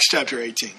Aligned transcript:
Acts 0.00 0.08
chapter 0.08 0.40
18. 0.40 0.70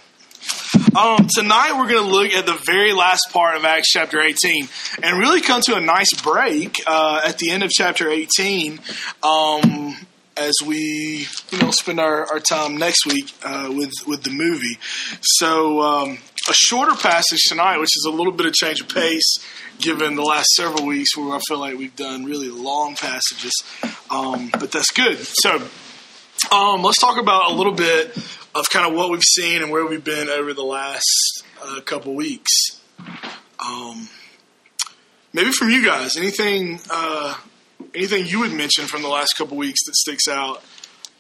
Um, 0.98 1.28
tonight 1.32 1.74
we're 1.78 1.88
going 1.88 2.04
to 2.04 2.12
look 2.12 2.32
at 2.32 2.48
the 2.48 2.60
very 2.66 2.92
last 2.92 3.28
part 3.32 3.56
of 3.56 3.64
Acts 3.66 3.92
chapter 3.92 4.20
18 4.20 4.68
and 5.04 5.20
really 5.20 5.42
come 5.42 5.62
to 5.62 5.76
a 5.76 5.80
nice 5.80 6.12
break 6.24 6.78
uh, 6.88 7.22
at 7.24 7.38
the 7.38 7.52
end 7.52 7.62
of 7.62 7.70
chapter 7.70 8.10
18 8.10 8.80
um, 9.22 9.96
as 10.36 10.54
we 10.66 11.28
you 11.52 11.60
know 11.60 11.70
spend 11.70 12.00
our, 12.00 12.26
our 12.32 12.40
time 12.40 12.78
next 12.78 13.06
week 13.06 13.32
uh, 13.44 13.72
with 13.72 13.92
with 14.08 14.24
the 14.24 14.32
movie. 14.32 14.80
So 15.22 15.82
um, 15.82 16.18
a 16.50 16.54
shorter 16.54 16.96
passage 16.96 17.44
tonight, 17.48 17.78
which 17.78 17.96
is 17.96 18.06
a 18.08 18.12
little 18.12 18.34
bit 18.34 18.48
of 18.48 18.54
change 18.54 18.82
of 18.82 18.90
pace 18.90 19.38
given 19.78 20.16
the 20.16 20.24
last 20.24 20.48
several 20.56 20.88
weeks 20.88 21.16
where 21.16 21.36
I 21.36 21.40
feel 21.48 21.60
like 21.60 21.78
we've 21.78 21.96
done 21.96 22.26
really 22.26 22.50
long 22.50 22.96
passages, 22.96 23.54
um, 24.10 24.50
but 24.52 24.72
that's 24.72 24.90
good. 24.90 25.20
So. 25.20 25.62
Um, 26.52 26.82
let's 26.82 27.00
talk 27.00 27.18
about 27.18 27.52
a 27.52 27.54
little 27.54 27.72
bit 27.72 28.18
of 28.54 28.70
kind 28.70 28.86
of 28.86 28.94
what 28.94 29.10
we've 29.10 29.24
seen 29.24 29.62
and 29.62 29.72
where 29.72 29.86
we've 29.86 30.04
been 30.04 30.30
over 30.30 30.54
the 30.54 30.64
last 30.64 31.44
uh, 31.64 31.80
couple 31.82 32.14
weeks. 32.14 32.52
Um, 33.66 34.10
maybe 35.34 35.52
from 35.52 35.70
you 35.70 35.86
guys, 35.86 36.18
anything 36.18 36.80
uh, 36.90 37.36
anything 37.96 38.26
you 38.26 38.40
would 38.40 38.54
mention 38.54 38.86
from 38.86 39.02
the 39.02 39.08
last 39.08 39.34
couple 39.38 39.58
weeks 39.58 39.80
that 39.86 39.96
sticks 39.96 40.28
out 40.28 40.64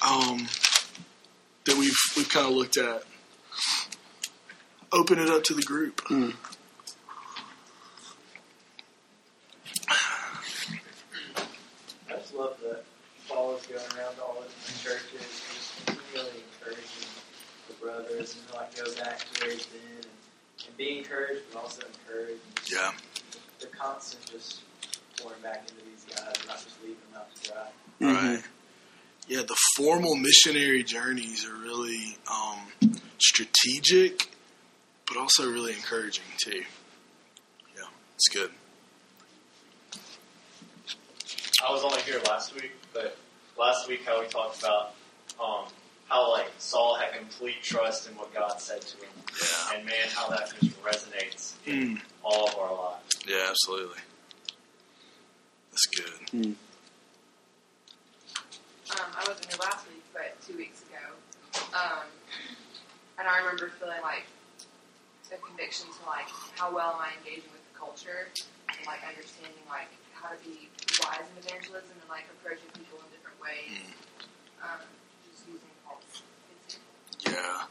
um, 0.01 0.47
that 1.65 1.77
we've 1.77 1.95
we've 2.15 2.29
kind 2.29 2.47
of 2.47 2.53
looked 2.53 2.77
at. 2.77 3.03
Open 4.91 5.19
it 5.19 5.29
up 5.29 5.43
to 5.45 5.53
the 5.53 5.61
group. 5.61 6.01
Mm. 6.05 6.33
I 12.09 12.17
just 12.17 12.33
love 12.33 12.57
that 12.61 12.83
Paul 13.29 13.55
is 13.55 13.65
going 13.67 13.79
around 13.79 14.15
to 14.15 14.21
all 14.21 14.41
the 14.41 14.47
different 14.47 14.81
churches, 14.83 15.21
just 15.21 15.40
continually 15.40 15.40
encouraging 15.40 15.40
the 18.01 18.07
brothers, 18.09 18.35
and 18.35 18.55
like 18.55 18.75
goes 18.75 18.95
back 18.95 19.19
to 19.19 19.41
where 19.41 19.51
he's 19.51 19.65
been, 19.67 19.81
and, 19.95 20.05
and 20.67 20.77
being 20.77 20.99
encouraged, 20.99 21.41
but 21.51 21.61
also 21.61 21.83
encouraged. 21.85 22.41
And 22.57 22.71
Yeah. 22.71 22.91
The 23.59 23.67
constant 23.67 24.25
just 24.31 24.61
pouring 25.21 25.41
back 25.41 25.63
into 25.69 25.85
these 25.85 26.05
guys, 26.15 26.33
not 26.47 26.57
just 26.57 26.81
leaving 26.81 26.97
them 27.11 27.21
out 27.21 27.35
to 27.35 27.51
dry. 27.51 27.67
Right. 27.99 28.43
Yeah, 29.27 29.43
the 29.43 29.55
formal 29.77 30.15
missionary 30.15 30.83
journeys 30.83 31.45
are 31.45 31.53
really 31.55 32.17
um, 32.29 32.91
strategic, 33.19 34.27
but 35.07 35.17
also 35.17 35.49
really 35.49 35.73
encouraging 35.73 36.23
too. 36.43 36.63
Yeah, 37.75 37.83
it's 38.15 38.27
good. 38.29 38.51
I 41.65 41.71
was 41.71 41.83
only 41.83 42.01
here 42.01 42.19
last 42.27 42.55
week, 42.55 42.71
but 42.93 43.15
last 43.57 43.87
week 43.87 44.03
how 44.03 44.19
we 44.19 44.27
talked 44.27 44.59
about 44.59 44.95
um, 45.39 45.65
how 46.11 46.29
like 46.31 46.51
Saul 46.57 46.95
had 46.95 47.13
complete 47.13 47.63
trust 47.63 48.09
in 48.09 48.15
what 48.17 48.33
God 48.33 48.59
said 48.59 48.81
to 48.81 48.97
him, 48.97 49.13
Yeah. 49.39 49.75
and 49.77 49.85
man, 49.85 50.07
how 50.13 50.27
that 50.29 50.51
just 50.59 50.75
resonates 50.83 51.53
in 51.65 51.97
Mm. 51.97 52.01
all 52.21 52.49
of 52.49 52.55
our 52.57 52.73
lives. 52.75 53.15
Yeah, 53.25 53.47
absolutely. 53.49 54.01
That's 55.71 55.85
good. 55.95 56.27
Mm. 56.33 56.55
Um, 58.91 59.07
I 59.15 59.23
wasn't 59.25 59.45
here 59.47 59.59
last 59.63 59.87
week, 59.87 60.03
but 60.11 60.35
two 60.45 60.57
weeks 60.57 60.81
ago. 60.83 60.99
Um, 61.73 62.03
and 63.17 63.25
I 63.27 63.37
remember 63.39 63.69
feeling 63.79 64.01
like 64.01 64.25
a 65.31 65.37
conviction 65.47 65.87
to 65.87 66.05
like 66.09 66.27
how 66.59 66.75
well 66.75 66.91
am 66.91 66.99
I 66.99 67.11
engaging 67.23 67.47
with 67.55 67.63
the 67.71 67.79
culture 67.79 68.27
and 68.67 68.85
like 68.85 68.99
understanding 69.07 69.63
like 69.69 69.87
how 70.11 70.27
to 70.27 70.35
be 70.43 70.67
wise 71.01 71.23
in 71.23 71.37
evangelism 71.39 71.95
and 72.03 72.09
like 72.11 72.27
approaching 72.35 72.67
people 72.75 72.99
in 72.99 73.07
different 73.15 73.39
ways. 73.39 73.79
Um, 74.59 74.83
just 75.31 75.47
using 75.47 75.71
Paul's 75.87 76.03
example. 76.67 76.83
Yeah. 77.31 77.63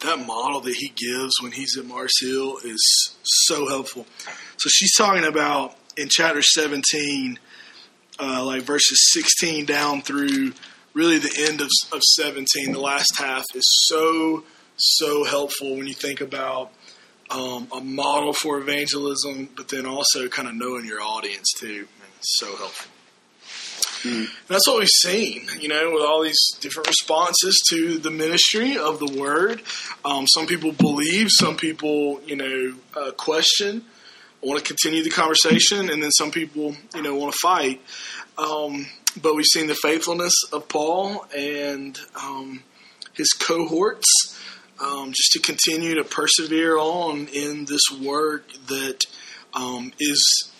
That 0.00 0.24
model 0.26 0.60
that 0.60 0.74
he 0.74 0.88
gives 0.88 1.32
when 1.42 1.52
he's 1.52 1.76
at 1.76 1.84
Mars 1.84 2.12
Hill 2.20 2.58
is 2.64 3.16
so 3.24 3.68
helpful. 3.68 4.06
So 4.58 4.68
she's 4.68 4.94
talking 4.96 5.24
about 5.24 5.74
in 5.96 6.08
chapter 6.08 6.40
17, 6.40 7.38
uh, 8.20 8.44
like 8.44 8.62
verses 8.62 9.10
16 9.12 9.66
down 9.66 10.02
through 10.02 10.52
really 10.94 11.18
the 11.18 11.46
end 11.48 11.60
of, 11.60 11.68
of 11.92 12.02
17. 12.02 12.72
The 12.72 12.80
last 12.80 13.18
half 13.18 13.44
is 13.54 13.68
so, 13.86 14.44
so 14.76 15.24
helpful 15.24 15.76
when 15.76 15.88
you 15.88 15.94
think 15.94 16.20
about 16.20 16.70
um, 17.30 17.68
a 17.72 17.80
model 17.80 18.32
for 18.32 18.58
evangelism, 18.58 19.48
but 19.56 19.68
then 19.68 19.84
also 19.84 20.28
kind 20.28 20.48
of 20.48 20.54
knowing 20.54 20.84
your 20.84 21.00
audience 21.00 21.52
too. 21.58 21.88
So 22.20 22.46
helpful. 22.56 22.90
And 24.04 24.28
that's 24.46 24.66
what 24.66 24.78
we've 24.78 24.88
seen, 24.88 25.46
you 25.60 25.68
know, 25.68 25.92
with 25.92 26.02
all 26.02 26.22
these 26.22 26.40
different 26.60 26.88
responses 26.88 27.62
to 27.70 27.98
the 27.98 28.10
ministry 28.10 28.76
of 28.76 28.98
the 28.98 29.18
word. 29.18 29.62
Um, 30.04 30.26
some 30.26 30.46
people 30.46 30.72
believe, 30.72 31.28
some 31.30 31.56
people, 31.56 32.20
you 32.24 32.36
know, 32.36 32.74
uh, 32.96 33.12
question, 33.12 33.84
want 34.40 34.58
to 34.58 34.64
continue 34.64 35.02
the 35.02 35.10
conversation, 35.10 35.90
and 35.90 36.02
then 36.02 36.10
some 36.10 36.30
people, 36.30 36.76
you 36.94 37.02
know, 37.02 37.14
want 37.14 37.32
to 37.32 37.38
fight. 37.42 37.80
Um, 38.36 38.86
but 39.20 39.34
we've 39.34 39.46
seen 39.46 39.66
the 39.66 39.74
faithfulness 39.74 40.32
of 40.52 40.68
Paul 40.68 41.26
and 41.36 41.98
um, 42.14 42.62
his 43.14 43.32
cohorts 43.32 44.06
um, 44.80 45.12
just 45.12 45.32
to 45.32 45.40
continue 45.40 45.96
to 45.96 46.04
persevere 46.04 46.78
on 46.78 47.26
in 47.32 47.64
this 47.64 47.82
work 48.00 48.48
that 48.68 49.06
um, 49.54 49.92
is 49.98 50.52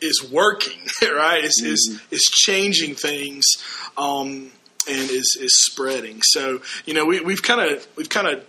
is 0.00 0.28
working, 0.30 0.80
right? 1.02 1.44
Is 1.44 1.62
is 1.64 2.00
is 2.10 2.22
changing 2.22 2.94
things, 2.94 3.44
um, 3.96 4.50
and 4.88 5.10
is 5.10 5.36
is 5.40 5.52
spreading. 5.70 6.20
So 6.22 6.60
you 6.84 6.94
know, 6.94 7.04
we, 7.04 7.20
we've 7.20 7.42
kind 7.42 7.72
of 7.72 7.86
we've 7.96 8.08
kind 8.08 8.26
of 8.26 8.44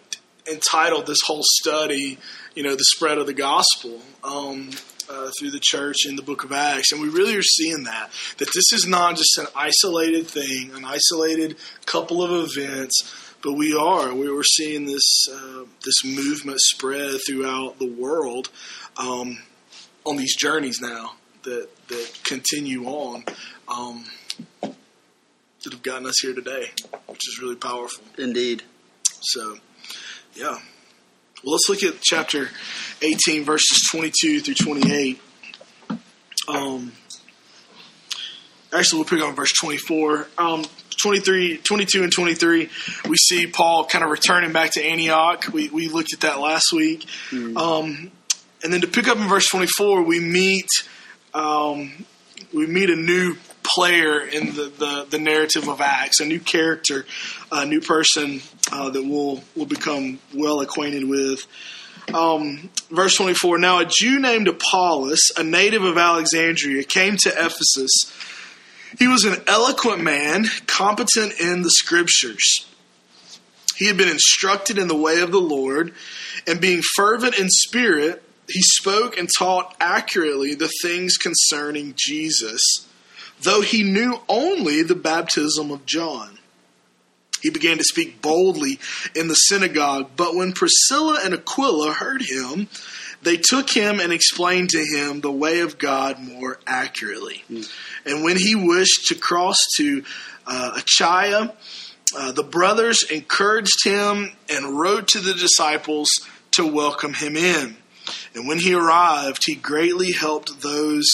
entitled 0.49 1.05
this 1.07 1.19
whole 1.25 1.43
study, 1.43 2.17
you 2.55 2.63
know, 2.63 2.75
the 2.75 2.85
spread 2.95 3.17
of 3.17 3.27
the 3.27 3.33
gospel. 3.33 4.01
Um, 4.23 4.71
uh, 5.09 5.31
through 5.39 5.51
the 5.51 5.59
church 5.61 6.05
in 6.05 6.17
the 6.17 6.21
book 6.21 6.43
of 6.43 6.51
Acts, 6.51 6.91
and 6.91 7.01
we 7.01 7.07
really 7.07 7.33
are 7.37 7.41
seeing 7.41 7.85
that 7.85 8.11
that 8.39 8.49
this 8.53 8.73
is 8.73 8.85
not 8.85 9.15
just 9.15 9.37
an 9.37 9.47
isolated 9.55 10.27
thing, 10.27 10.71
an 10.75 10.83
isolated 10.83 11.55
couple 11.85 12.21
of 12.21 12.29
events, 12.29 13.33
but 13.41 13.53
we 13.53 13.73
are 13.73 14.13
we 14.13 14.29
were 14.29 14.43
seeing 14.43 14.85
this 14.85 15.27
uh, 15.31 15.63
this 15.85 16.03
movement 16.03 16.59
spread 16.59 17.19
throughout 17.25 17.79
the 17.79 17.87
world 17.87 18.49
um, 18.97 19.37
on 20.05 20.17
these 20.17 20.35
journeys 20.35 20.81
now 20.81 21.13
that 21.47 21.69
that 21.87 22.19
continue 22.23 22.85
on 22.85 23.23
um, 23.69 24.03
that 24.61 25.71
have 25.71 25.81
gotten 25.81 26.05
us 26.05 26.19
here 26.21 26.33
today, 26.33 26.69
which 27.07 27.27
is 27.27 27.39
really 27.41 27.55
powerful. 27.55 28.03
Indeed. 28.17 28.63
So, 29.21 29.57
yeah. 30.35 30.59
Well, 31.43 31.53
let's 31.53 31.69
look 31.69 31.83
at 31.83 32.01
chapter 32.01 32.49
18, 33.01 33.43
verses 33.43 33.87
22 33.91 34.41
through 34.41 34.53
28. 34.55 35.21
Um, 36.49 36.91
actually, 38.73 38.99
we'll 38.99 39.09
pick 39.09 39.21
on 39.21 39.35
verse 39.35 39.53
24. 39.53 40.27
Um, 40.37 40.65
23, 41.01 41.57
22 41.57 42.03
and 42.03 42.11
23, 42.11 42.69
we 43.07 43.15
see 43.17 43.45
Paul 43.45 43.85
kind 43.85 44.03
of 44.03 44.09
returning 44.09 44.51
back 44.51 44.71
to 44.71 44.83
Antioch. 44.83 45.47
We, 45.53 45.69
we 45.69 45.89
looked 45.89 46.11
at 46.13 46.21
that 46.21 46.39
last 46.39 46.73
week. 46.73 47.05
Um, 47.55 48.11
and 48.63 48.73
then 48.73 48.81
to 48.81 48.87
pick 48.87 49.07
up 49.07 49.17
in 49.17 49.27
verse 49.27 49.47
24, 49.47 50.01
we 50.01 50.19
meet 50.19 50.67
um, 51.33 52.05
we 52.53 52.67
meet 52.67 52.89
a 52.89 52.95
new 52.95 53.35
player 53.63 54.21
in 54.21 54.47
the, 54.47 54.71
the, 54.77 55.07
the 55.09 55.19
narrative 55.19 55.67
of 55.67 55.81
Acts, 55.81 56.19
a 56.19 56.25
new 56.25 56.39
character, 56.39 57.05
a 57.51 57.65
new 57.65 57.81
person 57.81 58.41
uh, 58.71 58.89
that 58.89 59.03
we'll, 59.03 59.43
we'll 59.55 59.65
become 59.65 60.19
well 60.33 60.61
acquainted 60.61 61.07
with. 61.07 61.45
Um, 62.13 62.69
verse 62.89 63.15
24 63.17 63.57
Now 63.57 63.79
a 63.79 63.85
Jew 63.85 64.19
named 64.19 64.47
Apollos, 64.47 65.19
a 65.35 65.43
native 65.43 65.83
of 65.83 65.97
Alexandria, 65.97 66.83
came 66.83 67.17
to 67.17 67.29
Ephesus. 67.29 68.13
He 68.97 69.07
was 69.07 69.25
an 69.25 69.43
eloquent 69.47 70.01
man, 70.01 70.45
competent 70.65 71.33
in 71.39 71.61
the 71.61 71.69
scriptures. 71.69 72.65
He 73.75 73.87
had 73.87 73.97
been 73.97 74.09
instructed 74.09 74.77
in 74.77 74.87
the 74.87 74.95
way 74.95 75.19
of 75.19 75.31
the 75.31 75.41
Lord, 75.41 75.93
and 76.47 76.61
being 76.61 76.81
fervent 76.95 77.37
in 77.37 77.47
spirit, 77.49 78.23
he 78.47 78.61
spoke 78.61 79.17
and 79.17 79.29
taught 79.37 79.75
accurately 79.79 80.55
the 80.55 80.71
things 80.81 81.17
concerning 81.17 81.93
Jesus, 81.97 82.61
though 83.41 83.61
he 83.61 83.83
knew 83.83 84.21
only 84.29 84.83
the 84.83 84.95
baptism 84.95 85.71
of 85.71 85.85
John. 85.85 86.39
He 87.41 87.49
began 87.49 87.77
to 87.77 87.83
speak 87.83 88.21
boldly 88.21 88.79
in 89.15 89.27
the 89.27 89.35
synagogue, 89.35 90.11
but 90.15 90.35
when 90.35 90.53
Priscilla 90.53 91.19
and 91.23 91.33
Aquila 91.33 91.93
heard 91.93 92.23
him, 92.23 92.67
they 93.21 93.37
took 93.37 93.69
him 93.69 93.99
and 93.99 94.11
explained 94.13 94.69
to 94.71 94.83
him 94.83 95.21
the 95.21 95.31
way 95.31 95.59
of 95.59 95.77
God 95.77 96.19
more 96.19 96.59
accurately. 96.65 97.43
And 98.05 98.23
when 98.23 98.37
he 98.37 98.55
wished 98.55 99.07
to 99.07 99.15
cross 99.15 99.57
to 99.77 100.03
uh, 100.45 100.77
Achaia, 100.77 101.53
uh, 102.17 102.31
the 102.31 102.43
brothers 102.43 103.03
encouraged 103.11 103.83
him 103.83 104.31
and 104.49 104.79
wrote 104.79 105.09
to 105.09 105.19
the 105.19 105.33
disciples 105.33 106.09
to 106.51 106.65
welcome 106.65 107.13
him 107.13 107.35
in. 107.35 107.75
And 108.33 108.47
when 108.47 108.59
he 108.59 108.73
arrived, 108.73 109.43
he 109.45 109.55
greatly 109.55 110.11
helped 110.11 110.61
those 110.61 111.05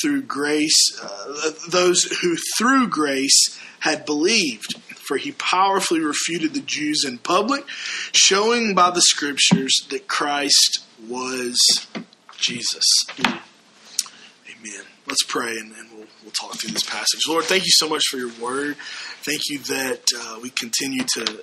through 0.00 0.22
grace, 0.22 0.98
uh, 1.02 1.50
those 1.68 2.04
who 2.04 2.36
through 2.56 2.88
grace 2.88 3.58
had 3.80 4.06
believed, 4.06 4.78
for 4.96 5.16
he 5.16 5.32
powerfully 5.32 6.00
refuted 6.00 6.54
the 6.54 6.60
Jews 6.60 7.04
in 7.06 7.18
public, 7.18 7.64
showing 8.12 8.74
by 8.74 8.90
the 8.90 9.02
scriptures 9.02 9.74
that 9.90 10.08
Christ 10.08 10.84
was 11.08 11.58
Jesus. 12.38 12.84
Amen. 13.18 14.84
Let's 15.06 15.24
pray 15.24 15.50
and, 15.58 15.72
and 15.72 15.90
we'll, 15.92 16.06
we'll 16.22 16.32
talk 16.32 16.54
through 16.60 16.70
this 16.70 16.84
passage. 16.84 17.22
Lord, 17.28 17.44
thank 17.44 17.64
you 17.64 17.72
so 17.72 17.88
much 17.88 18.04
for 18.08 18.18
your 18.18 18.32
word. 18.40 18.76
Thank 19.24 19.42
you 19.48 19.58
that 19.58 20.08
uh, 20.16 20.38
we 20.40 20.50
continue 20.50 21.04
to 21.14 21.42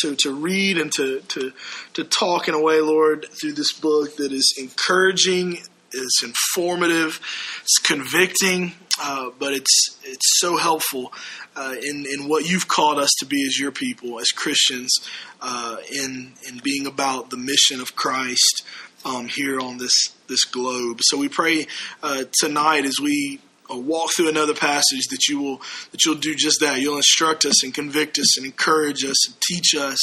to, 0.00 0.16
to 0.16 0.34
read 0.34 0.78
and 0.78 0.92
to, 0.92 1.20
to, 1.20 1.52
to 1.94 2.04
talk 2.04 2.48
in 2.48 2.54
a 2.54 2.60
way, 2.60 2.80
Lord, 2.80 3.26
through 3.40 3.52
this 3.52 3.72
book 3.72 4.16
that 4.16 4.32
is 4.32 4.54
encouraging, 4.58 5.58
is 5.92 6.22
informative, 6.24 7.20
it's 7.62 7.78
convicting, 7.78 8.72
uh, 9.00 9.30
but 9.38 9.52
it's 9.52 9.98
it's 10.04 10.38
so 10.38 10.56
helpful 10.56 11.12
uh, 11.56 11.74
in 11.82 12.06
in 12.10 12.28
what 12.28 12.48
you've 12.48 12.68
called 12.68 12.98
us 12.98 13.10
to 13.20 13.26
be 13.26 13.44
as 13.46 13.58
your 13.58 13.72
people, 13.72 14.18
as 14.18 14.28
Christians, 14.28 14.92
uh, 15.40 15.76
in 15.90 16.32
in 16.48 16.60
being 16.62 16.86
about 16.86 17.30
the 17.30 17.36
mission 17.36 17.80
of 17.80 17.94
Christ 17.94 18.64
um, 19.04 19.28
here 19.28 19.60
on 19.60 19.78
this 19.78 20.10
this 20.28 20.44
globe. 20.44 21.00
So 21.02 21.16
we 21.16 21.28
pray 21.28 21.66
uh, 22.02 22.24
tonight 22.40 22.84
as 22.84 22.96
we 23.02 23.40
uh, 23.72 23.78
walk 23.78 24.10
through 24.14 24.28
another 24.28 24.54
passage 24.54 25.06
that 25.10 25.28
you 25.28 25.40
will 25.40 25.60
that 25.90 26.04
you'll 26.04 26.16
do 26.16 26.34
just 26.34 26.60
that. 26.60 26.80
You'll 26.80 26.96
instruct 26.96 27.44
us 27.44 27.62
and 27.64 27.72
convict 27.72 28.18
us 28.18 28.36
and 28.36 28.46
encourage 28.46 29.04
us 29.04 29.28
and 29.28 29.40
teach 29.40 29.74
us, 29.74 29.98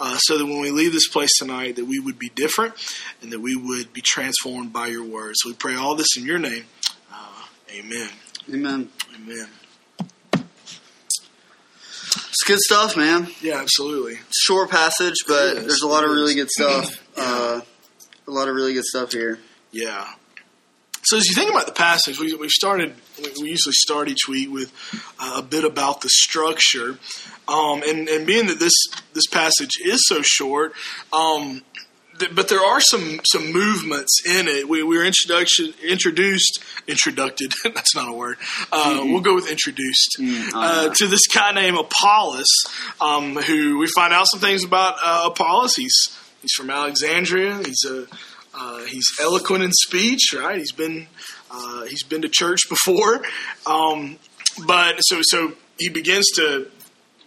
uh, 0.00 0.16
so 0.18 0.38
that 0.38 0.44
when 0.44 0.60
we 0.60 0.70
leave 0.70 0.92
this 0.92 1.08
place 1.08 1.36
tonight, 1.38 1.76
that 1.76 1.86
we 1.86 1.98
would 1.98 2.18
be 2.18 2.28
different 2.30 2.74
and 3.22 3.32
that 3.32 3.40
we 3.40 3.56
would 3.56 3.92
be 3.92 4.00
transformed 4.00 4.72
by 4.72 4.86
your 4.86 5.04
words. 5.04 5.38
So 5.42 5.50
we 5.50 5.54
pray 5.54 5.74
all 5.74 5.94
this 5.94 6.16
in 6.16 6.24
your 6.24 6.38
name. 6.38 6.64
Uh, 7.12 7.42
amen. 7.78 8.08
Amen. 8.52 8.90
Amen. 9.14 9.48
It's 12.38 12.44
good 12.46 12.60
stuff, 12.60 12.96
man. 12.96 13.28
Yeah, 13.40 13.60
absolutely. 13.60 14.18
Short 14.30 14.70
passage, 14.70 15.24
but 15.26 15.54
there's 15.54 15.82
a 15.82 15.88
lot 15.88 16.04
of 16.04 16.10
really 16.10 16.34
good 16.34 16.50
stuff. 16.50 17.02
Uh, 17.18 17.62
a 18.28 18.30
lot 18.30 18.46
of 18.46 18.54
really 18.54 18.74
good 18.74 18.84
stuff 18.84 19.10
here. 19.10 19.38
Yeah. 19.70 20.06
So 21.06 21.16
as 21.16 21.28
you 21.28 21.34
think 21.34 21.50
about 21.50 21.66
the 21.66 21.72
passage, 21.72 22.18
we, 22.18 22.34
we've 22.34 22.50
started. 22.50 22.92
We 23.40 23.50
usually 23.50 23.74
start 23.74 24.08
each 24.08 24.26
week 24.28 24.50
with 24.50 24.72
uh, 25.20 25.34
a 25.36 25.42
bit 25.42 25.64
about 25.64 26.00
the 26.00 26.08
structure, 26.08 26.98
um, 27.46 27.82
and 27.86 28.08
and 28.08 28.26
being 28.26 28.48
that 28.48 28.58
this 28.58 28.74
this 29.12 29.26
passage 29.28 29.78
is 29.84 30.04
so 30.08 30.22
short, 30.22 30.72
um, 31.12 31.62
but 32.32 32.48
there 32.48 32.60
are 32.60 32.80
some 32.80 33.20
some 33.24 33.52
movements 33.52 34.20
in 34.26 34.48
it. 34.48 34.68
We, 34.68 34.82
we 34.82 34.98
were 34.98 35.04
introduction 35.04 35.74
introduced 35.86 36.58
introduced. 36.88 37.40
that's 37.64 37.94
not 37.94 38.08
a 38.08 38.12
word. 38.12 38.38
Uh, 38.72 39.02
We'll 39.04 39.20
go 39.20 39.36
with 39.36 39.48
introduced 39.48 40.16
Mm, 40.18 40.50
uh, 40.54 40.94
to 40.94 41.06
this 41.06 41.28
guy 41.28 41.52
named 41.52 41.78
Apollos, 41.78 42.46
um, 43.00 43.36
who 43.36 43.78
we 43.78 43.86
find 43.94 44.12
out 44.12 44.26
some 44.28 44.40
things 44.40 44.64
about 44.64 44.96
uh, 45.04 45.28
Apollos. 45.30 45.76
He's 45.76 45.94
he's 46.42 46.52
from 46.52 46.70
Alexandria. 46.70 47.58
He's 47.58 47.84
a 47.84 48.06
uh, 48.56 48.84
he's 48.84 49.06
eloquent 49.20 49.62
in 49.64 49.72
speech, 49.72 50.34
right? 50.36 50.58
He's 50.58 50.72
been 50.72 51.06
uh, 51.50 51.84
he's 51.84 52.02
been 52.02 52.22
to 52.22 52.28
church 52.28 52.60
before, 52.68 53.22
um, 53.66 54.18
but 54.66 54.98
so 55.00 55.20
so 55.22 55.52
he 55.78 55.88
begins 55.88 56.26
to, 56.36 56.70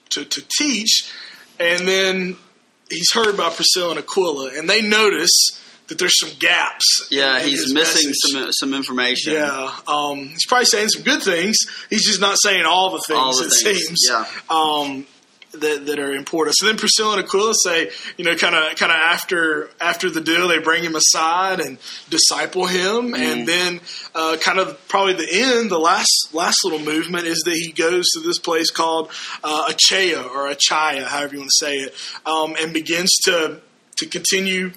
to 0.09 0.25
to 0.25 0.41
teach, 0.57 1.11
and 1.59 1.87
then 1.87 2.35
he's 2.89 3.11
heard 3.13 3.37
by 3.37 3.49
Priscilla 3.49 3.91
and 3.91 3.99
Aquila, 3.99 4.51
and 4.57 4.69
they 4.69 4.81
notice 4.81 5.31
that 5.87 5.97
there's 5.97 6.17
some 6.19 6.31
gaps. 6.39 7.07
Yeah, 7.11 7.39
he's 7.39 7.73
missing 7.73 8.09
message. 8.09 8.15
some 8.31 8.51
some 8.51 8.73
information. 8.73 9.33
Yeah, 9.33 9.75
um, 9.87 10.29
he's 10.29 10.45
probably 10.47 10.65
saying 10.65 10.89
some 10.89 11.03
good 11.03 11.21
things. 11.21 11.57
He's 11.89 12.05
just 12.07 12.21
not 12.21 12.37
saying 12.41 12.65
all 12.65 12.91
the 12.91 13.03
things. 13.07 13.19
All 13.19 13.37
the 13.37 13.45
it 13.45 13.63
things, 13.63 13.85
seems. 13.85 14.07
yeah. 14.09 14.25
Um, 14.49 15.05
that, 15.51 15.85
that 15.87 15.99
are 15.99 16.13
important. 16.13 16.55
So 16.57 16.67
then 16.67 16.77
Priscilla 16.77 17.17
and 17.17 17.25
Aquila 17.25 17.53
say, 17.63 17.89
you 18.17 18.25
know, 18.25 18.35
kind 18.35 18.55
of 18.55 18.75
kind 18.75 18.91
of 18.91 18.97
after 18.97 19.69
after 19.81 20.09
the 20.09 20.21
deal, 20.21 20.47
they 20.47 20.59
bring 20.59 20.83
him 20.83 20.95
aside 20.95 21.59
and 21.59 21.77
disciple 22.09 22.67
him, 22.67 23.09
Mm-hmm. 23.09 23.15
and 23.15 23.47
then 23.47 23.79
uh, 24.13 24.37
kind 24.41 24.59
of 24.59 24.87
probably 24.87 25.13
the 25.13 25.27
end, 25.31 25.71
the 25.71 25.79
last 25.79 26.29
last 26.33 26.63
little 26.63 26.79
movement 26.79 27.25
is 27.25 27.39
that 27.45 27.53
he 27.53 27.71
goes 27.71 28.05
to 28.13 28.19
this 28.19 28.39
place 28.39 28.69
called 28.71 29.09
uh, 29.43 29.65
Achaia 29.69 30.21
or 30.21 30.51
Achaya, 30.51 31.05
however 31.05 31.33
you 31.33 31.39
want 31.39 31.51
to 31.59 31.65
say 31.65 31.75
it, 31.75 31.95
um, 32.25 32.55
and 32.59 32.73
begins 32.73 33.09
to 33.25 33.61
to 33.97 34.05
continue 34.05 34.71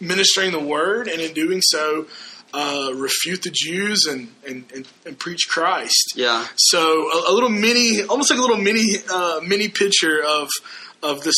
ministering 0.00 0.52
the 0.52 0.60
word, 0.60 1.08
and 1.08 1.20
in 1.20 1.32
doing 1.34 1.60
so, 1.62 2.06
uh, 2.54 2.92
refute 2.94 3.42
the 3.42 3.50
Jews 3.52 4.06
and, 4.08 4.28
and, 4.46 4.64
and, 4.74 4.88
and 5.04 5.18
preach 5.18 5.48
Christ. 5.48 6.14
Yeah. 6.16 6.46
So 6.56 7.10
a, 7.10 7.30
a 7.30 7.32
little 7.32 7.50
mini, 7.50 8.02
almost 8.04 8.30
like 8.30 8.38
a 8.38 8.42
little 8.42 8.56
mini 8.56 8.84
uh, 9.12 9.40
mini 9.46 9.68
picture 9.68 10.22
of 10.24 10.48
of 11.02 11.22
this. 11.24 11.36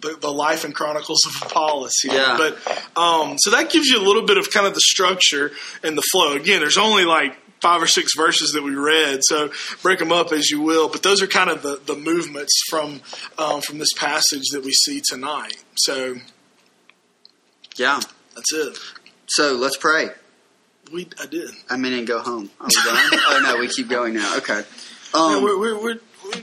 The, 0.00 0.16
the 0.20 0.30
life 0.30 0.62
and 0.64 0.72
chronicles 0.72 1.18
of 1.26 1.48
Apollos 1.48 1.90
here, 2.04 2.12
Yeah. 2.14 2.36
but 2.38 2.56
um, 2.96 3.36
so 3.36 3.50
that 3.50 3.68
gives 3.68 3.88
you 3.88 3.98
a 3.98 4.04
little 4.06 4.22
bit 4.24 4.38
of 4.38 4.48
kind 4.52 4.64
of 4.64 4.72
the 4.72 4.80
structure 4.80 5.50
and 5.82 5.98
the 5.98 6.02
flow. 6.12 6.34
Again, 6.34 6.60
there's 6.60 6.78
only 6.78 7.04
like 7.04 7.36
five 7.60 7.82
or 7.82 7.88
six 7.88 8.14
verses 8.16 8.52
that 8.52 8.62
we 8.62 8.76
read, 8.76 9.18
so 9.24 9.50
break 9.82 9.98
them 9.98 10.12
up 10.12 10.30
as 10.30 10.50
you 10.50 10.60
will. 10.60 10.88
But 10.88 11.02
those 11.02 11.20
are 11.20 11.26
kind 11.26 11.50
of 11.50 11.62
the, 11.62 11.80
the 11.84 11.96
movements 11.96 12.52
from 12.70 13.00
um, 13.38 13.60
from 13.60 13.78
this 13.78 13.92
passage 13.96 14.44
that 14.52 14.62
we 14.64 14.70
see 14.70 15.02
tonight. 15.04 15.56
So 15.74 16.18
Yeah. 17.76 17.98
that's 18.36 18.52
it. 18.52 18.78
So 19.28 19.54
let's 19.54 19.76
pray. 19.76 20.08
We 20.92 21.08
I 21.20 21.26
did. 21.26 21.50
I 21.68 21.76
mean, 21.76 21.92
and 21.92 22.06
go 22.06 22.20
home. 22.20 22.50
Are 22.60 22.66
we 22.66 22.82
done? 22.82 22.96
oh 23.12 23.40
no, 23.42 23.58
we 23.58 23.68
keep 23.68 23.88
going 23.88 24.14
now. 24.14 24.36
Okay. 24.38 24.62
Yeah, 25.14 25.20
Um, 25.20 25.42
we're, 25.42 25.58
we're, 25.58 25.74
we're, 25.82 25.98
we're, 26.24 26.42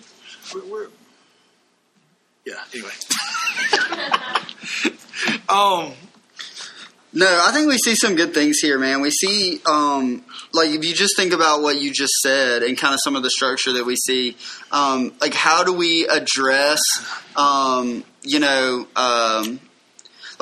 we're, 0.54 0.66
we're 0.72 0.88
yeah. 2.46 2.54
Anyway, 2.74 2.90
um, 5.50 5.94
No, 7.12 7.42
I 7.44 7.52
think 7.54 7.68
we 7.70 7.78
see 7.78 7.96
some 7.96 8.16
good 8.16 8.34
things 8.36 8.60
here, 8.60 8.78
man. 8.78 9.02
We 9.02 9.10
see, 9.10 9.62
um, 9.66 10.24
like, 10.54 10.70
if 10.70 10.86
you 10.86 10.94
just 10.94 11.18
think 11.18 11.34
about 11.34 11.64
what 11.64 11.82
you 11.82 11.92
just 11.92 12.14
said 12.22 12.62
and 12.62 12.78
kind 12.78 12.94
of 12.94 13.00
some 13.04 13.16
of 13.16 13.24
the 13.24 13.32
structure 13.32 13.74
that 13.74 13.86
we 13.86 13.96
see, 13.96 14.38
um, 14.72 15.12
like, 15.22 15.34
how 15.34 15.64
do 15.64 15.74
we 15.74 16.08
address, 16.08 16.80
um, 17.36 18.04
you 18.22 18.40
know, 18.40 18.86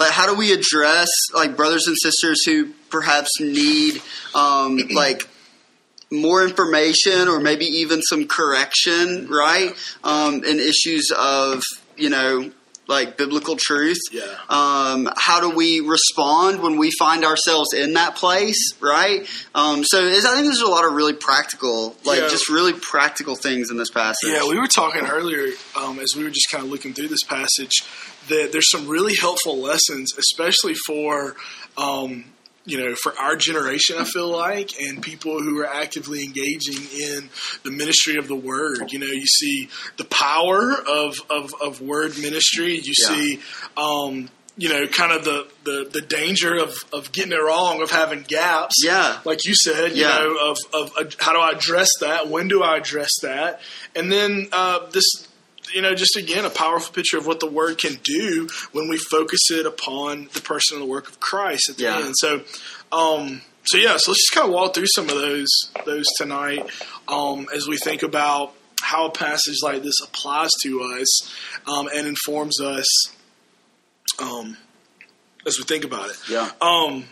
like, 0.04 0.12
how 0.12 0.28
do 0.28 0.36
we 0.36 0.52
address, 0.52 1.08
like, 1.34 1.56
brothers 1.56 1.88
and 1.88 1.96
sisters 1.98 2.44
who 2.46 2.68
perhaps 2.90 3.30
need, 3.40 4.02
um, 4.36 4.78
like, 4.92 5.28
more 6.12 6.44
information 6.44 7.28
or 7.28 7.40
maybe 7.40 7.66
even 7.66 8.02
some 8.02 8.28
correction, 8.28 9.28
right? 9.30 9.74
Um, 10.04 10.44
in 10.44 10.60
issues 10.60 11.10
of, 11.18 11.64
you 11.98 12.10
know, 12.10 12.52
like 12.87 13.18
biblical 13.18 13.56
truth. 13.57 13.97
Yeah. 14.11 14.23
Um, 14.49 15.09
how 15.16 15.40
do 15.40 15.49
we 15.56 15.80
respond 15.80 16.61
when 16.61 16.78
we 16.78 16.92
find 16.99 17.23
ourselves 17.23 17.73
in 17.73 17.94
that 17.94 18.16
place, 18.16 18.73
right? 18.81 19.25
Um, 19.56 19.83
so 19.85 19.99
is, 19.99 20.25
I 20.25 20.33
think 20.33 20.45
there's 20.47 20.59
a 20.61 20.68
lot 20.68 20.85
of 20.85 20.94
really 20.94 21.13
practical, 21.13 21.95
like 22.06 22.19
Yeah. 22.19 22.28
just 22.28 22.49
really 22.49 22.73
practical 22.73 23.35
things 23.35 23.71
in 23.71 23.78
this 23.78 23.90
passage. 23.90 24.30
yeah, 24.30 24.47
we 24.47 24.59
were 24.59 24.68
talking 24.68 25.06
earlier 25.06 25.47
um, 25.78 25.99
as 25.99 26.13
we 26.16 26.23
were 26.25 26.30
just 26.30 26.49
kind 26.52 26.63
of 26.63 26.69
looking 26.69 26.94
through 26.94 27.07
this 27.07 27.23
passage 27.23 27.83
that 28.28 28.49
there's 28.52 28.69
some 28.69 28.87
really 28.87 29.16
helpful 29.16 29.57
lessons, 29.59 30.13
especially 30.18 30.75
for. 30.85 31.35
Um, 31.78 32.25
you 32.66 32.78
know, 32.78 32.96
for 32.96 33.14
our 33.20 33.36
generation, 33.36 33.98
I 34.00 34.06
feel 34.06 34.30
like, 34.30 34.80
and 34.82 35.02
people 35.02 35.42
who 35.42 35.60
are 35.60 35.66
actively 35.68 36.24
engaging 36.24 36.82
in 36.98 37.30
the 37.64 37.72
ministry 37.72 38.16
of 38.18 38.28
the 38.30 38.36
word. 38.36 38.92
You 38.92 39.00
know, 39.00 39.06
you 39.08 39.26
see 39.26 39.70
the 39.98 40.06
power 40.06 40.72
of, 40.72 41.16
of, 41.30 41.54
of 41.62 41.82
word 41.82 42.18
ministry. 42.20 42.76
You 42.78 42.94
Yeah. 42.98 43.08
see, 43.16 43.40
um, 43.76 44.30
you 44.56 44.70
know, 44.70 44.86
kind 44.88 45.12
of 45.12 45.26
the, 45.26 45.48
the, 45.66 45.90
the 45.92 46.02
danger 46.02 46.56
of, 46.56 46.74
of 46.94 47.12
getting 47.12 47.32
it 47.34 47.42
wrong, 47.42 47.82
of 47.82 47.90
having 47.92 48.22
gaps. 48.22 48.76
Yeah. 48.84 49.20
Like 49.26 49.46
you 49.46 49.56
said, 49.56 49.94
you 49.98 50.04
Yeah. 50.04 50.10
know, 50.20 50.52
of, 50.52 50.58
of 50.74 50.92
uh, 50.98 51.10
how 51.20 51.34
do 51.34 51.40
I 51.40 51.52
address 51.58 51.90
that? 52.02 52.30
When 52.30 52.48
do 52.48 52.62
I 52.64 52.78
address 52.78 53.10
that? 53.24 53.60
And 53.96 54.12
then 54.12 54.48
uh, 54.52 54.90
this, 54.92 55.04
you 55.73 55.81
know, 55.81 55.95
just 55.95 56.15
again, 56.15 56.45
a 56.45 56.49
powerful 56.49 56.94
picture 56.94 57.18
of 57.18 57.25
what 57.27 57.39
the 57.39 57.47
word 57.47 57.77
can 57.77 57.95
do 58.03 58.47
when 58.71 58.87
we 58.89 58.97
focus 58.97 59.39
it 59.51 59.65
upon 59.65 60.30
the 60.33 60.42
person 60.42 60.77
and 60.77 60.83
the 60.83 60.89
work 60.89 61.07
of 61.09 61.19
Christ 61.19 61.69
at 61.69 61.77
the 61.77 61.83
Yeah. 61.83 61.99
end. 62.06 62.13
So, 62.18 62.42
um, 62.92 63.42
so 63.65 63.77
yeah, 63.77 63.95
so 63.97 64.11
let's 64.11 64.21
just 64.27 64.31
kind 64.33 64.47
of 64.47 64.53
walk 64.53 64.73
through 64.75 64.87
some 64.94 65.09
of 65.09 65.15
those 65.15 65.49
those 65.85 66.06
tonight 66.18 66.65
um, 67.07 67.47
as 67.56 67.68
we 67.68 67.77
think 67.77 68.03
about 68.03 68.53
how 68.81 69.06
a 69.07 69.11
passage 69.11 69.57
like 69.63 69.81
this 69.83 69.95
applies 70.03 70.51
to 70.63 70.81
us 70.81 71.33
um, 71.68 71.87
and 71.94 72.06
informs 72.07 72.59
us 72.59 72.85
um, 74.19 74.57
as 75.45 75.57
we 75.57 75.63
think 75.63 75.85
about 75.85 76.09
it. 76.09 76.18
Yeah. 76.30 76.49
Um, 76.61 77.06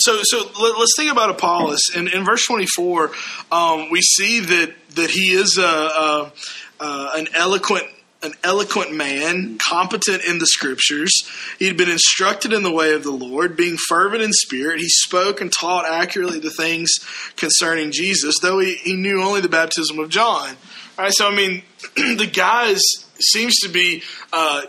so, 0.00 0.20
so 0.22 0.38
let, 0.60 0.76
us 0.76 0.90
think 0.96 1.10
about 1.10 1.30
Apollos. 1.30 1.90
In, 1.94 2.08
in 2.08 2.24
verse 2.24 2.44
twenty-four, 2.46 3.12
um, 3.52 3.90
we 3.90 4.00
see 4.00 4.40
that 4.40 4.74
that 4.94 5.10
he 5.10 5.32
is 5.32 5.58
a, 5.58 5.62
a, 5.62 6.32
an 6.80 7.28
eloquent 7.34 7.86
an 8.22 8.32
eloquent 8.42 8.92
man, 8.92 9.58
competent 9.58 10.24
in 10.24 10.38
the 10.38 10.46
scriptures. 10.46 11.12
He'd 11.58 11.76
been 11.76 11.88
instructed 11.88 12.52
in 12.52 12.64
the 12.64 12.72
way 12.72 12.94
of 12.94 13.04
the 13.04 13.12
Lord, 13.12 13.56
being 13.56 13.76
fervent 13.76 14.22
in 14.22 14.32
spirit. 14.32 14.80
He 14.80 14.88
spoke 14.88 15.40
and 15.40 15.52
taught 15.52 15.88
accurately 15.88 16.40
the 16.40 16.50
things 16.50 16.90
concerning 17.36 17.92
Jesus, 17.92 18.34
though 18.42 18.58
he, 18.58 18.74
he 18.74 18.96
knew 18.96 19.22
only 19.22 19.40
the 19.40 19.48
baptism 19.48 20.00
of 20.00 20.08
John. 20.08 20.48
All 20.98 21.04
right, 21.04 21.12
so 21.14 21.28
I 21.28 21.34
mean, 21.34 21.62
the 21.94 22.28
guy 22.32 22.70
is, 22.70 23.07
seems 23.20 23.56
to 23.60 23.68
be 23.68 24.02
uh, 24.32 24.62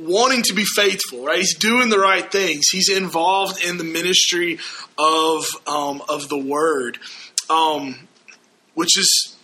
wanting 0.00 0.42
to 0.42 0.54
be 0.54 0.64
faithful, 0.64 1.24
right? 1.24 1.38
He's 1.38 1.56
doing 1.56 1.88
the 1.88 1.98
right 1.98 2.30
things. 2.30 2.66
He's 2.70 2.88
involved 2.88 3.62
in 3.62 3.78
the 3.78 3.84
ministry 3.84 4.58
of 4.98 5.44
um, 5.66 6.02
of 6.08 6.28
the 6.28 6.38
word, 6.38 6.98
um, 7.50 8.08
which 8.74 8.98
is 8.98 9.36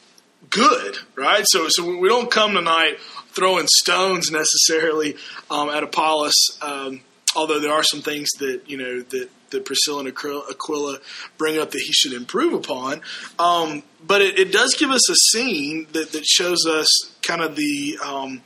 good, 0.50 0.99
right? 1.16 1.44
So, 1.49 1.66
so 1.68 1.99
we 1.99 2.08
don't 2.08 2.30
come 2.30 2.54
tonight 2.54 2.99
throwing 3.30 3.66
stones 3.66 4.30
necessarily 4.30 5.16
um, 5.50 5.70
at 5.70 5.82
Apollos, 5.82 6.34
um, 6.61 7.00
although 7.34 7.61
there 7.61 7.72
are 7.72 7.82
some 7.82 8.02
things 8.02 8.28
that 8.38 8.62
you 8.66 8.76
know 8.76 9.00
that 9.00 9.30
that 9.52 9.64
Priscilla 9.64 10.00
and 10.00 10.09
Aquila 10.09 10.99
bring 11.38 11.59
up 11.59 11.71
that 11.71 11.80
he 11.80 11.92
should 11.92 12.12
improve 12.12 12.52
upon. 12.52 13.00
Um, 13.38 13.82
but 14.04 14.21
it, 14.21 14.38
it, 14.38 14.52
does 14.52 14.75
give 14.75 14.90
us 14.90 15.09
a 15.09 15.14
scene 15.14 15.87
that, 15.92 16.12
that 16.12 16.25
shows 16.26 16.66
us 16.66 16.88
kind 17.23 17.40
of 17.40 17.56
the 17.56 17.99
um, 18.04 18.42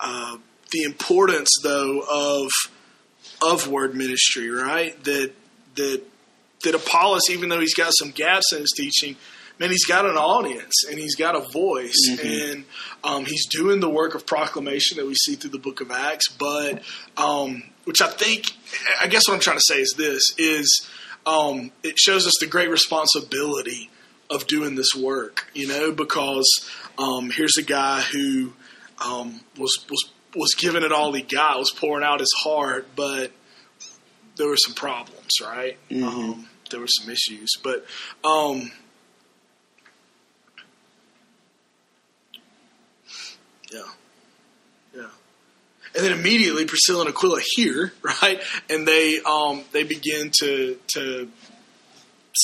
uh, 0.00 0.36
the 0.72 0.82
importance, 0.82 1.50
though, 1.62 2.00
of 2.00 2.50
of 3.42 3.68
word 3.68 3.94
ministry, 3.94 4.50
right? 4.50 5.02
That 5.04 5.32
that 5.76 6.02
that 6.64 6.74
Apollos, 6.74 7.30
even 7.30 7.48
though 7.48 7.60
he's 7.60 7.74
got 7.74 7.92
some 7.98 8.10
gaps 8.10 8.52
in 8.52 8.60
his 8.60 8.72
teaching, 8.76 9.16
man, 9.58 9.70
he's 9.70 9.84
got 9.84 10.06
an 10.06 10.16
audience 10.16 10.84
and 10.88 10.98
he's 10.98 11.14
got 11.14 11.36
a 11.36 11.40
voice, 11.52 12.08
mm-hmm. 12.08 12.50
and 12.50 12.64
um, 13.04 13.24
he's 13.24 13.46
doing 13.46 13.80
the 13.80 13.90
work 13.90 14.14
of 14.14 14.26
proclamation 14.26 14.98
that 14.98 15.06
we 15.06 15.14
see 15.14 15.34
through 15.34 15.50
the 15.50 15.58
Book 15.58 15.80
of 15.80 15.90
Acts. 15.90 16.28
But 16.28 16.82
um, 17.16 17.62
which 17.86 18.02
I 18.02 18.08
think, 18.08 18.46
I 19.00 19.06
guess 19.06 19.22
what 19.26 19.34
I'm 19.34 19.40
trying 19.40 19.58
to 19.58 19.64
say 19.64 19.80
is 19.80 19.94
this: 19.96 20.34
is 20.36 20.86
um, 21.24 21.72
it 21.82 21.98
shows 21.98 22.26
us 22.26 22.34
the 22.40 22.46
great 22.46 22.68
responsibility 22.68 23.90
of 24.28 24.46
doing 24.46 24.74
this 24.74 24.94
work, 24.94 25.48
you 25.54 25.68
know, 25.68 25.92
because 25.92 26.68
um, 26.98 27.30
here's 27.30 27.56
a 27.56 27.62
guy 27.62 28.00
who 28.02 28.52
um, 29.04 29.40
was 29.56 29.84
was 29.88 30.10
was 30.34 30.50
giving 30.58 30.82
it 30.82 30.92
all 30.92 31.12
he 31.12 31.22
got, 31.22 31.58
was 31.58 31.70
pouring 31.70 32.04
out 32.04 32.20
his 32.20 32.32
heart, 32.42 32.88
but 32.94 33.32
there 34.36 34.48
were 34.48 34.56
some 34.56 34.74
problems, 34.74 35.30
right? 35.42 35.78
Mm-hmm. 35.88 36.04
Um, 36.04 36.48
there 36.70 36.80
were 36.80 36.88
some 36.88 37.08
issues, 37.08 37.52
but 37.62 37.86
um, 38.22 38.70
Yeah. 43.72 43.80
Yeah. 43.80 43.90
And 45.96 46.04
then 46.04 46.12
immediately 46.12 46.66
Priscilla 46.66 47.06
and 47.06 47.10
Aquila 47.10 47.40
hear, 47.54 47.92
right? 48.02 48.40
And 48.68 48.86
they 48.86 49.20
um, 49.20 49.64
they 49.72 49.82
begin 49.82 50.30
to 50.40 50.78
to 50.94 51.28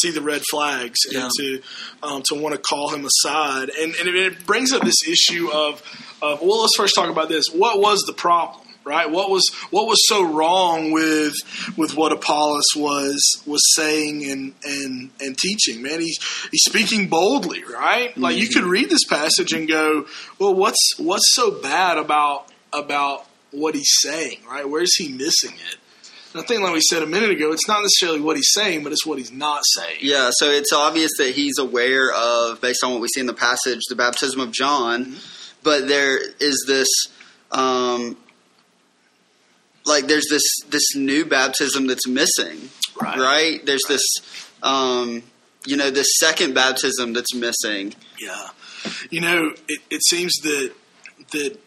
see 0.00 0.10
the 0.10 0.22
red 0.22 0.42
flags 0.50 1.00
and 1.04 1.14
yeah. 1.14 1.28
to 1.38 1.62
um, 2.02 2.22
to 2.26 2.34
want 2.34 2.54
to 2.54 2.60
call 2.60 2.90
him 2.94 3.04
aside. 3.04 3.68
And, 3.68 3.94
and 3.94 4.08
it 4.08 4.46
brings 4.46 4.72
up 4.72 4.82
this 4.82 5.06
issue 5.06 5.50
of, 5.52 5.82
of 6.22 6.40
well, 6.40 6.62
let's 6.62 6.76
first 6.76 6.94
talk 6.94 7.10
about 7.10 7.28
this. 7.28 7.46
What 7.52 7.78
was 7.78 8.00
the 8.06 8.14
problem? 8.14 8.62
right? 8.84 9.10
What 9.10 9.30
was 9.30 9.48
what 9.70 9.86
was 9.86 9.98
so 10.08 10.24
wrong 10.24 10.92
with 10.92 11.34
with 11.76 11.94
what 11.94 12.12
Apollos 12.12 12.74
was 12.76 13.42
was 13.46 13.62
saying 13.74 14.28
and 14.30 14.54
and 14.64 15.10
and 15.20 15.36
teaching? 15.38 15.82
Man, 15.82 16.00
he's 16.00 16.18
he's 16.50 16.62
speaking 16.64 17.08
boldly, 17.08 17.64
right? 17.64 18.10
Mm-hmm. 18.10 18.20
Like 18.20 18.36
you 18.36 18.48
could 18.48 18.64
read 18.64 18.90
this 18.90 19.04
passage 19.04 19.52
and 19.52 19.68
go, 19.68 20.06
well, 20.38 20.54
what's 20.54 20.94
what's 20.98 21.32
so 21.34 21.50
bad 21.50 21.98
about 21.98 22.48
about 22.72 23.26
what 23.52 23.74
he's 23.74 23.92
saying, 24.00 24.38
right? 24.48 24.68
Where 24.68 24.82
is 24.82 24.94
he 24.96 25.08
missing 25.08 25.52
it? 25.52 25.76
And 26.32 26.42
I 26.42 26.46
think, 26.46 26.62
like 26.62 26.72
we 26.72 26.80
said 26.80 27.02
a 27.02 27.06
minute 27.06 27.30
ago, 27.30 27.52
it's 27.52 27.68
not 27.68 27.82
necessarily 27.82 28.20
what 28.20 28.36
he's 28.36 28.50
saying, 28.52 28.82
but 28.82 28.92
it's 28.92 29.04
what 29.04 29.18
he's 29.18 29.30
not 29.32 29.62
saying. 29.74 29.98
Yeah, 30.00 30.30
so 30.32 30.50
it's 30.50 30.72
obvious 30.72 31.10
that 31.18 31.34
he's 31.34 31.58
aware 31.58 32.10
of, 32.10 32.60
based 32.60 32.82
on 32.82 32.92
what 32.92 33.00
we 33.00 33.08
see 33.08 33.20
in 33.20 33.26
the 33.26 33.34
passage, 33.34 33.80
the 33.88 33.96
baptism 33.96 34.40
of 34.40 34.50
John, 34.50 35.04
mm-hmm. 35.04 35.18
but 35.62 35.88
there 35.88 36.18
is 36.40 36.64
this 36.66 36.88
um, 37.50 38.16
like 39.84 40.06
there's 40.06 40.26
this 40.30 40.42
this 40.68 40.96
new 40.96 41.24
baptism 41.24 41.86
that's 41.86 42.06
missing, 42.08 42.70
right? 43.00 43.18
right? 43.18 43.66
There's 43.66 43.82
right. 43.88 43.94
this, 43.94 44.50
um, 44.62 45.22
you 45.66 45.76
know, 45.76 45.90
this 45.90 46.18
second 46.18 46.54
baptism 46.54 47.12
that's 47.12 47.34
missing. 47.34 47.94
Yeah, 48.20 48.48
you 49.10 49.20
know, 49.20 49.52
it, 49.68 49.80
it 49.90 50.02
seems 50.04 50.34
that 50.42 50.72
that 51.32 51.58
that 51.58 51.61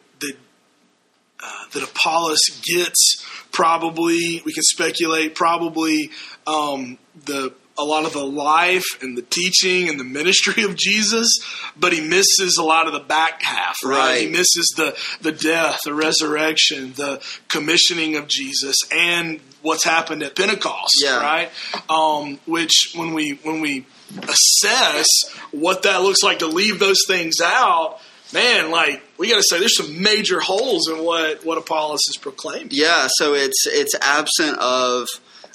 uh, 1.46 1.66
that 1.74 1.84
Apollos 1.84 2.40
gets 2.64 3.24
probably 3.52 4.42
we 4.46 4.54
can 4.54 4.64
speculate 4.64 5.36
probably 5.36 6.10
um, 6.48 6.98
the 7.26 7.54
a 7.78 7.84
lot 7.84 8.06
of 8.06 8.14
the 8.14 8.24
life 8.24 8.86
and 9.02 9.18
the 9.18 9.22
teaching 9.22 9.90
and 9.90 10.00
the 10.00 10.04
ministry 10.04 10.64
of 10.64 10.76
Jesus, 10.76 11.28
but 11.76 11.92
he 11.92 12.02
misses 12.02 12.58
a 12.58 12.64
lot 12.64 12.88
of 12.88 12.94
the 12.94 13.00
back 13.00 13.42
half, 13.42 13.76
right? 13.84 13.98
right? 13.98 14.22
He 14.22 14.28
misses 14.28 14.74
the, 14.78 14.98
the 15.22 15.32
death, 15.32 15.82
the 15.84 15.94
resurrection, 15.94 16.94
the 16.94 17.22
commissioning 17.50 18.16
of 18.16 18.28
Jesus, 18.28 18.78
and 18.92 19.42
what's 19.62 19.84
happened 19.84 20.24
at 20.24 20.36
Pentecost, 20.36 20.96
yeah. 21.04 21.18
right? 21.18 21.52
Um, 21.90 22.40
which 22.46 22.94
when 22.96 23.14
we 23.14 23.40
when 23.44 23.60
we 23.60 23.86
assess 24.22 25.08
what 25.52 25.84
that 25.84 26.02
looks 26.02 26.24
like 26.24 26.40
to 26.40 26.48
leave 26.48 26.80
those 26.80 27.00
things 27.08 27.42
out, 27.44 28.00
man, 28.34 28.72
like 28.72 29.02
we 29.18 29.30
got 29.30 29.38
to 29.38 29.44
say, 29.50 29.60
there's 29.60 29.78
some 29.78 30.02
major 30.02 30.40
holes 30.40 30.90
in 30.90 31.04
what 31.04 31.46
what 31.46 31.58
Apollos 31.58 32.02
is 32.10 32.18
proclaiming. 32.18 32.70
Yeah, 32.72 33.08
so 33.18 33.34
it's 33.34 33.66
it's 33.68 33.96
absent 34.02 34.58
of 34.60 35.08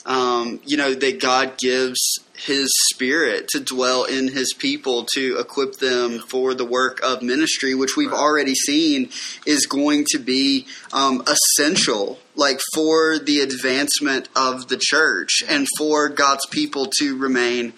um, 0.07 0.61
you 0.65 0.77
know, 0.77 0.95
that 0.95 1.21
God 1.21 1.59
gives 1.59 2.19
His 2.35 2.71
Spirit 2.93 3.49
to 3.49 3.61
dwell 3.61 4.05
in 4.05 4.29
His 4.29 4.55
people 4.55 5.07
to 5.15 5.39
equip 5.39 5.75
them 5.75 6.19
for 6.19 6.55
the 6.55 6.65
work 6.65 7.01
of 7.03 7.23
ministry, 7.23 7.75
which 7.75 7.97
we've 7.97 8.13
already 8.13 8.55
seen 8.55 9.11
is 9.47 9.67
going 9.67 10.07
to 10.11 10.19
be 10.19 10.67
um, 10.93 11.23
essential, 11.27 12.19
like 12.35 12.61
for 12.75 13.19
the 13.19 13.41
advancement 13.41 14.29
of 14.35 14.69
the 14.69 14.81
church 14.81 15.43
and 15.49 15.67
for 15.77 16.09
God's 16.09 16.47
people 16.47 16.87
to 16.99 17.17
remain 17.17 17.73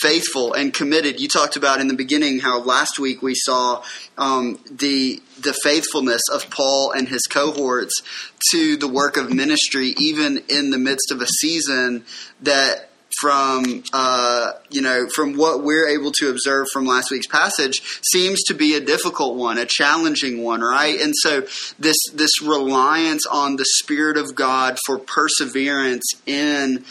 faithful 0.00 0.52
and 0.52 0.72
committed. 0.72 1.20
You 1.20 1.28
talked 1.28 1.56
about 1.56 1.80
in 1.80 1.88
the 1.88 1.94
beginning 1.94 2.40
how 2.40 2.60
last 2.60 2.98
week 2.98 3.22
we 3.22 3.34
saw 3.34 3.82
um, 4.16 4.58
the 4.70 5.22
the 5.40 5.54
faithfulness 5.62 6.22
of 6.32 6.50
Paul 6.50 6.92
and 6.92 7.08
his 7.08 7.22
cohorts 7.22 8.02
to 8.50 8.76
the 8.76 8.88
work 8.88 9.16
of 9.16 9.32
ministry, 9.32 9.94
even 9.98 10.42
in 10.48 10.70
the 10.70 10.78
midst 10.78 11.10
of 11.10 11.20
a 11.20 11.26
season 11.26 12.04
that. 12.42 12.84
From 13.22 13.82
uh, 13.92 14.52
you 14.70 14.80
know, 14.80 15.08
from 15.12 15.36
what 15.36 15.64
we're 15.64 15.88
able 15.88 16.12
to 16.18 16.28
observe 16.28 16.68
from 16.72 16.86
last 16.86 17.10
week's 17.10 17.26
passage, 17.26 17.80
seems 18.02 18.44
to 18.44 18.54
be 18.54 18.76
a 18.76 18.80
difficult 18.80 19.34
one, 19.34 19.58
a 19.58 19.66
challenging 19.66 20.44
one, 20.44 20.60
right? 20.60 21.00
And 21.00 21.14
so 21.16 21.40
this 21.80 21.96
this 22.14 22.40
reliance 22.40 23.26
on 23.26 23.56
the 23.56 23.64
Spirit 23.64 24.18
of 24.18 24.36
God 24.36 24.78
for 24.86 24.98
perseverance 24.98 26.04
in 26.26 26.84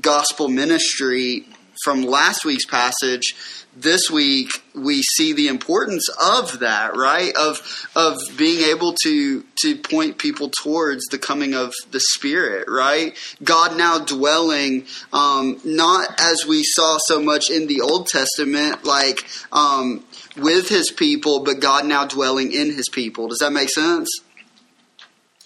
gospel 0.00 0.48
ministry 0.48 1.44
from 1.84 2.02
last 2.02 2.44
week's 2.44 2.66
passage, 2.66 3.34
this 3.76 4.10
week 4.10 4.62
we 4.74 5.02
see 5.02 5.32
the 5.32 5.48
importance 5.48 6.08
of 6.22 6.60
that, 6.60 6.96
right? 6.96 7.34
Of 7.36 7.88
of 7.94 8.18
being 8.36 8.68
able 8.68 8.94
to 9.04 9.44
to 9.62 9.76
point 9.76 10.18
people 10.18 10.50
towards 10.62 11.06
the 11.06 11.18
coming 11.18 11.54
of 11.54 11.72
the 11.90 12.00
Spirit, 12.00 12.66
right? 12.68 13.16
God 13.42 13.76
now 13.76 13.98
dwelling, 13.98 14.86
um, 15.12 15.60
not 15.64 16.20
as 16.20 16.44
we 16.46 16.62
saw 16.64 16.98
so 16.98 17.22
much 17.22 17.50
in 17.50 17.66
the 17.66 17.80
Old 17.80 18.08
Testament, 18.08 18.84
like 18.84 19.24
um, 19.52 20.04
with 20.36 20.68
His 20.68 20.90
people, 20.90 21.44
but 21.44 21.60
God 21.60 21.86
now 21.86 22.06
dwelling 22.06 22.52
in 22.52 22.72
His 22.72 22.88
people. 22.88 23.28
Does 23.28 23.38
that 23.38 23.52
make 23.52 23.70
sense? 23.70 24.08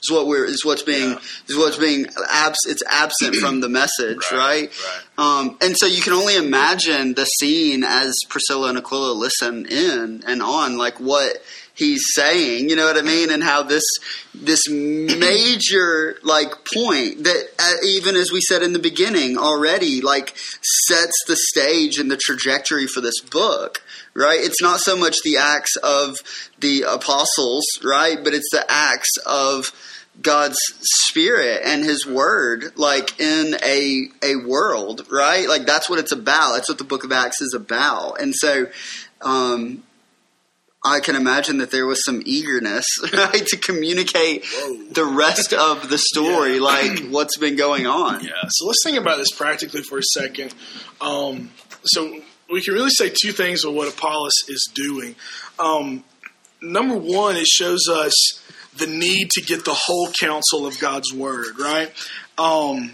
Is 0.05 0.11
what 0.11 0.27
we're 0.27 0.45
is 0.45 0.65
what's 0.65 0.83
being 0.83 1.11
yeah. 1.11 1.19
is 1.49 1.57
what's 1.57 1.77
being 1.77 2.07
abs 2.33 2.59
it's 2.67 2.83
absent 2.89 3.37
from 3.37 3.61
the 3.61 3.69
message, 3.69 4.21
right? 4.33 4.71
Right. 4.71 4.71
right. 5.19 5.41
Um, 5.41 5.59
and 5.61 5.77
so 5.77 5.87
you 5.87 6.03
can 6.03 6.13
only 6.13 6.37
imagine 6.37 7.15
the 7.15 7.25
scene 7.25 7.85
as 7.85 8.15
Priscilla 8.29 8.69
and 8.69 8.79
Aquila 8.79 9.13
listen 9.13 9.67
in 9.67 10.23
and 10.27 10.43
on, 10.43 10.77
like 10.77 11.01
what 11.01 11.39
he's 11.75 12.03
saying, 12.15 12.69
you 12.69 12.77
know 12.77 12.87
what 12.87 12.97
I 12.97 13.03
mean, 13.03 13.31
and 13.31 13.43
how 13.43 13.63
this 13.63 13.85
this 14.35 14.69
major 14.69 16.17
like 16.23 16.51
point 16.73 17.25
that 17.25 17.49
uh, 17.59 17.87
even 17.87 18.17
as 18.17 18.31
we 18.31 18.41
said 18.41 18.63
in 18.63 18.73
the 18.73 18.79
beginning 18.79 19.39
already, 19.39 20.01
like 20.01 20.35
sets 20.37 21.25
the 21.27 21.37
stage 21.37 21.99
and 21.99 22.11
the 22.11 22.19
trajectory 22.19 22.87
for 22.87 23.01
this 23.01 23.21
book 23.21 23.83
right? 24.15 24.39
It's 24.41 24.63
not 24.63 24.81
so 24.81 24.97
much 24.97 25.17
the 25.25 25.39
acts 25.39 25.77
of 25.77 26.19
the 26.61 26.83
apostles, 26.83 27.65
right? 27.83 28.19
But 28.23 28.35
it's 28.35 28.49
the 28.51 28.65
acts 28.69 29.17
of 29.27 29.73
God's 30.23 30.57
spirit 30.81 31.61
and 31.65 31.85
his 31.85 32.07
word 32.07 32.73
like 32.77 33.19
in 33.21 33.57
a 33.63 34.09
a 34.23 34.37
world, 34.37 35.07
right? 35.11 35.49
Like 35.49 35.67
that's 35.67 35.91
what 35.91 35.99
it's 35.99 36.13
about. 36.13 36.55
That's 36.55 36.69
what 36.69 36.79
the 36.79 36.85
book 36.85 37.05
of 37.05 37.13
Acts 37.13 37.41
is 37.41 37.53
about. 37.55 38.21
And 38.21 38.35
so 38.35 38.67
um 39.23 39.83
I 40.87 41.01
can 41.01 41.17
imagine 41.17 41.59
that 41.59 41.71
there 41.71 41.87
was 41.87 42.05
some 42.05 42.23
eagerness 42.27 42.85
right, 43.13 43.47
to 43.47 43.57
communicate 43.57 44.45
the 44.91 45.05
rest 45.05 45.55
of 45.55 45.89
the 45.89 45.97
story, 45.97 46.57
Yeah. 46.57 46.61
like 46.61 46.99
what's 47.09 47.39
been 47.39 47.57
going 47.57 47.87
on. 47.87 48.23
Yeah, 48.23 48.33
so 48.49 48.67
let's 48.67 48.83
think 48.85 48.99
about 48.99 49.17
this 49.17 49.31
practically 49.35 49.83
for 49.83 49.99
a 49.99 50.03
second. 50.03 50.55
Um, 51.01 51.51
so 51.85 52.21
we 52.51 52.61
can 52.61 52.75
really 52.75 52.91
say 52.91 53.09
two 53.09 53.33
things 53.33 53.65
of 53.65 53.73
what 53.73 53.89
Apollos 53.89 54.35
is 54.49 54.71
doing. 54.75 55.17
Um, 55.59 56.05
number 56.61 56.97
one, 56.97 57.37
it 57.37 57.47
shows 57.47 57.89
us 57.89 58.13
the 58.77 58.87
need 58.87 59.31
to 59.31 59.41
get 59.43 59.65
the 59.65 59.75
whole 59.75 60.11
counsel 60.21 60.67
of 60.67 60.79
God's 60.81 61.13
word, 61.13 61.59
right? 61.59 61.93
Um, 62.39 62.91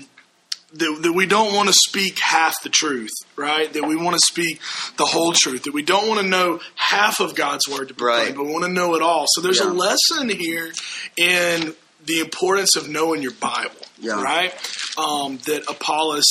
that, 0.74 0.98
that 1.02 1.12
we 1.12 1.26
don't 1.26 1.54
want 1.54 1.68
to 1.68 1.74
speak 1.74 2.18
half 2.20 2.54
the 2.62 2.68
truth, 2.68 3.10
right? 3.34 3.72
That 3.72 3.84
we 3.84 3.96
want 3.96 4.14
to 4.14 4.20
speak 4.24 4.60
the 4.98 5.04
whole 5.04 5.32
truth. 5.32 5.64
That 5.64 5.74
we 5.74 5.82
don't 5.82 6.06
want 6.08 6.20
to 6.20 6.26
know 6.26 6.60
half 6.76 7.18
of 7.20 7.34
God's 7.34 7.68
word 7.68 7.88
to 7.88 7.94
proclaim, 7.94 8.26
Right. 8.26 8.36
but 8.36 8.44
we 8.44 8.52
want 8.52 8.64
to 8.64 8.70
know 8.72 8.94
it 8.94 9.02
all. 9.02 9.24
So 9.34 9.40
there's 9.40 9.58
Yeah. 9.58 9.70
a 9.70 9.72
lesson 9.72 10.28
here 10.28 10.72
in 11.16 11.74
the 12.06 12.20
importance 12.20 12.76
of 12.76 12.88
knowing 12.88 13.20
your 13.22 13.32
Bible, 13.32 13.74
Yeah. 13.98 14.22
right? 14.22 14.54
Um, 14.96 15.38
that 15.46 15.64
Apollos 15.68 16.24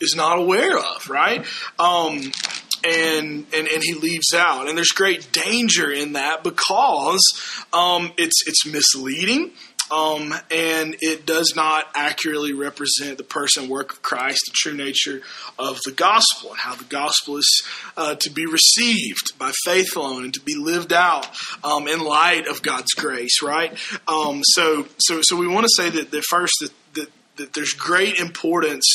is 0.00 0.14
not 0.14 0.38
aware 0.38 0.78
of, 0.78 1.08
right? 1.08 1.46
Um, 1.78 2.32
and, 2.84 3.46
and 3.54 3.68
and 3.68 3.82
he 3.82 3.94
leaves 3.94 4.34
out, 4.34 4.68
and 4.68 4.76
there's 4.76 4.88
great 4.88 5.32
danger 5.32 5.90
in 5.90 6.14
that 6.14 6.44
because 6.44 7.22
um, 7.72 8.12
it's 8.16 8.46
it's 8.46 8.66
misleading. 8.66 9.50
Um, 9.90 10.32
and 10.50 10.96
it 11.02 11.26
does 11.26 11.52
not 11.54 11.86
accurately 11.94 12.54
represent 12.54 13.18
the 13.18 13.22
person 13.22 13.68
work 13.68 13.92
of 13.92 14.00
Christ, 14.00 14.40
the 14.46 14.52
true 14.54 14.74
nature 14.74 15.20
of 15.58 15.78
the 15.84 15.92
gospel, 15.92 16.52
and 16.52 16.58
how 16.58 16.74
the 16.74 16.84
gospel 16.84 17.36
is 17.36 17.62
uh, 17.94 18.14
to 18.14 18.30
be 18.30 18.46
received 18.46 19.38
by 19.38 19.52
faith 19.64 19.94
alone 19.94 20.24
and 20.24 20.34
to 20.34 20.40
be 20.40 20.54
lived 20.56 20.94
out 20.94 21.28
um, 21.62 21.86
in 21.86 22.00
light 22.00 22.48
of 22.48 22.62
God's 22.62 22.94
grace. 22.94 23.42
Right. 23.42 23.72
Um, 24.08 24.40
so 24.42 24.86
so 24.96 25.20
so 25.22 25.36
we 25.36 25.46
want 25.46 25.64
to 25.64 25.82
say 25.82 25.90
that, 25.90 26.10
that 26.10 26.24
first 26.30 26.54
that, 26.60 26.72
that 27.36 27.52
there's 27.52 27.72
great 27.72 28.18
importance 28.18 28.86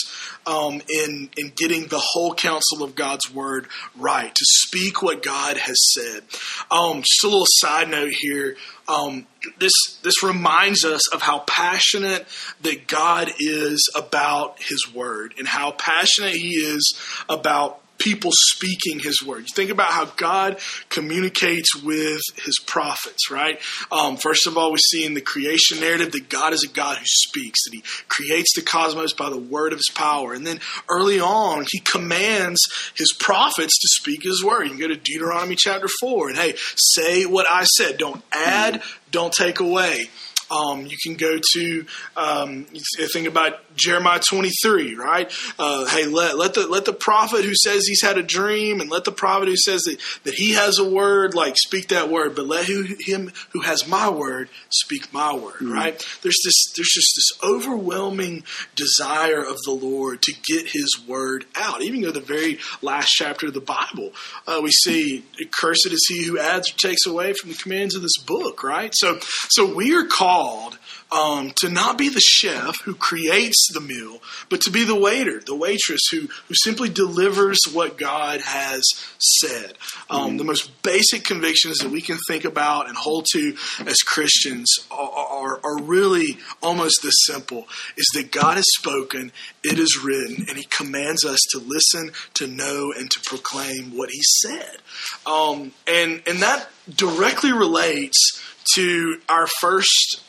um, 0.47 0.81
in 0.89 1.29
in 1.37 1.51
getting 1.55 1.87
the 1.87 2.01
whole 2.01 2.33
counsel 2.33 2.83
of 2.83 2.95
God's 2.95 3.33
word 3.33 3.67
right 3.95 4.33
to 4.33 4.45
speak 4.45 5.01
what 5.01 5.21
God 5.23 5.57
has 5.57 5.77
said. 5.93 6.23
Um, 6.71 7.01
just 7.01 7.23
a 7.23 7.27
little 7.27 7.45
side 7.45 7.89
note 7.89 8.13
here. 8.19 8.55
Um, 8.87 9.27
this 9.59 9.73
this 10.03 10.23
reminds 10.23 10.83
us 10.83 11.13
of 11.13 11.21
how 11.21 11.39
passionate 11.39 12.27
that 12.61 12.87
God 12.87 13.31
is 13.39 13.91
about 13.95 14.61
His 14.61 14.91
word 14.93 15.35
and 15.37 15.47
how 15.47 15.71
passionate 15.71 16.33
He 16.33 16.55
is 16.55 16.99
about 17.27 17.81
people 17.99 18.31
speaking 18.33 18.99
his 18.99 19.21
word. 19.23 19.41
You 19.41 19.53
think 19.53 19.69
about 19.69 19.91
how 19.91 20.05
God 20.05 20.59
communicates 20.89 21.75
with 21.75 22.21
his 22.43 22.59
prophets, 22.65 23.29
right? 23.29 23.59
Um, 23.91 24.17
first 24.17 24.47
of 24.47 24.57
all, 24.57 24.71
we 24.71 24.79
see 24.79 25.05
in 25.05 25.13
the 25.13 25.21
creation 25.21 25.79
narrative 25.81 26.13
that 26.13 26.29
God 26.29 26.53
is 26.53 26.65
a 26.67 26.73
God 26.73 26.97
who 26.97 27.05
speaks, 27.05 27.65
that 27.65 27.75
he 27.75 27.83
creates 28.07 28.55
the 28.55 28.61
cosmos 28.61 29.13
by 29.13 29.29
the 29.29 29.37
word 29.37 29.73
of 29.73 29.79
his 29.79 29.91
power. 29.93 30.33
And 30.33 30.47
then 30.47 30.59
early 30.89 31.19
on, 31.19 31.65
he 31.69 31.79
commands 31.79 32.61
his 32.95 33.13
prophets 33.13 33.77
to 33.79 33.87
speak 34.01 34.23
his 34.23 34.43
word. 34.43 34.63
You 34.63 34.69
can 34.69 34.79
go 34.79 34.87
to 34.87 34.95
Deuteronomy 34.95 35.55
chapter 35.57 35.87
4 35.99 36.29
and 36.29 36.37
hey, 36.37 36.55
say 36.75 37.25
what 37.25 37.47
I 37.49 37.65
said. 37.65 37.97
Don't 37.97 38.23
add, 38.31 38.81
don't 39.11 39.33
take 39.33 39.59
away. 39.59 40.09
Um, 40.51 40.87
you 40.87 40.97
can 41.03 41.15
go 41.15 41.37
to 41.53 41.85
um, 42.17 42.65
think 43.13 43.27
about 43.27 43.59
Jeremiah 43.79 44.19
23, 44.19 44.95
right? 44.95 45.31
Uh, 45.57 45.85
hey, 45.87 46.05
let, 46.05 46.37
let 46.37 46.53
the 46.53 46.67
let 46.67 46.85
the 46.85 46.93
prophet 46.93 47.45
who 47.45 47.55
says 47.55 47.85
he's 47.85 48.01
had 48.01 48.17
a 48.17 48.23
dream, 48.23 48.81
and 48.81 48.89
let 48.89 49.05
the 49.05 49.11
prophet 49.11 49.47
who 49.47 49.57
says 49.57 49.81
that, 49.83 49.97
that 50.23 50.33
he 50.33 50.53
has 50.53 50.79
a 50.79 50.89
word, 50.89 51.33
like 51.35 51.55
speak 51.57 51.89
that 51.89 52.09
word. 52.09 52.35
But 52.35 52.47
let 52.47 52.65
who, 52.65 52.85
him 52.99 53.31
who 53.51 53.61
has 53.61 53.87
my 53.87 54.09
word 54.09 54.49
speak 54.69 55.13
my 55.13 55.33
word, 55.33 55.61
right? 55.61 55.97
There's 56.21 56.39
this 56.43 56.73
there's 56.75 56.91
just 56.93 57.13
this 57.15 57.49
overwhelming 57.49 58.43
desire 58.75 59.41
of 59.41 59.57
the 59.65 59.71
Lord 59.71 60.21
to 60.23 60.33
get 60.43 60.69
His 60.69 60.99
word 61.07 61.45
out. 61.55 61.81
Even 61.81 62.01
to 62.01 62.11
the 62.11 62.19
very 62.19 62.59
last 62.81 63.09
chapter 63.09 63.47
of 63.47 63.53
the 63.53 63.61
Bible, 63.61 64.11
uh, 64.47 64.59
we 64.63 64.71
see, 64.71 65.23
"Cursed 65.51 65.87
is 65.91 66.05
he 66.07 66.25
who 66.25 66.39
adds 66.39 66.71
or 66.71 66.77
takes 66.77 67.05
away 67.05 67.33
from 67.33 67.51
the 67.51 67.57
commands 67.57 67.95
of 67.95 68.01
this 68.01 68.17
book." 68.17 68.63
Right? 68.63 68.93
So, 68.95 69.19
so 69.49 69.73
we 69.73 69.93
are 69.95 70.05
called 70.05 70.78
um, 71.11 71.51
to 71.57 71.69
not 71.69 71.97
be 71.97 72.09
the 72.09 72.21
chef 72.21 72.75
who 72.83 72.93
creates 72.93 73.69
the 73.73 73.81
meal, 73.81 74.21
but 74.49 74.61
to 74.61 74.71
be 74.71 74.83
the 74.83 74.95
waiter, 74.95 75.39
the 75.39 75.55
waitress 75.55 76.01
who 76.11 76.27
who 76.47 76.53
simply 76.53 76.89
delivers 76.89 77.59
what 77.71 77.97
God 77.97 78.41
has 78.41 78.83
said. 79.17 79.73
Um, 80.09 80.37
The 80.37 80.43
most 80.43 80.81
basic 80.83 81.23
convictions 81.23 81.79
that 81.79 81.89
we 81.89 82.01
can 82.01 82.17
think 82.27 82.45
about 82.45 82.87
and 82.87 82.97
hold 82.97 83.25
to 83.33 83.55
as 83.85 83.97
Christians 83.97 84.67
are, 84.91 85.09
are, 85.09 85.59
are 85.63 85.81
really 85.81 86.37
almost 86.61 87.01
this 87.01 87.15
simple: 87.25 87.67
is 87.97 88.07
that 88.13 88.31
God 88.31 88.57
has 88.57 88.65
spoken, 88.77 89.31
it 89.63 89.79
is 89.79 89.99
written, 90.03 90.45
and 90.47 90.57
He 90.57 90.65
commands 90.65 91.25
us 91.25 91.39
to 91.51 91.59
listen, 91.59 92.11
to 92.35 92.47
know, 92.47 92.93
and 92.97 93.09
to 93.09 93.19
proclaim 93.25 93.97
what 93.97 94.09
He 94.11 94.21
said. 94.41 94.77
Um, 95.25 95.71
and 95.87 96.21
and 96.27 96.39
that 96.39 96.69
directly 96.95 97.51
relates 97.51 98.41
to 98.75 99.19
our 99.27 99.47
first 99.59 100.21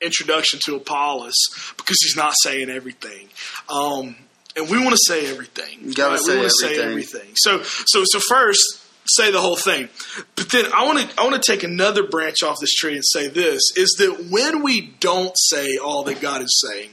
introduction 0.00 0.60
to 0.66 0.76
Apollos 0.76 1.34
because 1.76 1.96
he's 2.02 2.16
not 2.16 2.34
saying 2.42 2.70
everything. 2.70 3.28
Um, 3.68 4.16
and 4.56 4.70
we 4.70 4.78
want 4.78 4.90
to 4.90 5.00
say 5.06 5.30
everything. 5.30 5.80
You 5.82 5.94
gotta 5.94 6.18
say 6.18 6.34
we 6.34 6.38
want 6.40 6.50
to 6.50 6.66
say 6.66 6.78
everything. 6.78 7.20
everything. 7.20 7.32
So 7.36 7.62
so 7.62 8.04
so 8.04 8.20
first 8.28 8.82
say 9.06 9.30
the 9.30 9.40
whole 9.40 9.56
thing. 9.56 9.88
But 10.34 10.50
then 10.50 10.66
I 10.72 10.84
want 10.84 10.98
to 10.98 11.20
I 11.20 11.24
want 11.24 11.42
to 11.42 11.52
take 11.52 11.62
another 11.62 12.06
branch 12.06 12.42
off 12.42 12.56
this 12.60 12.72
tree 12.74 12.94
and 12.94 13.04
say 13.04 13.28
this 13.28 13.62
is 13.76 13.96
that 13.98 14.28
when 14.30 14.62
we 14.62 14.80
don't 15.00 15.34
say 15.36 15.76
all 15.76 16.04
that 16.04 16.20
God 16.20 16.42
is 16.42 16.64
saying, 16.66 16.90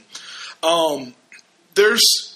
um, 0.62 1.14
there's 1.74 2.33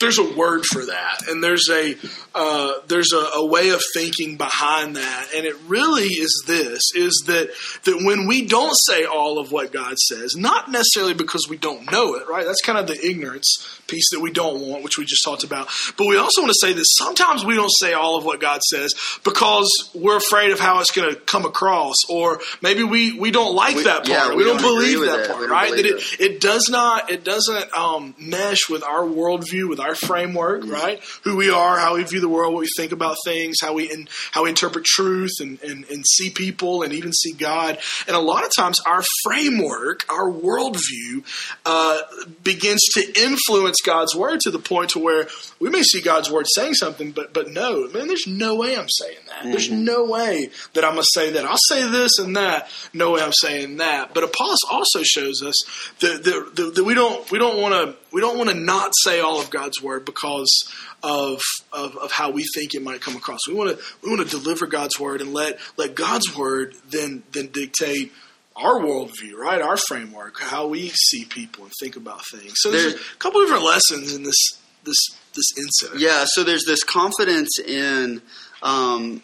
there's 0.00 0.18
a 0.18 0.36
word 0.36 0.64
for 0.64 0.84
that, 0.86 1.26
and 1.28 1.42
there's 1.42 1.68
a 1.68 1.96
uh, 2.34 2.74
there's 2.86 3.12
a, 3.12 3.16
a 3.34 3.46
way 3.46 3.70
of 3.70 3.82
thinking 3.94 4.36
behind 4.36 4.94
that, 4.94 5.26
and 5.34 5.44
it 5.44 5.56
really 5.66 6.04
is 6.04 6.44
this: 6.46 6.80
is 6.94 7.24
that 7.26 7.50
that 7.84 8.04
when 8.04 8.28
we 8.28 8.46
don't 8.46 8.74
say 8.86 9.04
all 9.04 9.40
of 9.40 9.50
what 9.50 9.72
God 9.72 9.96
says, 9.98 10.36
not 10.36 10.70
necessarily 10.70 11.14
because 11.14 11.48
we 11.48 11.56
don't 11.56 11.90
know 11.90 12.14
it, 12.14 12.28
right? 12.28 12.46
That's 12.46 12.60
kind 12.62 12.78
of 12.78 12.86
the 12.86 13.04
ignorance 13.04 13.80
piece 13.88 14.08
that 14.12 14.20
we 14.20 14.30
don't 14.30 14.60
want, 14.60 14.84
which 14.84 14.98
we 14.98 15.04
just 15.04 15.24
talked 15.24 15.42
about. 15.42 15.68
But 15.96 16.06
we 16.06 16.16
also 16.16 16.42
want 16.42 16.52
to 16.52 16.66
say 16.66 16.72
that 16.74 16.84
sometimes 16.98 17.44
we 17.44 17.54
don't 17.54 17.72
say 17.80 17.94
all 17.94 18.16
of 18.18 18.24
what 18.24 18.38
God 18.40 18.60
says 18.62 18.92
because 19.24 19.90
we're 19.94 20.18
afraid 20.18 20.52
of 20.52 20.60
how 20.60 20.78
it's 20.80 20.92
going 20.92 21.12
to 21.12 21.20
come 21.20 21.44
across, 21.44 21.96
or 22.08 22.38
maybe 22.62 22.84
we 22.84 23.18
we 23.18 23.32
don't 23.32 23.54
like 23.54 23.74
We- 23.74 23.82
that 23.84 23.96
part. 23.98 24.08
yeah, 24.08 24.28
we, 24.30 24.36
we 24.36 24.44
don't, 24.44 24.60
don't 24.60 24.76
believe 24.76 25.00
that 25.00 25.28
part, 25.28 25.50
right? 25.50 25.72
That 25.74 25.86
it, 25.86 26.20
it 26.20 26.40
does 26.40 26.68
not 26.70 27.10
it 27.10 27.24
doesn't 27.24 27.76
um, 27.76 28.14
mesh 28.16 28.68
with 28.70 28.84
our 28.84 29.02
worldview, 29.02 29.68
with 29.68 29.80
our 29.80 29.87
framework, 29.94 30.62
Mm-hmm. 30.62 30.70
right? 30.70 31.00
Who 31.24 31.36
we 31.36 31.50
are, 31.50 31.78
how 31.78 31.96
we 31.96 32.04
view 32.04 32.20
the 32.20 32.28
world, 32.28 32.54
what 32.54 32.60
we 32.60 32.68
think 32.76 32.92
about 32.92 33.16
things, 33.24 33.56
how 33.60 33.74
we 33.74 33.90
in, 33.90 34.08
how 34.32 34.44
we 34.44 34.50
interpret 34.50 34.84
truth, 34.84 35.32
and, 35.40 35.60
and 35.62 35.84
and 35.90 36.04
see 36.06 36.30
people, 36.30 36.82
and 36.82 36.92
even 36.92 37.12
see 37.12 37.32
God. 37.32 37.78
And 38.06 38.16
a 38.16 38.20
lot 38.20 38.44
of 38.44 38.50
times, 38.56 38.80
our 38.80 39.02
framework, 39.24 40.04
our 40.10 40.30
worldview, 40.30 41.24
uh, 41.66 41.98
begins 42.42 42.80
to 42.94 43.22
influence 43.22 43.76
God's 43.84 44.14
word 44.14 44.40
to 44.40 44.50
the 44.50 44.58
point 44.58 44.90
to 44.90 44.98
where 44.98 45.28
we 45.60 45.70
may 45.70 45.82
see 45.82 46.00
God's 46.00 46.30
word 46.30 46.46
saying 46.54 46.74
something, 46.74 47.12
but 47.12 47.32
but 47.32 47.50
no, 47.50 47.88
man, 47.88 48.06
there's 48.08 48.26
no 48.26 48.54
way 48.56 48.76
I'm 48.76 48.88
saying 48.88 49.18
that. 49.28 49.44
There's 49.44 49.68
Mm-hmm. 49.68 49.84
no 49.84 50.04
way 50.04 50.50
that 50.74 50.84
I'm 50.84 50.92
gonna 50.92 51.02
say 51.14 51.30
that. 51.32 51.44
I'll 51.44 51.56
say 51.68 51.88
this 51.90 52.18
and 52.18 52.36
that. 52.36 52.68
No 52.92 53.12
way 53.12 53.22
I'm 53.22 53.32
saying 53.32 53.76
that. 53.78 54.14
But 54.14 54.24
Apollos 54.24 54.58
also 54.70 55.02
shows 55.02 55.42
us 55.42 55.54
that, 56.00 56.24
that, 56.24 56.52
that, 56.56 56.74
that 56.76 56.84
we 56.84 56.94
don't 56.94 57.30
we 57.30 57.38
don't 57.38 57.60
want 57.60 57.74
to 57.74 58.07
we 58.12 58.20
don't 58.20 58.36
want 58.38 58.50
to 58.50 58.56
not 58.56 58.92
say 59.02 59.20
all 59.20 59.40
of 59.40 59.50
God's 59.50 59.82
word 59.82 60.04
because 60.04 60.72
of, 61.02 61.40
of 61.72 61.96
of 61.96 62.10
how 62.12 62.30
we 62.30 62.44
think 62.54 62.74
it 62.74 62.82
might 62.82 63.00
come 63.00 63.16
across. 63.16 63.40
We 63.48 63.54
want 63.54 63.76
to 63.78 63.84
we 64.02 64.10
want 64.10 64.28
to 64.28 64.36
deliver 64.38 64.66
God's 64.66 64.98
word 64.98 65.20
and 65.20 65.32
let 65.34 65.58
let 65.76 65.94
God's 65.94 66.36
word 66.36 66.74
then 66.90 67.22
then 67.32 67.48
dictate 67.48 68.12
our 68.56 68.80
worldview, 68.80 69.34
right? 69.36 69.62
Our 69.62 69.76
framework, 69.76 70.40
how 70.40 70.66
we 70.66 70.88
see 70.88 71.24
people 71.24 71.64
and 71.64 71.72
think 71.80 71.94
about 71.96 72.24
things. 72.26 72.54
So 72.56 72.70
there's 72.72 72.94
There- 72.94 73.02
a 73.02 73.16
couple 73.18 73.40
different 73.40 73.64
lessons 73.64 74.14
in 74.14 74.22
this 74.24 74.58
this 74.84 74.96
this 75.34 75.52
incident. 75.56 76.00
Yeah, 76.00 76.24
so 76.26 76.42
there's 76.42 76.64
this 76.64 76.82
confidence 76.82 77.58
in 77.58 78.22
um, 78.62 79.22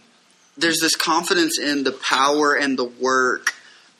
there's 0.56 0.78
this 0.80 0.94
confidence 0.94 1.58
in 1.58 1.82
the 1.82 1.90
power 1.90 2.54
and 2.54 2.78
the 2.78 2.84
work 2.84 3.54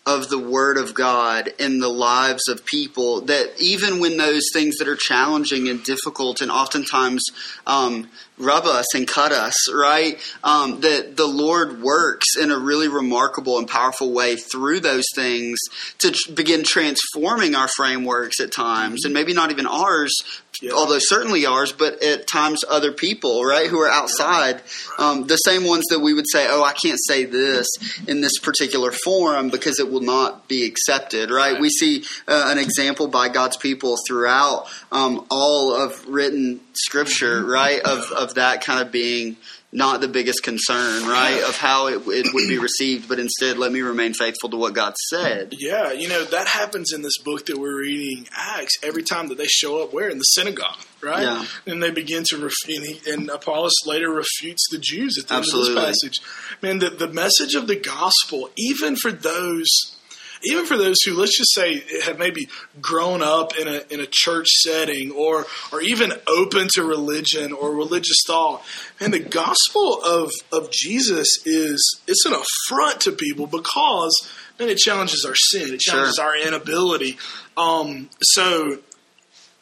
of 0.07 0.29
the 0.29 0.39
Word 0.39 0.77
of 0.77 0.93
God 0.93 1.49
in 1.59 1.79
the 1.79 1.89
lives 1.89 2.47
of 2.49 2.67
people 2.67 3.23
that 3.23 3.55
even 3.59 4.01
when 4.01 4.19
those 4.19 4.43
things 4.53 4.77
that 4.77 4.89
are 4.89 4.97
challenging 4.97 5.67
and 5.71 5.83
difficult 5.83 6.43
and 6.43 6.51
oftentimes 6.51 7.25
um, 7.67 8.11
rub 8.37 8.65
us 8.65 8.95
and 8.95 9.09
cut 9.09 9.33
us, 9.33 9.73
right? 9.73 10.19
Um, 10.43 10.81
that 10.81 11.17
the 11.17 11.27
Lord 11.27 11.81
works 11.81 12.37
in 12.37 12.51
a 12.51 12.59
really 12.59 12.89
remarkable 12.89 13.59
and 13.59 13.67
powerful 13.67 14.13
way 14.13 14.37
through 14.37 14.81
those 14.81 15.07
things 15.15 15.59
to 15.99 16.11
tr- 16.11 16.33
begin 16.33 16.65
transforming 16.65 17.55
our 17.55 17.69
frameworks 17.69 18.41
at 18.41 18.53
times, 18.53 19.07
and 19.07 19.15
maybe 19.15 19.33
not 19.33 19.51
even 19.51 19.67
ours, 19.67 20.13
Yeah. 20.65 20.73
although 20.73 20.99
certainly 20.99 21.47
ours, 21.47 21.73
but 21.73 22.03
at 22.03 22.27
times 22.27 22.65
other 22.69 22.93
people, 22.93 23.45
right, 23.45 23.69
who 23.69 23.81
are 23.81 23.91
outside, 23.91 24.63
um, 24.99 25.27
the 25.27 25.37
same 25.37 25.65
ones 25.65 25.85
that 25.91 26.01
we 26.01 26.15
would 26.15 26.27
say, 26.33 26.47
"Oh, 26.49 26.63
I 26.65 26.73
can't 26.73 26.99
say 27.09 27.25
this 27.25 27.67
in 28.09 28.21
this 28.21 28.39
particular 28.39 28.93
forum 29.05 29.51
because 29.51 29.79
it 29.79 29.91
will 29.91 30.01
not 30.01 30.49
be 30.49 30.65
accepted," 30.65 31.31
right? 31.31 31.53
Right. 31.53 31.61
We 31.61 31.69
see 31.69 32.05
uh, 32.27 32.47
an 32.49 32.59
example 32.59 33.07
by 33.09 33.29
God's 33.29 33.57
people 33.59 33.97
throughout 34.09 34.67
um, 34.91 35.27
all 35.31 35.75
of 35.75 36.07
written 36.09 36.61
Scripture, 36.73 37.43
Mm-hmm. 37.43 37.51
right, 37.51 37.81
of 37.81 38.11
of 38.13 38.35
that 38.35 38.65
kind 38.65 38.81
of 38.81 38.91
being. 38.91 39.37
Not 39.77 40.01
the 40.01 40.07
biggest 40.07 40.45
concern, 40.45 41.03
right, 41.03 41.43
of 41.49 41.57
how 41.57 41.89
it, 41.89 42.01
it 42.07 42.33
would 42.33 42.49
be 42.49 42.59
received, 42.59 43.09
but 43.09 43.19
instead, 43.19 43.59
let 43.59 43.73
me 43.73 43.81
remain 43.81 44.15
faithful 44.15 44.49
to 44.51 44.57
what 44.57 44.73
God 44.73 44.95
said. 45.11 45.53
Yeah, 45.59 45.91
you 45.91 46.09
know 46.09 46.23
that 46.27 46.47
happens 46.47 46.93
in 46.93 47.03
this 47.03 47.19
book 47.19 47.47
that 47.47 47.59
we're 47.59 47.81
reading, 47.81 48.29
Acts. 48.33 48.75
Every 48.85 49.03
time 49.03 49.27
that 49.31 49.37
they 49.37 49.49
show 49.49 49.83
up, 49.83 49.93
where 49.93 50.09
in 50.09 50.19
the 50.19 50.23
synagogue, 50.23 50.79
right? 51.03 51.25
Yeah. 51.25 51.45
And 51.67 51.83
they 51.83 51.91
begin 51.91 52.23
to 52.29 52.37
refute, 52.37 52.79
and, 52.79 52.87
he, 52.87 53.11
and 53.11 53.29
Apollos 53.29 53.73
later 53.85 54.11
refutes 54.11 54.65
the 54.71 54.79
Jews 54.79 55.19
at 55.21 55.27
the 55.27 55.35
Absolutely. 55.35 55.71
end 55.71 55.79
of 55.79 55.85
this 55.87 56.03
passage. 56.03 56.63
Man, 56.63 56.79
the, 56.79 56.91
the 56.91 57.13
message 57.13 57.57
of 57.57 57.67
the 57.67 57.75
gospel, 57.75 58.51
even 58.57 58.95
for 58.95 59.11
those, 59.11 59.67
even 60.47 60.67
for 60.67 60.77
those 60.77 60.97
who 61.05 61.15
let's 61.15 61.37
just 61.37 61.55
say 61.55 61.83
have 62.05 62.19
maybe 62.19 62.49
grown 62.81 63.23
up 63.23 63.57
in 63.59 63.69
a 63.69 63.83
in 63.91 64.01
a 64.01 64.07
church 64.11 64.49
setting, 64.49 65.11
or 65.11 65.47
or 65.73 65.81
even 65.81 66.13
open 66.27 66.69
to 66.75 66.85
religion 66.85 67.53
or 67.53 67.75
religious 67.75 68.19
thought, 68.27 68.63
and 69.01 69.13
the 69.13 69.21
gospel 69.21 70.03
of 70.05 70.31
of 70.53 70.71
Jesus 70.71 71.39
is 71.47 72.01
it's 72.07 72.25
an 72.27 72.35
affront 72.35 73.01
to 73.03 73.13
people 73.13 73.47
because 73.47 74.29
man, 74.59 74.69
it 74.69 74.79
challenges 74.79 75.25
our 75.27 75.35
sin, 75.35 75.75
it 75.75 75.83
Sure. 75.83 75.95
challenges 75.95 76.19
our 76.19 76.37
inability. 76.37 77.19
Um, 77.57 78.11
so 78.23 78.79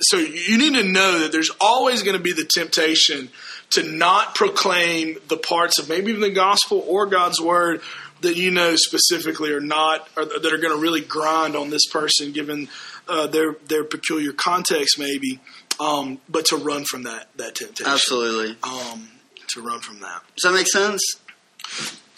so 0.01 0.17
you 0.17 0.59
need 0.59 0.75
to 0.75 0.83
know 0.85 1.21
that 1.21 1.33
there's 1.33 1.51
always 1.61 2.03
going 2.03 2.17
to 2.17 2.23
be 2.23 2.33
the 2.33 2.45
temptation 2.45 3.29
to 3.71 3.83
not 3.85 4.35
proclaim 4.35 5.17
the 5.29 5.37
parts 5.37 5.79
of 5.79 5.89
maybe 5.89 6.11
even 6.11 6.21
the 6.21 6.31
gospel 6.31 6.85
or 6.87 7.07
God's 7.07 7.41
word 7.41 7.81
that 8.23 8.37
you 8.37 8.51
know 8.51 8.75
specifically 8.77 9.53
are 9.53 9.61
not 9.61 10.09
or 10.17 10.25
that 10.25 10.53
are 10.53 10.59
going 10.59 10.75
to 10.75 10.81
really 10.81 11.01
grind 11.01 11.55
on 11.55 11.71
this 11.71 11.87
person 11.87 12.33
given 12.33 12.69
uh, 13.09 13.27
their 13.27 13.57
their 13.69 13.85
peculiar 13.85 14.33
context 14.33 14.99
maybe 14.99 15.39
um, 15.81 16.19
but 16.29 16.45
to 16.47 16.57
run 16.57 16.85
from 16.85 17.03
that 17.05 17.29
that 17.37 17.55
temptation 17.55 17.93
Absolutely. 17.93 18.57
um, 18.63 19.09
to 19.49 19.61
run 19.61 19.81
from 19.81 20.01
that 20.01 20.23
Does 20.37 20.51
that 20.51 20.57
make 20.57 20.67
sense? 20.69 21.03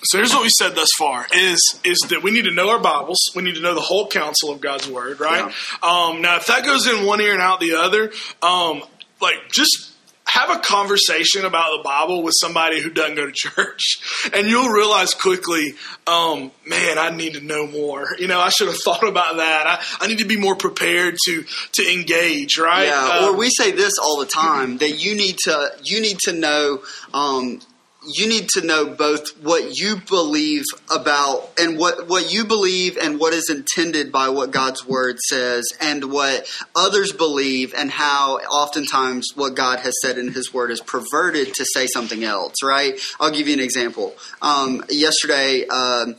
so 0.03 0.19
here's 0.19 0.33
what 0.33 0.43
we 0.43 0.51
said 0.51 0.75
thus 0.75 0.88
far: 0.99 1.27
is 1.35 1.81
is 1.85 1.99
that 2.11 2.23
we 2.23 2.31
need 2.31 2.45
to 2.45 2.51
know 2.51 2.69
our 2.71 2.79
Bibles, 2.79 3.19
we 3.35 3.43
need 3.43 3.55
to 3.55 3.61
know 3.61 3.75
the 3.75 3.81
whole 3.81 4.07
counsel 4.09 4.51
of 4.51 4.61
God's 4.61 4.88
Word, 4.88 5.19
right? 5.21 5.45
Um, 5.83 6.21
now, 6.21 6.37
if 6.37 6.47
that 6.47 6.64
goes 6.64 6.87
in 6.87 7.07
one 7.07 7.21
ear 7.21 7.33
and 7.33 7.40
out 7.40 7.61
the 7.61 7.75
other, 7.75 8.12
um, 8.43 8.83
like 9.21 9.37
just 9.51 9.93
have 10.35 10.51
a 10.51 10.59
conversation 10.59 11.44
about 11.44 11.77
the 11.77 11.83
Bible 11.85 12.23
with 12.25 12.35
somebody 12.40 12.83
who 12.83 12.90
doesn't 12.90 13.14
go 13.14 13.25
to 13.27 13.33
church, 13.33 13.99
and 14.35 14.49
you'll 14.49 14.68
realize 14.68 15.14
quickly, 15.14 15.75
um, 16.07 16.51
man, 16.66 16.99
I 16.99 17.11
need 17.11 17.35
to 17.35 17.40
know 17.40 17.68
more. 17.68 18.09
You 18.18 18.27
know, 18.27 18.40
I 18.40 18.49
should 18.49 18.66
have 18.66 18.77
thought 18.85 19.07
about 19.07 19.37
that. 19.37 19.66
I, 19.66 20.05
I 20.05 20.09
need 20.09 20.18
to 20.18 20.25
be 20.25 20.37
more 20.37 20.57
prepared 20.57 21.16
to 21.27 21.44
to 21.73 21.92
engage, 21.92 22.59
right? 22.59 22.87
Yeah, 22.88 23.18
Um, 23.20 23.35
or 23.35 23.37
we 23.37 23.49
say 23.51 23.70
this 23.70 23.92
all 24.03 24.18
the 24.18 24.27
time 24.27 24.79
that 24.79 25.03
you 25.05 25.14
need 25.14 25.37
to 25.44 25.70
you 25.83 26.01
need 26.01 26.18
to 26.25 26.33
know 26.33 26.83
um, 27.12 27.61
you 28.07 28.29
need 28.29 28.49
to 28.51 28.67
know 28.67 28.87
both 28.87 29.31
what 29.43 29.79
you 29.79 29.97
believe 30.09 30.64
about 30.95 31.51
and 31.59 31.79
what 31.79 32.09
what 32.09 32.33
you 32.33 32.45
believe 32.45 32.97
and 32.97 33.19
what 33.19 33.33
is 33.33 33.49
intended 33.51 34.12
by 34.12 34.29
what 34.29 34.51
God's 34.51 34.87
word 34.87 35.19
says 35.21 35.64
and 35.81 36.11
what 36.11 36.47
others 36.75 37.12
believe 37.12 37.75
and 37.75 37.90
how 37.90 38.38
oftentimes 38.38 39.33
what 39.35 39.55
God 39.55 39.81
has 39.81 39.95
said 40.03 40.19
in 40.19 40.33
His 40.33 40.53
word 40.53 40.71
is 40.71 40.81
perverted 40.81 41.55
to 41.55 41.64
say 41.64 41.87
something 41.87 42.25
else. 42.25 42.55
Right? 42.62 42.99
I'll 43.21 43.31
give 43.31 43.49
you 43.49 43.55
an 43.55 43.61
example. 43.61 44.14
Um, 44.43 44.85
yesterday. 44.88 45.67
Um, 45.67 46.17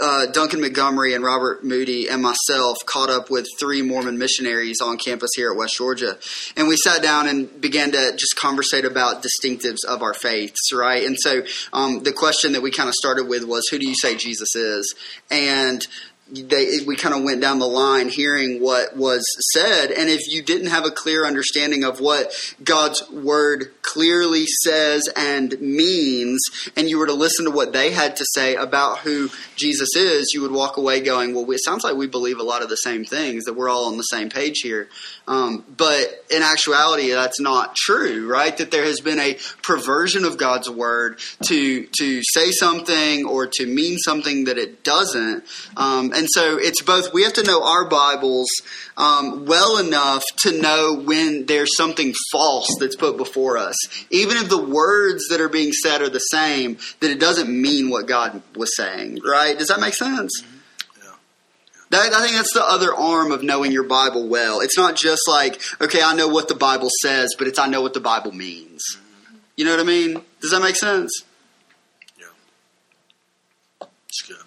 uh, 0.00 0.26
Duncan 0.26 0.60
Montgomery 0.60 1.14
and 1.14 1.24
Robert 1.24 1.64
Moody 1.64 2.08
and 2.08 2.22
myself 2.22 2.78
caught 2.86 3.10
up 3.10 3.30
with 3.30 3.46
three 3.58 3.82
Mormon 3.82 4.18
missionaries 4.18 4.80
on 4.82 4.98
campus 4.98 5.30
here 5.36 5.50
at 5.50 5.56
West 5.56 5.76
Georgia. 5.76 6.18
And 6.56 6.68
we 6.68 6.76
sat 6.76 7.02
down 7.02 7.28
and 7.28 7.60
began 7.60 7.92
to 7.92 8.12
just 8.12 8.36
conversate 8.36 8.84
about 8.84 9.22
distinctives 9.22 9.84
of 9.88 10.02
our 10.02 10.14
faiths, 10.14 10.72
right? 10.72 11.06
And 11.06 11.16
so 11.18 11.42
um, 11.72 12.02
the 12.02 12.12
question 12.12 12.52
that 12.52 12.62
we 12.62 12.70
kind 12.70 12.88
of 12.88 12.94
started 12.94 13.28
with 13.28 13.44
was, 13.44 13.66
who 13.70 13.78
do 13.78 13.86
you 13.86 13.94
say 13.94 14.16
Jesus 14.16 14.54
is? 14.54 14.94
And 15.30 15.86
they, 16.30 16.78
we 16.86 16.96
kind 16.96 17.14
of 17.14 17.22
went 17.22 17.40
down 17.40 17.60
the 17.60 17.66
line 17.66 18.08
hearing 18.08 18.60
what 18.60 18.96
was 18.96 19.24
said. 19.52 19.92
And 19.92 20.08
if 20.08 20.22
you 20.28 20.42
didn't 20.42 20.68
have 20.68 20.84
a 20.84 20.90
clear 20.90 21.24
understanding 21.24 21.84
of 21.84 22.00
what 22.00 22.32
God's 22.62 23.08
word 23.10 23.70
clearly 23.82 24.44
says 24.64 25.08
and 25.16 25.60
means, 25.60 26.40
and 26.76 26.88
you 26.88 26.98
were 26.98 27.06
to 27.06 27.14
listen 27.14 27.44
to 27.44 27.50
what 27.52 27.72
they 27.72 27.92
had 27.92 28.16
to 28.16 28.24
say 28.34 28.56
about 28.56 28.98
who 28.98 29.30
Jesus 29.54 29.90
is, 29.96 30.32
you 30.34 30.42
would 30.42 30.50
walk 30.50 30.76
away 30.76 31.00
going, 31.00 31.34
well, 31.34 31.48
it 31.52 31.62
sounds 31.62 31.84
like 31.84 31.94
we 31.94 32.08
believe 32.08 32.38
a 32.38 32.42
lot 32.42 32.62
of 32.62 32.68
the 32.68 32.76
same 32.76 33.04
things, 33.04 33.44
that 33.44 33.54
we're 33.54 33.68
all 33.68 33.86
on 33.86 33.96
the 33.96 34.02
same 34.02 34.28
page 34.28 34.60
here. 34.62 34.88
Um, 35.28 35.64
but 35.76 36.24
in 36.30 36.42
actuality, 36.42 37.10
that's 37.10 37.40
not 37.40 37.76
true, 37.76 38.28
right? 38.28 38.56
That 38.56 38.70
there 38.70 38.84
has 38.84 39.00
been 39.00 39.18
a 39.18 39.38
perversion 39.62 40.24
of 40.24 40.38
God's 40.38 40.70
word 40.70 41.20
to 41.46 41.86
to 41.98 42.22
say 42.32 42.50
something 42.50 43.26
or 43.26 43.48
to 43.54 43.66
mean 43.66 43.98
something 43.98 44.44
that 44.44 44.58
it 44.58 44.84
doesn't. 44.84 45.44
Um, 45.76 46.12
and 46.16 46.26
so 46.30 46.58
it's 46.58 46.82
both. 46.82 47.12
We 47.12 47.22
have 47.24 47.34
to 47.34 47.42
know 47.42 47.62
our 47.64 47.84
Bibles 47.84 48.48
um, 48.96 49.46
well 49.46 49.78
enough 49.78 50.24
to 50.38 50.60
know 50.60 50.94
when 50.94 51.46
there's 51.46 51.76
something 51.76 52.14
false 52.32 52.68
that's 52.80 52.96
put 52.96 53.16
before 53.16 53.58
us, 53.58 53.76
even 54.10 54.36
if 54.38 54.48
the 54.48 54.62
words 54.62 55.28
that 55.28 55.40
are 55.40 55.48
being 55.48 55.72
said 55.72 56.02
are 56.02 56.08
the 56.08 56.18
same. 56.18 56.78
That 57.00 57.10
it 57.10 57.20
doesn't 57.20 57.48
mean 57.48 57.90
what 57.90 58.06
God 58.06 58.42
was 58.56 58.74
saying, 58.76 59.20
right? 59.24 59.58
Does 59.58 59.68
that 59.68 59.80
make 59.80 59.94
sense? 59.94 60.42
That, 61.90 62.12
I 62.12 62.20
think 62.20 62.34
that's 62.34 62.52
the 62.52 62.64
other 62.64 62.92
arm 62.92 63.30
of 63.30 63.44
knowing 63.44 63.70
your 63.70 63.84
Bible 63.84 64.26
well. 64.28 64.60
It's 64.60 64.76
not 64.76 64.96
just 64.96 65.22
like, 65.28 65.60
okay, 65.80 66.02
I 66.02 66.14
know 66.14 66.26
what 66.26 66.48
the 66.48 66.56
Bible 66.56 66.88
says, 67.00 67.34
but 67.38 67.46
it's 67.46 67.60
I 67.60 67.68
know 67.68 67.80
what 67.80 67.94
the 67.94 68.00
Bible 68.00 68.32
means. 68.32 68.82
You 69.56 69.64
know 69.64 69.70
what 69.70 69.80
I 69.80 69.84
mean? 69.84 70.20
Does 70.40 70.50
that 70.50 70.60
make 70.60 70.76
sense? 70.76 71.22
It's 74.08 74.22
good. 74.22 74.45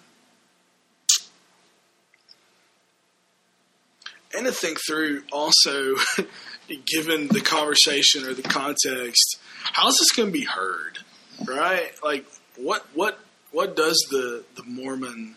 And 4.36 4.46
to 4.46 4.52
think 4.52 4.78
through 4.86 5.22
also, 5.32 5.96
given 6.86 7.28
the 7.28 7.40
conversation 7.40 8.24
or 8.24 8.34
the 8.34 8.42
context, 8.42 9.38
how's 9.72 9.98
this 9.98 10.12
going 10.12 10.28
to 10.28 10.32
be 10.32 10.44
heard? 10.44 10.98
Right? 11.44 11.92
Like, 12.02 12.26
what 12.56 12.86
what 12.94 13.18
what 13.50 13.74
does 13.74 13.96
the 14.10 14.44
the 14.56 14.62
Mormon 14.64 15.36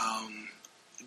um, 0.00 0.39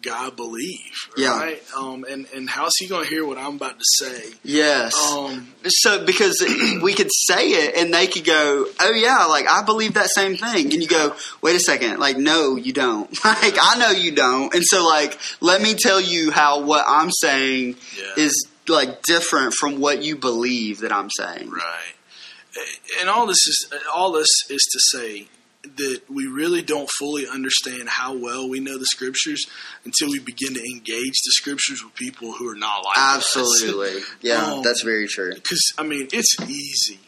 guy 0.04 0.30
believe? 0.30 0.92
Yeah. 1.18 1.40
Right? 1.40 1.64
Um, 1.76 2.06
and 2.10 2.28
and 2.36 2.50
how's 2.50 2.74
he 2.78 2.88
going 2.88 3.04
to 3.06 3.10
hear 3.10 3.26
what 3.26 3.38
I'm 3.38 3.56
about 3.56 3.80
to 3.80 3.86
say? 4.00 4.34
Yes. 4.44 4.94
Um, 5.12 5.48
so 5.66 6.06
because 6.06 6.44
we 6.84 6.94
could 6.94 7.10
say 7.12 7.48
it 7.50 7.76
and 7.78 7.94
they 7.94 8.08
could 8.08 8.26
go, 8.26 8.66
"Oh 8.80 8.92
yeah, 8.94 9.26
like 9.26 9.48
I 9.48 9.64
believe 9.64 9.96
that 9.96 10.10
same 10.10 10.36
thing," 10.38 10.72
and 10.74 10.82
you 10.82 10.88
go, 10.88 11.16
"Wait 11.42 11.56
a 11.56 11.60
second, 11.60 12.00
like 12.00 12.18
no, 12.18 12.56
you 12.56 12.74
don't. 12.74 13.10
like 13.26 13.56
I 13.62 13.78
know 13.80 13.92
you 13.92 14.12
don't." 14.12 14.54
And 14.54 14.64
so 14.64 14.86
like, 14.86 15.18
let 15.42 15.62
me 15.62 15.74
tell 15.74 16.00
you 16.02 16.32
how 16.32 16.62
what 16.62 16.84
I'm 16.88 17.10
saying 17.12 17.78
Yeah. 17.98 18.24
is 18.24 18.48
like 18.68 19.02
different 19.04 19.54
from 19.60 19.80
what 19.80 20.04
you 20.04 20.16
believe 20.16 20.80
that 20.82 20.92
I'm 20.92 21.10
saying. 21.18 21.50
Right. 21.50 21.94
And 23.00 23.10
all 23.10 23.26
this 23.26 23.48
is 23.48 23.68
all 23.94 24.12
this 24.12 24.30
is 24.50 24.62
to 24.72 24.98
say 24.98 25.28
that 25.64 26.02
we 26.10 26.28
really 26.28 26.62
don't 26.62 26.90
fully 26.90 27.26
understand 27.28 27.88
how 27.88 28.14
well 28.14 28.50
we 28.50 28.60
know 28.60 28.78
the 28.78 28.86
scriptures 28.86 29.46
until 29.86 30.10
we 30.10 30.20
begin 30.20 30.54
to 30.54 30.60
engage 30.62 31.14
the 31.14 31.32
scriptures 31.32 31.82
with 31.84 31.96
people 31.96 32.34
who 32.34 32.48
are 32.50 32.56
not 32.56 32.84
like 32.84 32.98
us. 32.98 33.36
Absolutely. 33.38 34.02
Yeah, 34.22 34.54
Um, 34.56 34.62
that's 34.64 34.84
very 34.84 35.08
true. 35.08 35.34
Because 35.34 35.62
I 35.78 35.84
mean, 35.84 36.08
it's 36.12 36.36
easy. 36.48 37.00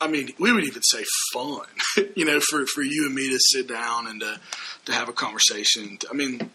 I 0.00 0.08
mean, 0.08 0.30
we 0.38 0.52
would 0.52 0.64
even 0.64 0.82
say 0.82 1.04
fun, 1.32 1.64
you 2.16 2.24
know, 2.24 2.40
for, 2.50 2.66
for 2.66 2.82
you 2.82 3.06
and 3.06 3.14
me 3.14 3.30
to 3.30 3.38
sit 3.38 3.68
down 3.68 4.06
and 4.06 4.20
to 4.20 4.40
to 4.86 4.92
have 4.92 5.08
a 5.08 5.12
conversation. 5.12 5.96
I 6.10 6.14
mean, 6.14 6.50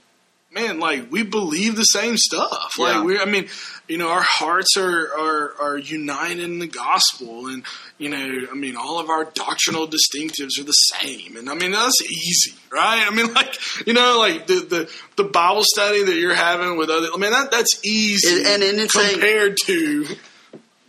man, 0.51 0.79
like 0.79 1.12
we 1.12 1.23
believe 1.23 1.75
the 1.75 1.83
same 1.83 2.17
stuff. 2.17 2.73
Yeah. 2.77 2.86
Like 2.99 3.03
we, 3.03 3.19
I 3.19 3.25
mean, 3.25 3.47
you 3.88 3.97
know, 3.97 4.10
our 4.10 4.21
hearts 4.23 4.75
are, 4.77 5.07
are 5.17 5.53
are 5.60 5.77
united 5.77 6.39
in 6.39 6.60
the 6.60 6.67
gospel, 6.67 7.47
and 7.47 7.63
you 7.97 8.10
know, 8.10 8.47
I 8.51 8.53
mean, 8.55 8.75
all 8.75 8.99
of 8.99 9.10
our 9.10 9.25
doctrinal 9.25 9.88
distinctives 9.88 10.60
are 10.60 10.63
the 10.63 10.71
same, 10.71 11.38
and 11.38 11.49
I 11.49 11.53
mean 11.55 11.71
that's 11.71 12.01
easy, 12.03 12.57
right? 12.71 13.05
I 13.07 13.13
mean, 13.13 13.33
like 13.33 13.55
you 13.88 13.93
know, 13.93 14.19
like 14.19 14.47
the 14.47 14.55
the, 14.60 14.91
the 15.15 15.29
Bible 15.29 15.63
study 15.63 16.03
that 16.03 16.15
you're 16.15 16.36
having 16.36 16.77
with 16.77 16.89
other, 16.89 17.07
I 17.13 17.17
mean, 17.17 17.31
that 17.31 17.51
that's 17.51 17.79
easy, 17.86 18.43
And- 18.45 18.63
and 18.63 18.79
it's 18.79 18.95
a- 18.95 19.10
compared 19.12 19.57
to 19.65 20.05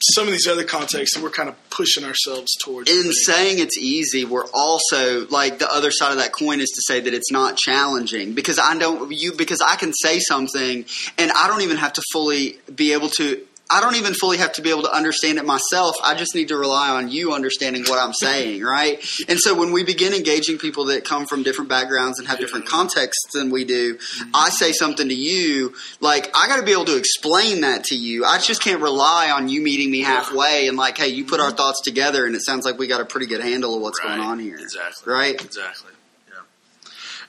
some 0.01 0.27
of 0.27 0.33
these 0.33 0.47
other 0.47 0.65
contexts 0.65 1.19
we're 1.19 1.31
kind 1.31 1.49
of 1.49 1.71
pushing 1.71 2.05
ourselves 2.05 2.55
towards. 2.63 2.91
in 2.91 3.13
saying 3.13 3.59
it's 3.59 3.77
easy, 3.77 4.25
we're 4.25 4.47
also 4.53 5.27
like 5.29 5.59
the 5.59 5.71
other 5.71 5.91
side 5.91 6.13
of 6.13 6.19
that 6.19 6.33
coin 6.33 6.61
is 6.61 6.71
to 6.71 6.83
say 6.83 7.01
that 7.01 7.13
it's 7.13 7.33
not 7.33 7.57
challenging 7.57 8.35
because 8.35 8.59
I 8.59 8.77
don't 8.79 9.11
you 9.13 9.33
because 9.33 9.61
I 9.61 9.77
can 9.77 9.93
say 9.93 10.21
something 10.21 10.85
and 11.19 11.33
I 11.33 11.49
don't 11.49 11.63
even 11.63 11.77
have 11.79 11.95
to 11.95 12.03
fully 12.13 12.59
be 12.75 12.93
able 12.93 13.09
to. 13.11 13.45
I 13.71 13.83
don't 13.83 13.97
even 13.97 14.15
fully 14.15 14.39
have 14.39 14.53
to 14.55 14.63
be 14.63 14.71
able 14.71 14.85
to 14.85 14.91
understand 14.91 15.37
it 15.37 15.45
myself. 15.45 15.95
I 16.03 16.15
just 16.15 16.35
need 16.35 16.49
to 16.49 16.57
rely 16.57 16.89
on 16.89 17.11
you 17.11 17.35
understanding 17.35 17.85
what 17.85 17.99
I'm 17.99 18.15
saying, 18.15 18.63
right? 18.63 18.99
And 19.29 19.39
so 19.39 19.55
when 19.55 19.73
we 19.73 19.85
begin 19.85 20.15
engaging 20.15 20.57
people 20.57 20.87
that 20.87 21.05
come 21.05 21.27
from 21.27 21.43
different 21.43 21.69
backgrounds 21.69 22.19
and 22.19 22.27
have 22.29 22.39
different 22.39 22.65
contexts 22.65 23.33
than 23.35 23.51
we 23.51 23.65
do, 23.65 23.99
I 24.33 24.49
say 24.49 24.73
something 24.73 25.07
to 25.09 25.15
you, 25.15 25.75
like 26.01 26.31
I 26.35 26.49
got 26.49 26.57
to 26.57 26.63
be 26.63 26.73
able 26.73 26.87
to 26.87 26.97
explain 26.97 27.61
that 27.61 27.85
to 27.85 27.95
you. 27.95 28.25
I 28.25 28.39
just 28.39 28.63
can't 28.63 28.81
rely 28.81 29.31
on 29.31 29.49
you 29.51 29.61
meeting 29.61 29.91
me 29.91 30.01
halfway 30.01 30.67
and 30.69 30.79
like, 30.79 30.97
hey, 30.97 31.09
you 31.09 31.27
put 31.27 31.39
our 31.41 31.51
thoughts 31.51 31.83
together, 31.83 32.25
and 32.25 32.35
it 32.35 32.43
sounds 32.45 32.65
like 32.65 32.79
we 32.79 32.87
got 32.87 33.03
a 33.03 33.05
pretty 33.05 33.27
good 33.27 33.43
handle 33.43 33.75
of 33.77 33.83
what's 33.83 33.99
going 33.99 34.21
on 34.21 34.39
here, 34.39 34.57
Exactly. 34.57 35.13
right? 35.13 35.35
Exactly. 35.35 35.93
Yeah. 36.31 36.35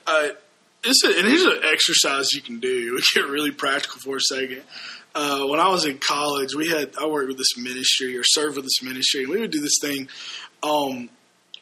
Uh, 0.06 0.28
it's 0.84 1.04
a, 1.04 1.08
and 1.08 1.28
here's 1.28 1.44
an 1.44 1.60
exercise 1.64 2.32
you 2.32 2.40
can 2.40 2.60
do. 2.60 2.94
We 3.14 3.20
get 3.20 3.28
really 3.28 3.50
practical 3.50 4.00
for 4.00 4.16
a 4.16 4.20
second. 4.20 4.62
Uh, 5.14 5.46
when 5.46 5.58
I 5.58 5.68
was 5.68 5.84
in 5.84 5.98
college, 5.98 6.54
we 6.54 6.68
had 6.68 6.94
I 7.00 7.06
worked 7.06 7.28
with 7.28 7.38
this 7.38 7.56
ministry 7.56 8.16
or 8.16 8.22
served 8.24 8.56
with 8.56 8.64
this 8.64 8.82
ministry, 8.82 9.22
and 9.22 9.30
we 9.30 9.40
would 9.40 9.50
do 9.50 9.60
this 9.60 9.78
thing, 9.80 10.08
um, 10.62 11.10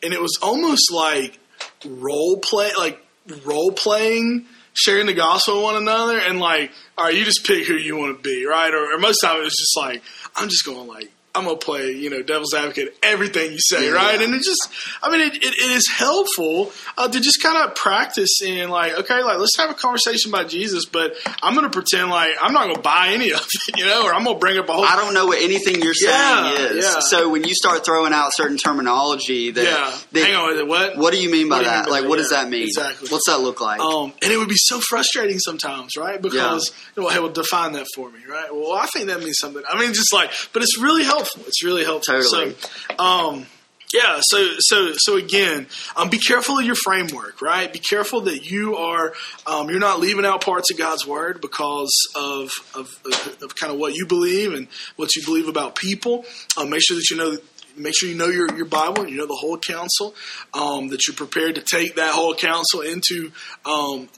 and 0.02 0.12
it 0.12 0.20
was 0.20 0.38
almost 0.42 0.92
like 0.92 1.38
role 1.84 2.38
play, 2.38 2.70
like 2.76 3.04
role 3.44 3.72
playing, 3.72 4.46
sharing 4.74 5.06
the 5.06 5.14
gospel 5.14 5.56
with 5.56 5.64
one 5.64 5.76
another, 5.76 6.18
and 6.18 6.40
like, 6.40 6.72
all 6.96 7.06
right, 7.06 7.14
you 7.14 7.24
just 7.24 7.46
pick 7.46 7.66
who 7.66 7.74
you 7.74 7.96
want 7.96 8.16
to 8.16 8.22
be, 8.22 8.44
right? 8.44 8.72
Or, 8.72 8.94
or 8.94 8.98
most 8.98 9.22
of 9.24 9.28
the 9.30 9.34
time 9.34 9.40
it 9.40 9.44
was 9.44 9.56
just 9.56 9.76
like, 9.76 10.02
I'm 10.36 10.48
just 10.48 10.64
going 10.64 10.86
like. 10.86 11.10
I'm 11.38 11.44
gonna 11.44 11.56
play, 11.56 11.92
you 11.92 12.10
know, 12.10 12.22
devil's 12.22 12.52
advocate. 12.54 12.96
Everything 13.02 13.52
you 13.52 13.58
say, 13.60 13.86
Yeah. 13.86 13.92
right? 13.92 14.20
And 14.20 14.34
it 14.34 14.42
just, 14.42 14.68
I 15.02 15.10
mean, 15.10 15.20
it, 15.20 15.36
it, 15.36 15.54
it 15.54 15.70
is 15.70 15.88
helpful 15.88 16.72
uh, 16.96 17.08
to 17.08 17.20
just 17.20 17.42
kind 17.42 17.56
of 17.68 17.74
practice 17.74 18.40
in, 18.44 18.68
like, 18.70 18.98
okay, 18.98 19.22
like 19.22 19.38
let's 19.38 19.56
have 19.56 19.70
a 19.70 19.74
conversation 19.74 20.30
about 20.32 20.48
Jesus, 20.48 20.84
but 20.86 21.14
I'm 21.42 21.54
gonna 21.54 21.70
pretend 21.70 22.10
like 22.10 22.32
I'm 22.42 22.52
not 22.52 22.66
gonna 22.68 22.80
buy 22.82 23.08
any 23.12 23.30
of 23.32 23.40
it, 23.40 23.76
you 23.78 23.86
know, 23.86 24.04
or 24.04 24.14
I'm 24.14 24.24
gonna 24.24 24.38
bring 24.38 24.58
up 24.58 24.68
a 24.68 24.72
whole. 24.72 24.84
I 24.84 24.96
don't 24.96 25.14
know 25.14 25.26
what 25.26 25.40
anything 25.42 25.80
you're 25.82 25.94
saying 25.94 26.12
Yeah, 26.14 26.54
is. 26.70 26.84
yeah. 26.84 27.00
So 27.00 27.28
when 27.30 27.44
you 27.44 27.54
start 27.54 27.84
throwing 27.84 28.12
out 28.12 28.30
certain 28.34 28.56
terminology, 28.56 29.50
that, 29.52 29.64
yeah, 29.64 29.98
that- 30.12 30.24
hang 30.24 30.34
on, 30.34 30.68
what? 30.68 30.96
what 30.96 31.12
do 31.14 31.22
you 31.22 31.30
mean 31.30 31.48
by 31.48 31.58
you 31.60 31.64
that? 31.64 31.76
mean 31.76 31.84
by 31.84 31.90
like, 31.90 32.02
that? 32.02 32.08
what 32.08 32.16
does 32.16 32.30
that 32.30 32.48
mean? 32.48 32.62
exactly. 32.64 33.08
What's 33.10 33.26
that 33.28 33.40
look 33.40 33.60
like? 33.60 33.80
Um, 33.80 34.12
and 34.22 34.32
it 34.32 34.36
would 34.38 34.48
be 34.48 34.56
so 34.56 34.80
frustrating 34.80 35.38
sometimes, 35.38 35.96
right? 35.96 36.20
Because, 36.20 36.70
well, 36.96 37.08
hey, 37.10 37.20
well, 37.20 37.28
define 37.30 37.72
that 37.72 37.86
for 37.94 38.10
me, 38.10 38.20
right? 38.28 38.48
Well, 38.52 38.72
I 38.72 38.86
think 38.86 39.06
that 39.06 39.20
means 39.20 39.36
something. 39.38 39.62
I 39.68 39.78
mean, 39.78 39.92
just 39.94 40.12
like, 40.12 40.30
but 40.52 40.62
it's 40.62 40.78
really 40.78 41.04
helpful. 41.04 41.27
It's 41.46 41.64
really 41.64 41.84
helpful. 41.84 42.20
Totally. 42.20 42.54
So, 42.54 42.98
um, 42.98 43.46
yeah. 43.92 44.20
So, 44.20 44.50
so, 44.58 44.92
so 44.94 45.16
again, 45.16 45.66
um, 45.96 46.10
be 46.10 46.18
careful 46.18 46.58
of 46.58 46.64
your 46.64 46.74
framework, 46.74 47.40
right? 47.40 47.72
Be 47.72 47.78
careful 47.78 48.22
that 48.22 48.44
you 48.50 48.76
are, 48.76 49.14
um, 49.46 49.70
you're 49.70 49.80
not 49.80 49.98
leaving 50.00 50.26
out 50.26 50.44
parts 50.44 50.70
of 50.70 50.78
God's 50.78 51.06
word 51.06 51.40
because 51.40 51.90
of, 52.14 52.50
of, 52.74 52.88
of, 53.06 53.38
of 53.42 53.56
kind 53.56 53.72
of 53.72 53.78
what 53.78 53.94
you 53.94 54.06
believe 54.06 54.52
and 54.52 54.68
what 54.96 55.14
you 55.16 55.24
believe 55.24 55.48
about 55.48 55.74
people. 55.74 56.24
Um, 56.58 56.70
make 56.70 56.82
sure 56.86 56.96
that 56.96 57.08
you 57.10 57.16
know 57.16 57.38
make 57.78 57.94
sure 57.96 58.08
you 58.08 58.16
know 58.16 58.26
your, 58.26 58.54
your 58.56 58.66
Bible, 58.66 59.08
you 59.08 59.16
know 59.16 59.26
the 59.26 59.38
whole 59.38 59.56
counsel, 59.56 60.14
um, 60.52 60.88
that 60.88 61.06
you're 61.06 61.14
prepared 61.14 61.54
to 61.54 61.62
take 61.62 61.94
that 61.94 62.12
whole 62.12 62.34
counsel 62.34 62.80
into, 62.80 63.30
um, 63.64 64.08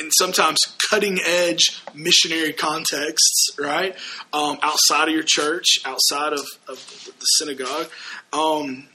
and 0.00 0.10
sometimes 0.18 0.58
cutting 0.90 1.18
edge 1.24 1.82
missionary 1.94 2.52
contexts, 2.52 3.50
right? 3.58 3.94
Um, 4.32 4.58
outside 4.62 5.08
of 5.08 5.14
your 5.14 5.24
church, 5.26 5.78
outside 5.84 6.32
of, 6.32 6.40
of 6.68 6.76
the 7.06 7.24
synagogue. 7.38 7.88
Um, 8.32 8.88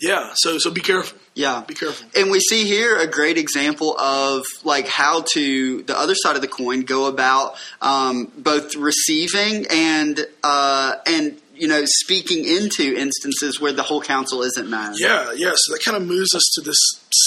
yeah, 0.00 0.30
so 0.36 0.58
so 0.58 0.70
be 0.70 0.80
careful. 0.80 1.18
yeah. 1.34 1.64
Be 1.66 1.74
careful. 1.74 2.06
And 2.14 2.30
we 2.30 2.38
see 2.38 2.64
here 2.64 2.96
a 2.96 3.06
great 3.08 3.36
example 3.36 3.98
of 3.98 4.44
like 4.62 4.86
how 4.86 5.24
to 5.34 5.82
the 5.82 5.98
other 5.98 6.14
side 6.14 6.36
of 6.36 6.42
the 6.42 6.48
coin 6.48 6.82
go 6.82 7.06
about 7.06 7.56
um, 7.82 8.30
both 8.36 8.76
receiving 8.76 9.66
and 9.68 10.20
uh, 10.44 10.94
and 11.04 11.36
you 11.56 11.66
know 11.66 11.82
speaking 11.84 12.44
into 12.44 12.94
instances 12.96 13.60
where 13.60 13.72
the 13.72 13.82
whole 13.82 14.00
counsel 14.00 14.42
isn't 14.42 14.70
known. 14.70 14.94
Yeah, 14.96 15.32
yeah. 15.34 15.50
So 15.56 15.72
that 15.72 15.82
kind 15.84 15.96
of 15.96 16.06
moves 16.06 16.32
us 16.32 16.44
to 16.54 16.60
this 16.60 16.78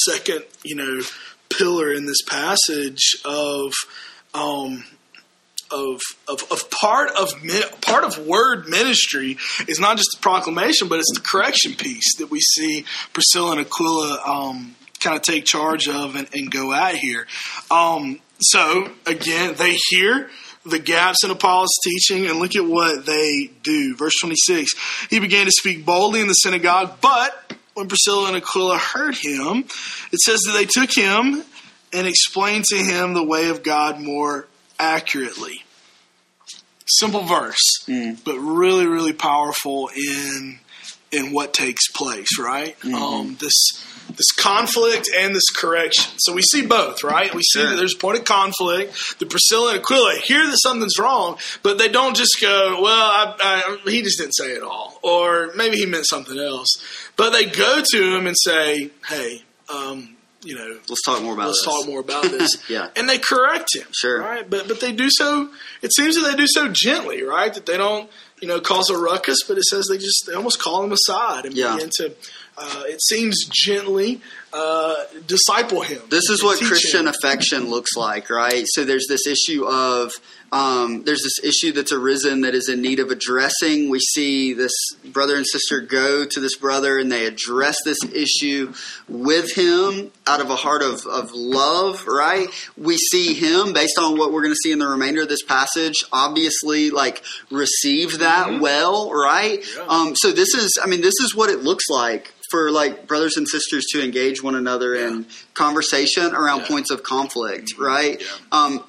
second, 0.06 0.46
you 0.64 0.76
know, 0.78 1.02
pillar 1.58 1.94
in 1.94 2.06
this 2.06 2.22
passage 2.24 3.18
of, 3.26 3.74
um, 4.34 4.84
of, 5.72 6.00
of, 6.28 6.44
of 6.52 6.70
part 6.70 7.10
of 7.18 7.34
part 7.82 8.04
of 8.04 8.26
word 8.26 8.68
ministry 8.68 9.38
is 9.68 9.80
not 9.80 9.98
just 9.98 10.10
the 10.16 10.22
proclamation, 10.22 10.88
but 10.88 11.00
it's 11.00 11.12
the 11.14 11.22
correction 11.22 11.76
piece 11.76 12.18
that 12.18 12.30
we 12.30 12.40
see 12.40 12.86
Priscilla 13.14 13.52
and 13.52 13.62
Aquila 13.62 14.22
um, 14.26 14.76
kind 15.00 15.16
of 15.16 15.22
take 15.22 15.46
charge 15.46 15.88
of 15.88 16.16
and, 16.16 16.28
and 16.34 16.52
go 16.52 16.74
at 16.74 16.96
here. 16.96 17.28
Um, 17.70 18.20
so 18.40 18.92
again, 19.06 19.56
they 19.58 19.78
hear 19.90 20.30
the 20.66 20.80
gaps 20.80 21.24
in 21.24 21.32
Apollos' 21.32 21.70
teaching, 21.84 22.28
and 22.28 22.40
look 22.40 22.56
at 22.56 22.66
what 22.66 23.06
they 23.06 23.50
do. 23.64 23.96
Verse 23.96 24.14
26 24.20 24.72
He 25.10 25.20
began 25.20 25.46
to 25.46 25.52
speak 25.52 25.86
boldly 25.86 26.22
in 26.22 26.28
the 26.28 26.34
synagogue, 26.34 26.98
but 27.02 27.54
when 27.74 27.88
Priscilla 27.88 28.28
and 28.28 28.38
Aquila 28.38 28.78
heard 28.78 29.16
him, 29.16 29.66
it 30.12 30.20
says 30.26 30.42
that 30.46 30.54
they 30.54 30.66
took 30.66 30.92
him 30.94 31.44
and 31.94 32.08
explained 32.08 32.66
to 32.66 32.78
him 32.78 33.14
the 33.14 33.24
way 33.24 33.50
of 33.50 33.64
God 33.64 34.00
more 34.02 34.48
accurately. 34.80 35.64
Simple 36.86 37.22
verse, 37.24 37.86
but 38.26 38.38
really, 38.38 38.86
really 38.88 39.14
powerful 39.14 39.90
in 39.96 40.60
in 41.12 41.34
what 41.34 41.54
takes 41.54 41.90
place, 41.92 42.40
right? 42.40 42.76
Um, 42.86 43.38
this 43.40 43.54
this 44.16 44.32
conflict 44.34 45.08
and 45.18 45.34
this 45.36 45.50
correction. 45.56 46.12
So 46.18 46.34
we 46.34 46.42
see 46.42 46.66
both, 46.66 47.04
right? 47.04 47.34
We 47.34 47.42
see 47.44 47.60
Sure. 47.60 47.70
that 47.70 47.76
there's 47.76 47.96
a 47.96 47.98
point 47.98 48.18
of 48.18 48.26
conflict. 48.26 49.20
The 49.20 49.26
Priscilla 49.26 49.72
and 49.74 49.80
Aquila 49.82 50.16
hear 50.24 50.46
that 50.48 50.58
something's 50.64 50.98
wrong, 51.00 51.38
but 51.64 51.78
they 51.78 51.88
don't 51.88 52.16
just 52.16 52.38
go, 52.42 52.82
"Well, 52.82 52.94
I, 52.94 53.36
I, 53.86 53.90
he 53.90 54.02
just 54.02 54.18
didn't 54.20 54.34
say 54.36 54.52
it 54.52 54.64
all," 54.64 55.00
or 55.02 55.52
maybe 55.56 55.78
he 55.78 55.86
meant 55.86 56.08
something 56.08 56.38
else. 56.38 56.70
But 57.18 57.32
they 57.32 57.46
go 57.46 57.82
to 57.92 58.16
him 58.18 58.28
and 58.28 58.36
say, 58.40 58.90
"Hey, 59.08 59.44
um, 59.74 60.16
you 60.44 60.56
know, 60.56 60.78
Let's 60.90 61.04
talk 61.04 61.22
more 61.22 61.34
about 61.34 61.48
this. 61.48 61.66
let's 61.66 61.66
this. 61.66 61.76
talk 61.84 61.88
more 61.88 62.00
about 62.00 62.24
this." 62.24 62.58
Yeah. 62.70 62.88
and 62.96 63.08
they 63.08 63.20
correct 63.20 63.68
him. 63.76 63.88
Sure. 63.92 64.20
right? 64.20 64.50
But 64.50 64.68
but 64.68 64.80
they 64.80 64.92
do 64.92 65.08
so. 65.12 65.50
It 65.82 65.94
seems 65.94 66.16
that 66.16 66.30
they 66.30 66.36
do 66.36 66.48
so 66.48 66.70
gently, 66.72 67.22
right? 67.24 67.54
That 67.54 67.66
they 67.66 67.78
don't, 67.78 68.10
you 68.42 68.48
know, 68.48 68.60
cause 68.60 68.90
a 68.90 68.98
ruckus. 68.98 69.44
But 69.48 69.58
it 69.58 69.64
says 69.66 69.88
they 69.90 69.98
just 69.98 70.26
they 70.28 70.34
almost 70.34 70.60
call 70.62 70.84
him 70.84 70.92
aside 70.92 71.46
and 71.46 71.56
Yeah. 71.56 71.76
begin 71.76 71.90
to. 71.98 72.16
Uh, 72.58 72.84
it 72.88 73.02
seems 73.04 73.46
gently 73.50 74.22
uh, 74.54 74.96
disciple 75.28 75.82
him. 75.82 76.02
This 76.10 76.30
is 76.30 76.44
what 76.44 76.60
Christian 76.60 77.08
him. 77.08 77.08
affection 77.08 77.70
looks 77.70 77.96
like, 77.96 78.30
right? 78.30 78.66
So 78.68 78.84
there's 78.84 79.08
this 79.08 79.26
issue 79.26 79.66
of 79.66 80.12
um, 80.54 81.04
there's 81.04 81.22
this 81.24 81.40
issue 81.44 81.72
that's 81.72 81.94
arisen 81.94 82.42
that 82.42 82.54
is 82.54 82.68
in 82.68 82.82
need 82.82 83.00
of 83.00 83.10
addressing. 83.10 83.90
We 83.90 84.00
see 84.00 84.54
this 84.54 84.74
brother 85.06 85.38
and 85.38 85.48
sister 85.48 85.80
go 85.80 86.26
to 86.26 86.40
this 86.42 86.58
brother 86.58 87.00
and 87.00 87.10
they 87.10 87.26
address 87.26 87.78
this 87.86 87.98
issue 88.14 88.74
with 89.08 89.56
him 89.56 90.12
out 90.28 90.42
of 90.42 90.50
a 90.50 90.58
heart 90.58 90.82
of, 90.82 91.06
of 91.06 91.32
love, 91.34 92.06
right? 92.06 92.50
We 92.78 92.98
see 92.98 93.34
him 93.34 93.72
based 93.72 93.98
on 93.98 94.18
what 94.18 94.34
we're 94.34 94.42
going 94.42 94.54
to 94.54 94.60
see 94.62 94.74
in 94.74 94.80
the 94.80 94.88
remainder 94.88 95.22
of 95.22 95.30
this 95.30 95.44
passage, 95.44 96.04
obviously 96.12 96.90
like 96.90 97.24
receive 97.50 98.20
that 98.20 98.60
well, 98.60 99.14
right? 99.14 99.62
Mm-hmm. 99.62 99.80
Yeah. 99.80 99.86
Um, 99.88 100.16
so 100.18 100.34
this 100.34 100.54
is, 100.54 100.78
I 100.84 100.88
mean, 100.88 101.00
this 101.00 101.20
is 101.22 101.34
what 101.34 101.50
it 101.50 101.60
looks 101.60 101.86
like 101.90 102.34
for 102.52 102.70
like 102.70 103.08
brothers 103.08 103.38
and 103.38 103.48
sisters 103.48 103.86
to 103.94 104.04
engage 104.04 104.44
one 104.44 104.56
another 104.56 104.94
in 104.94 105.26
conversation 105.56 106.36
around 106.36 106.60
Yeah. 106.62 106.68
points 106.68 106.92
of 106.92 107.02
conflict, 107.02 107.72
right? 107.80 108.22
Yeah. 108.22 108.28
Um, 108.52 108.84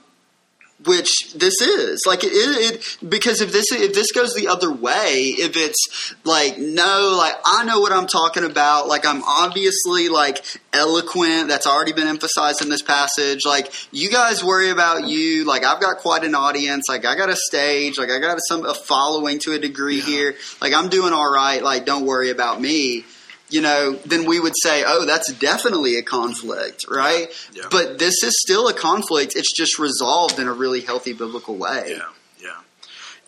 which 0.84 1.32
this 1.34 1.60
is 1.60 2.02
like 2.08 2.24
it, 2.24 2.32
it, 2.32 2.74
it 2.74 2.98
because 3.08 3.40
if 3.40 3.52
this 3.52 3.66
if 3.70 3.94
this 3.94 4.10
goes 4.10 4.34
the 4.34 4.48
other 4.48 4.72
way 4.72 5.32
if 5.38 5.56
it's 5.56 6.12
like 6.24 6.58
no 6.58 7.14
like 7.16 7.34
i 7.46 7.64
know 7.64 7.78
what 7.78 7.92
i'm 7.92 8.08
talking 8.08 8.42
about 8.42 8.88
like 8.88 9.06
i'm 9.06 9.22
obviously 9.22 10.08
like 10.08 10.44
eloquent 10.72 11.46
that's 11.46 11.68
already 11.68 11.92
been 11.92 12.08
emphasized 12.08 12.62
in 12.62 12.68
this 12.68 12.82
passage 12.82 13.42
like 13.46 13.72
you 13.92 14.10
guys 14.10 14.42
worry 14.42 14.70
about 14.70 15.06
you 15.06 15.44
like 15.44 15.64
i've 15.64 15.80
got 15.80 15.98
quite 15.98 16.24
an 16.24 16.34
audience 16.34 16.86
like 16.88 17.04
i 17.04 17.14
got 17.14 17.28
a 17.28 17.36
stage 17.36 17.96
like 17.96 18.10
i 18.10 18.18
got 18.18 18.36
some 18.48 18.64
a 18.66 18.74
following 18.74 19.38
to 19.38 19.52
a 19.52 19.60
degree 19.60 19.98
Yeah. 19.98 20.04
here 20.04 20.34
like 20.60 20.72
i'm 20.74 20.88
doing 20.88 21.12
all 21.12 21.32
right 21.32 21.62
like 21.62 21.86
don't 21.86 22.06
worry 22.06 22.30
about 22.30 22.60
me 22.60 23.04
you 23.52 23.60
know, 23.60 23.92
then 24.06 24.24
we 24.24 24.40
would 24.40 24.54
say, 24.62 24.82
oh, 24.86 25.04
that's 25.04 25.32
definitely 25.34 25.96
a 25.96 26.02
conflict, 26.02 26.84
right? 26.88 27.28
Yeah. 27.52 27.64
But 27.70 27.98
this 27.98 28.22
is 28.22 28.34
still 28.44 28.68
a 28.68 28.74
conflict. 28.74 29.34
It's 29.36 29.52
just 29.56 29.78
resolved 29.78 30.38
in 30.38 30.48
a 30.48 30.52
really 30.52 30.80
healthy 30.80 31.12
biblical 31.12 31.56
way. 31.56 31.96
Yeah, 31.96 32.08
yeah, 32.40 32.60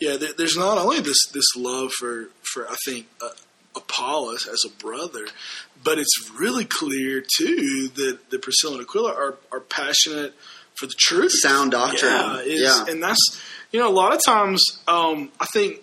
yeah. 0.00 0.16
there- 0.16 0.32
There's 0.32 0.56
not 0.56 0.78
only 0.78 1.00
this 1.00 1.26
this 1.32 1.54
love 1.56 1.92
for 1.92 2.30
for 2.42 2.68
I 2.68 2.76
think 2.84 3.06
uh, 3.22 3.28
Apollos 3.76 4.46
as 4.46 4.62
a 4.66 4.70
brother, 4.82 5.26
but 5.82 5.98
it's 5.98 6.30
really 6.38 6.64
clear 6.64 7.20
too 7.38 7.90
that 7.96 8.30
the 8.30 8.38
Priscilla 8.38 8.78
and 8.78 8.82
Aquila 8.86 9.12
are 9.14 9.34
are 9.52 9.60
passionate 9.60 10.34
for 10.74 10.86
the 10.86 10.94
truth, 10.98 11.32
Sound 11.34 11.72
doctrine. 11.72 12.12
Yeah, 12.12 12.42
Yeah. 12.44 12.84
and 12.88 13.02
that's 13.02 13.40
you 13.72 13.80
know 13.80 13.88
a 13.88 13.92
lot 13.92 14.14
of 14.14 14.20
times 14.24 14.62
um, 14.88 15.30
I 15.40 15.46
think 15.52 15.80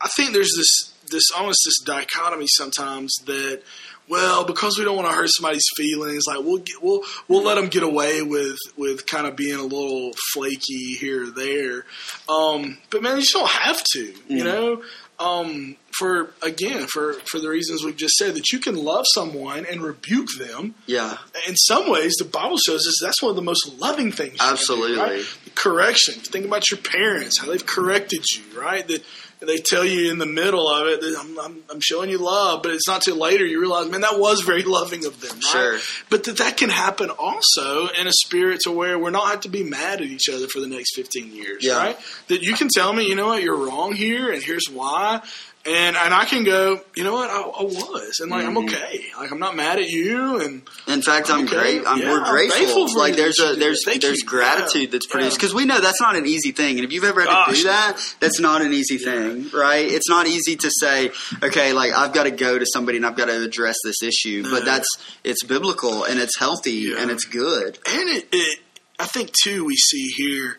I 0.00 0.08
think 0.16 0.32
there's 0.32 0.52
this 0.56 0.93
this 1.10 1.24
almost 1.36 1.58
this 1.64 1.80
dichotomy 1.84 2.46
sometimes 2.48 3.14
that 3.26 3.62
well 4.08 4.44
because 4.44 4.78
we 4.78 4.84
don't 4.84 4.96
want 4.96 5.08
to 5.08 5.14
hurt 5.14 5.30
somebody's 5.30 5.64
feelings 5.76 6.24
like 6.26 6.38
we'll 6.40 6.58
get, 6.58 6.82
we'll 6.82 7.02
we'll 7.28 7.42
let 7.42 7.54
them 7.54 7.68
get 7.68 7.82
away 7.82 8.22
with 8.22 8.56
with 8.76 9.06
kind 9.06 9.26
of 9.26 9.34
being 9.36 9.58
a 9.58 9.62
little 9.62 10.12
flaky 10.32 10.94
here 10.94 11.24
or 11.24 11.30
there 11.30 11.84
um, 12.28 12.78
but 12.90 13.02
man 13.02 13.16
you 13.16 13.22
just 13.22 13.32
don't 13.34 13.50
have 13.50 13.82
to 13.92 14.12
you 14.28 14.44
know 14.44 14.82
um, 15.20 15.76
for 15.96 16.32
again 16.42 16.86
for 16.88 17.14
for 17.30 17.38
the 17.38 17.48
reasons 17.48 17.84
we've 17.84 17.96
just 17.96 18.14
said 18.16 18.34
that 18.34 18.50
you 18.50 18.58
can 18.58 18.74
love 18.74 19.04
someone 19.14 19.64
and 19.64 19.80
rebuke 19.80 20.26
them 20.38 20.74
Yeah. 20.86 21.16
in 21.48 21.54
some 21.54 21.88
ways, 21.88 22.14
the 22.18 22.24
Bible 22.24 22.56
shows 22.58 22.80
us 22.86 22.98
that's 23.00 23.22
one 23.22 23.30
of 23.30 23.36
the 23.36 23.42
most 23.42 23.78
loving 23.78 24.10
things. 24.10 24.38
can 24.38 24.46
do, 24.48 24.52
Absolutely. 24.52 24.96
right? 24.98 25.36
Correction. 25.54 26.14
Think 26.14 26.46
about 26.46 26.68
your 26.68 26.78
parents, 26.80 27.38
how 27.40 27.46
they've 27.46 27.64
corrected 27.64 28.24
you, 28.34 28.60
right? 28.60 28.86
That 28.88 29.04
they 29.46 29.58
tell 29.58 29.84
you 29.84 30.10
in 30.10 30.18
the 30.18 30.26
middle 30.26 30.68
of 30.68 30.86
it 30.86 31.02
I'm, 31.18 31.38
I'm, 31.38 31.56
I'm 31.70 31.80
showing 31.80 32.10
you 32.10 32.18
love, 32.18 32.62
but 32.62 32.72
it's 32.72 32.86
not 32.88 33.02
till 33.02 33.16
later 33.16 33.44
you 33.44 33.60
realize, 33.60 33.90
man, 33.90 34.02
that 34.02 34.18
was 34.18 34.40
very 34.42 34.62
loving 34.62 35.04
of 35.06 35.20
them, 35.20 35.30
right? 35.36 35.42
Sure. 35.44 35.78
But 36.10 36.24
that 36.24 36.38
that 36.38 36.56
can 36.56 36.70
happen 36.70 37.10
also 37.10 37.88
in 37.88 38.06
a 38.06 38.12
spirit 38.12 38.60
to 38.64 38.70
where 38.70 38.98
we're 38.98 39.10
not 39.10 39.28
have 39.30 39.40
to 39.40 39.48
be 39.48 39.62
mad 39.62 40.00
at 40.00 40.06
each 40.06 40.28
other 40.28 40.46
for 40.48 40.60
the 40.60 40.66
next 40.66 40.94
15 40.94 41.32
years, 41.34 41.64
Yeah. 41.64 41.76
right? 41.78 41.98
That 42.28 42.42
you 42.42 42.54
can 42.54 42.68
tell 42.68 42.92
me, 42.92 43.06
you 43.08 43.14
know 43.14 43.28
what, 43.28 43.42
you're 43.42 43.56
wrong 43.56 43.94
here, 43.94 44.32
and 44.32 44.42
here's 44.42 44.68
why. 44.70 45.20
And 45.66 45.96
and 45.96 46.12
I 46.12 46.26
can 46.26 46.44
go, 46.44 46.78
you 46.94 47.04
know 47.04 47.14
what, 47.14 47.30
I, 47.30 47.40
I 47.40 47.62
was, 47.62 48.20
and 48.20 48.30
like 48.30 48.44
I'm 48.44 48.54
Mhm. 48.54 48.64
okay, 48.68 49.02
like 49.18 49.30
I'm 49.32 49.38
not 49.38 49.56
mad 49.56 49.78
at 49.78 49.88
you, 49.88 50.38
and 50.40 50.60
In 50.86 51.00
fact, 51.00 51.30
I'm 51.30 51.44
Okay. 51.46 51.56
great. 51.56 51.82
I'm, 51.86 51.98
Yeah, 52.00 52.10
we're 52.10 52.20
I'm 52.22 52.30
grateful. 52.30 52.60
grateful 52.60 52.88
for 52.88 52.98
like 52.98 53.16
there's 53.16 53.38
a 53.40 53.54
there's. 53.56 53.80
Thank 53.82 54.02
there's 54.02 54.20
you. 54.20 54.26
gratitude 54.26 54.82
Yeah. 54.82 54.88
that's 54.92 55.06
produced 55.06 55.32
Yeah. 55.32 55.38
because 55.38 55.54
we 55.54 55.64
know 55.64 55.80
that's 55.80 56.02
not 56.02 56.16
an 56.16 56.26
easy 56.26 56.52
thing. 56.52 56.76
And 56.78 56.84
if 56.84 56.92
you've 56.92 57.04
ever 57.04 57.22
had 57.22 57.46
to 57.46 57.54
do 57.54 57.62
that, 57.62 57.96
that's 58.20 58.40
not 58.40 58.60
an 58.60 58.74
easy 58.74 58.98
thing, 58.98 59.48
right? 59.54 59.90
It's 59.90 60.08
not 60.10 60.26
easy 60.26 60.56
to 60.56 60.70
say, 60.80 61.10
okay, 61.42 61.72
like 61.72 61.94
I've 61.94 62.12
got 62.12 62.24
to 62.24 62.30
go 62.30 62.58
to 62.58 62.66
somebody 62.66 62.98
and 62.98 63.06
I've 63.06 63.16
got 63.16 63.26
to 63.26 63.42
address 63.42 63.76
this 63.84 64.02
issue. 64.02 64.44
But 64.50 64.66
that's 64.66 64.88
it's 65.24 65.42
biblical 65.44 66.04
and 66.04 66.20
it's 66.20 66.38
healthy 66.38 66.72
Yeah. 66.92 66.98
and 67.00 67.10
it's 67.10 67.24
good. 67.24 67.78
and 67.86 68.08
it, 68.10 68.28
it 68.32 68.58
I 68.98 69.06
think 69.06 69.32
too 69.42 69.64
we 69.64 69.76
see 69.76 70.08
here 70.16 70.58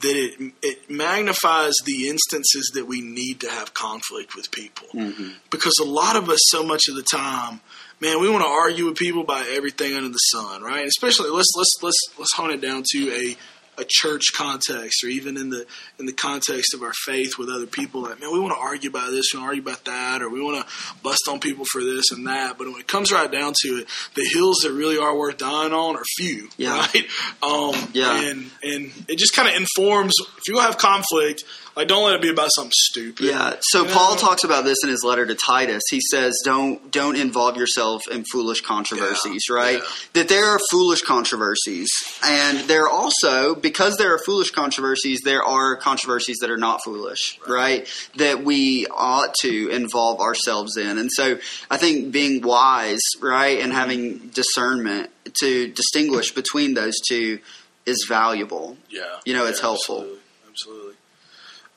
that 0.00 0.16
it 0.16 0.52
it 0.62 0.90
magnifies 0.90 1.74
the 1.84 2.08
instances 2.08 2.70
that 2.74 2.86
we 2.86 3.00
need 3.00 3.40
to 3.40 3.50
have 3.50 3.74
conflict 3.74 4.34
with 4.34 4.50
people. 4.50 4.88
Mm-hmm. 4.94 5.28
Because 5.50 5.74
a 5.80 5.88
lot 5.88 6.16
of 6.16 6.28
us 6.28 6.40
so 6.48 6.62
much 6.62 6.88
of 6.88 6.96
the 6.96 7.02
time 7.02 7.60
man 8.00 8.20
we 8.20 8.28
want 8.28 8.44
to 8.44 8.48
argue 8.48 8.86
with 8.86 8.96
people 8.96 9.22
about 9.22 9.46
everything 9.48 9.94
under 9.94 10.08
the 10.08 10.18
sun 10.18 10.62
right? 10.62 10.86
Especially 10.86 11.30
let's 11.30 11.50
let's 11.56 11.74
let's 11.82 11.98
let's 12.18 12.34
hone 12.34 12.50
it 12.50 12.60
down 12.60 12.82
to 12.92 13.10
a 13.10 13.36
a 13.78 13.84
church 13.86 14.32
context 14.34 15.04
or 15.04 15.08
even 15.08 15.36
in 15.36 15.50
the 15.50 15.66
in 15.98 16.06
the 16.06 16.12
context 16.12 16.72
of 16.74 16.82
our 16.82 16.92
faith 17.04 17.38
with 17.38 17.48
other 17.48 17.66
people 17.66 18.02
like 18.02 18.18
man 18.20 18.32
we 18.32 18.40
want 18.40 18.54
to 18.54 18.58
argue 18.60 18.88
about 18.90 19.10
this 19.10 19.26
we 19.32 19.38
want 19.38 19.44
to 19.44 19.48
argue 19.48 19.62
about 19.62 19.84
that 19.84 20.22
or 20.22 20.28
we 20.30 20.42
want 20.42 20.66
to 20.66 20.72
bust 21.02 21.28
on 21.28 21.38
people 21.40 21.64
for 21.70 21.82
this 21.82 22.10
and 22.10 22.26
that 22.26 22.56
but 22.58 22.66
when 22.66 22.80
it 22.80 22.86
comes 22.88 23.12
right 23.12 23.30
down 23.30 23.52
to 23.62 23.68
it 23.78 23.86
the 24.14 24.24
hills 24.32 24.58
that 24.62 24.72
really 24.72 24.96
are 24.98 25.16
worth 25.16 25.36
dying 25.38 25.72
on 25.72 25.96
are 25.96 26.04
few 26.16 26.48
Yeah. 26.56 26.78
right 26.78 27.04
um 27.42 27.74
Yeah. 27.92 28.18
and 28.30 28.50
and 28.62 28.92
it 29.08 29.18
just 29.18 29.34
kind 29.34 29.48
of 29.48 29.54
informs 29.54 30.14
if 30.38 30.42
you're 30.48 30.60
have 30.62 30.78
conflict 30.78 31.44
like 31.76 31.88
don't 31.88 32.04
let 32.04 32.14
it 32.14 32.22
be 32.22 32.30
about 32.30 32.48
something 32.54 32.72
stupid 32.74 33.26
Yeah. 33.26 33.54
So 33.60 33.82
You 33.82 33.88
know? 33.88 33.94
Paul 33.94 34.16
talks 34.16 34.44
about 34.44 34.64
this 34.64 34.78
in 34.82 34.88
his 34.88 35.04
letter 35.04 35.26
to 35.26 35.34
Titus. 35.34 35.82
He 35.90 36.00
says, 36.10 36.40
"Don't 36.44 36.90
don't 36.90 37.16
involve 37.16 37.56
yourself 37.56 38.02
in 38.08 38.24
foolish 38.24 38.62
controversies." 38.62 39.44
Yeah, 39.48 39.54
Right? 39.54 39.78
yeah. 39.78 39.88
That 40.14 40.28
there 40.28 40.46
are 40.46 40.58
foolish 40.70 41.02
controversies, 41.02 41.90
and 42.24 42.60
there 42.60 42.84
are 42.84 42.90
also 42.90 43.54
because 43.54 43.96
there 43.96 44.14
are 44.14 44.18
foolish 44.18 44.50
controversies, 44.50 45.20
there 45.20 45.44
are 45.44 45.76
controversies 45.76 46.38
that 46.38 46.50
are 46.50 46.56
not 46.56 46.82
foolish. 46.82 47.38
Right? 47.46 47.86
That 48.16 48.42
we 48.42 48.86
ought 48.86 49.34
to 49.42 49.68
involve 49.68 50.20
ourselves 50.20 50.76
in, 50.76 50.98
and 50.98 51.10
so 51.12 51.38
I 51.70 51.76
think 51.76 52.10
being 52.12 52.42
wise, 52.42 53.02
right, 53.20 53.60
and 53.60 53.70
mm-hmm. 53.70 53.78
having 53.78 54.18
discernment 54.28 55.10
to 55.40 55.68
distinguish 55.68 56.32
between 56.32 56.74
those 56.74 56.94
two 57.08 57.40
is 57.84 58.06
valuable. 58.08 58.76
yeah 58.90 59.02
You 59.24 59.34
know, 59.34 59.46
it's 59.46 59.60
helpful. 59.60 59.98
absolutely, 59.98 60.20
absolutely 60.48 60.85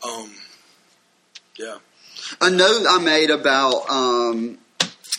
um 0.04 0.32
yeah 1.58 1.78
a 2.42 2.50
note 2.50 2.86
I 2.88 3.00
made 3.00 3.30
about 3.30 3.90
um, 3.90 4.58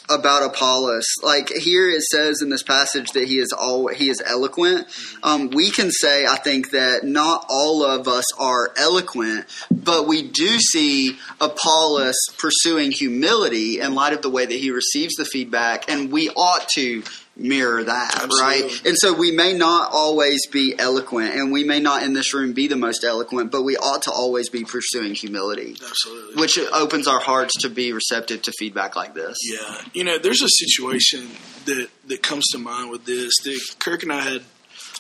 about 0.09 0.43
Apollos. 0.43 1.07
Like 1.23 1.51
here, 1.51 1.88
it 1.88 2.03
says 2.03 2.43
in 2.43 2.49
this 2.51 2.62
passage 2.62 3.12
that 3.12 3.27
he 3.29 3.38
is 3.38 3.53
all 3.53 3.88
he 3.88 4.09
is 4.09 4.23
eloquent. 4.25 4.87
Um, 5.23 5.51
we 5.51 5.71
can 5.71 5.90
say, 5.90 6.27
I 6.27 6.37
think 6.37 6.71
that 6.71 7.05
not 7.05 7.47
all 7.49 7.85
of 7.85 8.09
us 8.09 8.25
are 8.38 8.73
eloquent, 8.77 9.47
but 9.71 10.07
we 10.07 10.23
do 10.23 10.59
see 10.59 11.19
Apollos 11.40 12.16
pursuing 12.38 12.90
humility 12.90 13.81
in 13.81 13.95
light 13.95 14.12
of 14.12 14.23
the 14.23 14.31
way 14.31 14.47
that 14.47 14.55
he 14.55 14.71
receives 14.71 15.14
the 15.14 15.25
feedback, 15.25 15.90
and 15.90 16.12
we 16.12 16.29
ought 16.31 16.69
to 16.75 17.03
mirror 17.40 17.83
that, 17.83 18.14
Absolutely. 18.22 18.40
right? 18.42 18.87
And 18.87 18.96
so 18.98 19.14
we 19.14 19.33
may 19.33 19.55
not 19.55 19.90
always 19.92 20.46
be 20.46 20.74
eloquent, 20.79 21.35
and 21.35 21.50
we 21.50 21.64
may 21.64 21.81
not 21.81 22.03
in 22.03 22.12
this 22.12 22.35
room 22.35 22.53
be 22.53 22.68
the 22.68 22.76
most 22.76 23.03
eloquent, 23.05 23.50
but 23.50 23.62
we 23.62 23.76
ought 23.76 24.03
to 24.03 24.12
always 24.12 24.48
be 24.48 24.64
pursuing 24.64 25.14
humility 25.14 25.76
absolutely 25.83 26.40
which 26.40 26.59
opens 26.72 27.07
our 27.07 27.20
hearts 27.20 27.57
to 27.61 27.68
be 27.68 27.92
receptive 27.92 28.42
to 28.42 28.53
feedback 28.53 28.96
like 28.96 29.14
this. 29.14 29.38
Yeah, 29.50 29.83
you 29.92 30.05
know, 30.05 30.18
there's 30.18 30.42
a 30.42 30.48
situation 30.48 31.29
that 31.64 31.88
that 32.07 32.22
comes 32.22 32.46
to 32.53 32.59
mind 32.59 32.90
with 32.90 33.05
this. 33.05 33.33
That 33.44 33.59
Kirk 33.79 34.03
and 34.03 34.12
I 34.12 34.20
had 34.20 34.42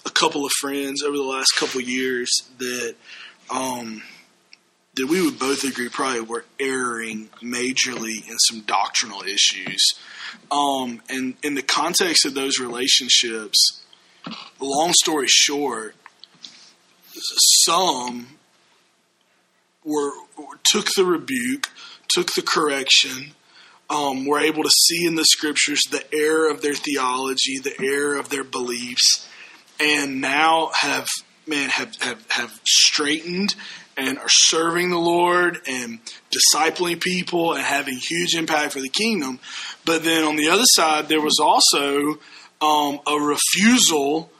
a 0.06 0.10
couple 0.10 0.44
of 0.44 0.52
friends 0.60 1.02
over 1.02 1.16
the 1.16 1.22
last 1.22 1.52
couple 1.58 1.80
of 1.80 1.88
years 1.88 2.30
that 2.58 2.94
um 3.50 4.02
that 5.00 5.08
we 5.08 5.22
would 5.22 5.38
both 5.38 5.64
agree 5.64 5.88
probably 5.88 6.20
were 6.20 6.44
erring 6.58 7.28
majorly 7.42 8.28
in 8.28 8.38
some 8.38 8.60
doctrinal 8.60 9.22
issues. 9.22 9.82
Um 10.50 11.00
and 11.08 11.34
in 11.42 11.54
the 11.54 11.62
context 11.62 12.26
of 12.26 12.34
those 12.34 12.58
relationships, 12.58 13.82
long 14.60 14.92
story 14.92 15.26
short, 15.28 15.94
some 17.64 18.38
were 19.84 20.12
took 20.64 20.86
the 20.96 21.04
rebuke, 21.04 21.68
took 22.08 22.34
the 22.34 22.42
correction, 22.42 23.32
um, 23.88 24.26
were 24.26 24.38
able 24.38 24.62
to 24.62 24.70
see 24.70 25.06
in 25.06 25.14
the 25.14 25.24
scriptures 25.24 25.82
the 25.90 26.04
error 26.14 26.50
of 26.50 26.62
their 26.62 26.74
theology, 26.74 27.58
the 27.58 27.74
error 27.82 28.16
of 28.16 28.28
their 28.28 28.44
beliefs, 28.44 29.28
and 29.80 30.20
now 30.20 30.70
have 30.80 31.08
man 31.46 31.70
have 31.70 31.96
have, 32.00 32.24
have 32.30 32.60
straightened 32.66 33.54
and 34.00 34.18
are 34.18 34.28
serving 34.28 34.90
the 34.90 34.98
Lord 34.98 35.60
and 35.66 36.00
discipling 36.30 37.00
people 37.00 37.52
and 37.52 37.62
having 37.62 37.96
huge 37.96 38.34
impact 38.34 38.72
for 38.72 38.80
the 38.80 38.88
kingdom. 38.88 39.38
But 39.84 40.04
then 40.04 40.24
on 40.24 40.36
the 40.36 40.48
other 40.48 40.64
side, 40.66 41.08
there 41.08 41.20
was 41.20 41.38
also 41.40 42.18
um, 42.60 43.00
a 43.06 43.16
refusal 43.18 44.30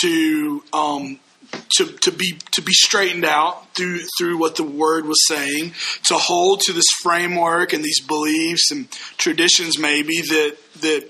to 0.00 0.62
um, 0.72 1.20
to 1.76 1.86
to 1.86 2.12
be 2.12 2.38
to 2.52 2.62
be 2.62 2.72
straightened 2.72 3.24
out 3.24 3.74
through 3.74 4.00
through 4.18 4.38
what 4.38 4.56
the 4.56 4.64
word 4.64 5.06
was 5.06 5.26
saying, 5.26 5.72
to 6.04 6.14
hold 6.14 6.60
to 6.62 6.72
this 6.72 6.88
framework 7.02 7.72
and 7.72 7.84
these 7.84 8.00
beliefs 8.00 8.70
and 8.70 8.90
traditions 9.16 9.78
maybe 9.78 10.20
that 10.22 10.56
that 10.80 11.08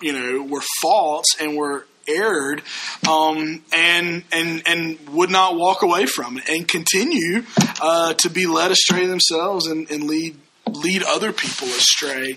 you 0.00 0.12
know 0.12 0.42
were 0.42 0.62
false 0.80 1.26
and 1.40 1.56
were 1.56 1.86
erred, 2.08 2.62
um, 3.08 3.62
and 3.72 4.24
and 4.32 4.62
and 4.66 4.98
would 5.10 5.30
not 5.30 5.56
walk 5.56 5.82
away 5.82 6.06
from 6.06 6.38
it 6.38 6.48
and 6.48 6.66
continue 6.66 7.44
uh, 7.80 8.14
to 8.14 8.30
be 8.30 8.46
led 8.46 8.70
astray 8.70 9.06
themselves 9.06 9.66
and, 9.66 9.90
and 9.90 10.04
lead 10.04 10.36
lead 10.68 11.02
other 11.02 11.32
people 11.32 11.68
astray. 11.68 12.36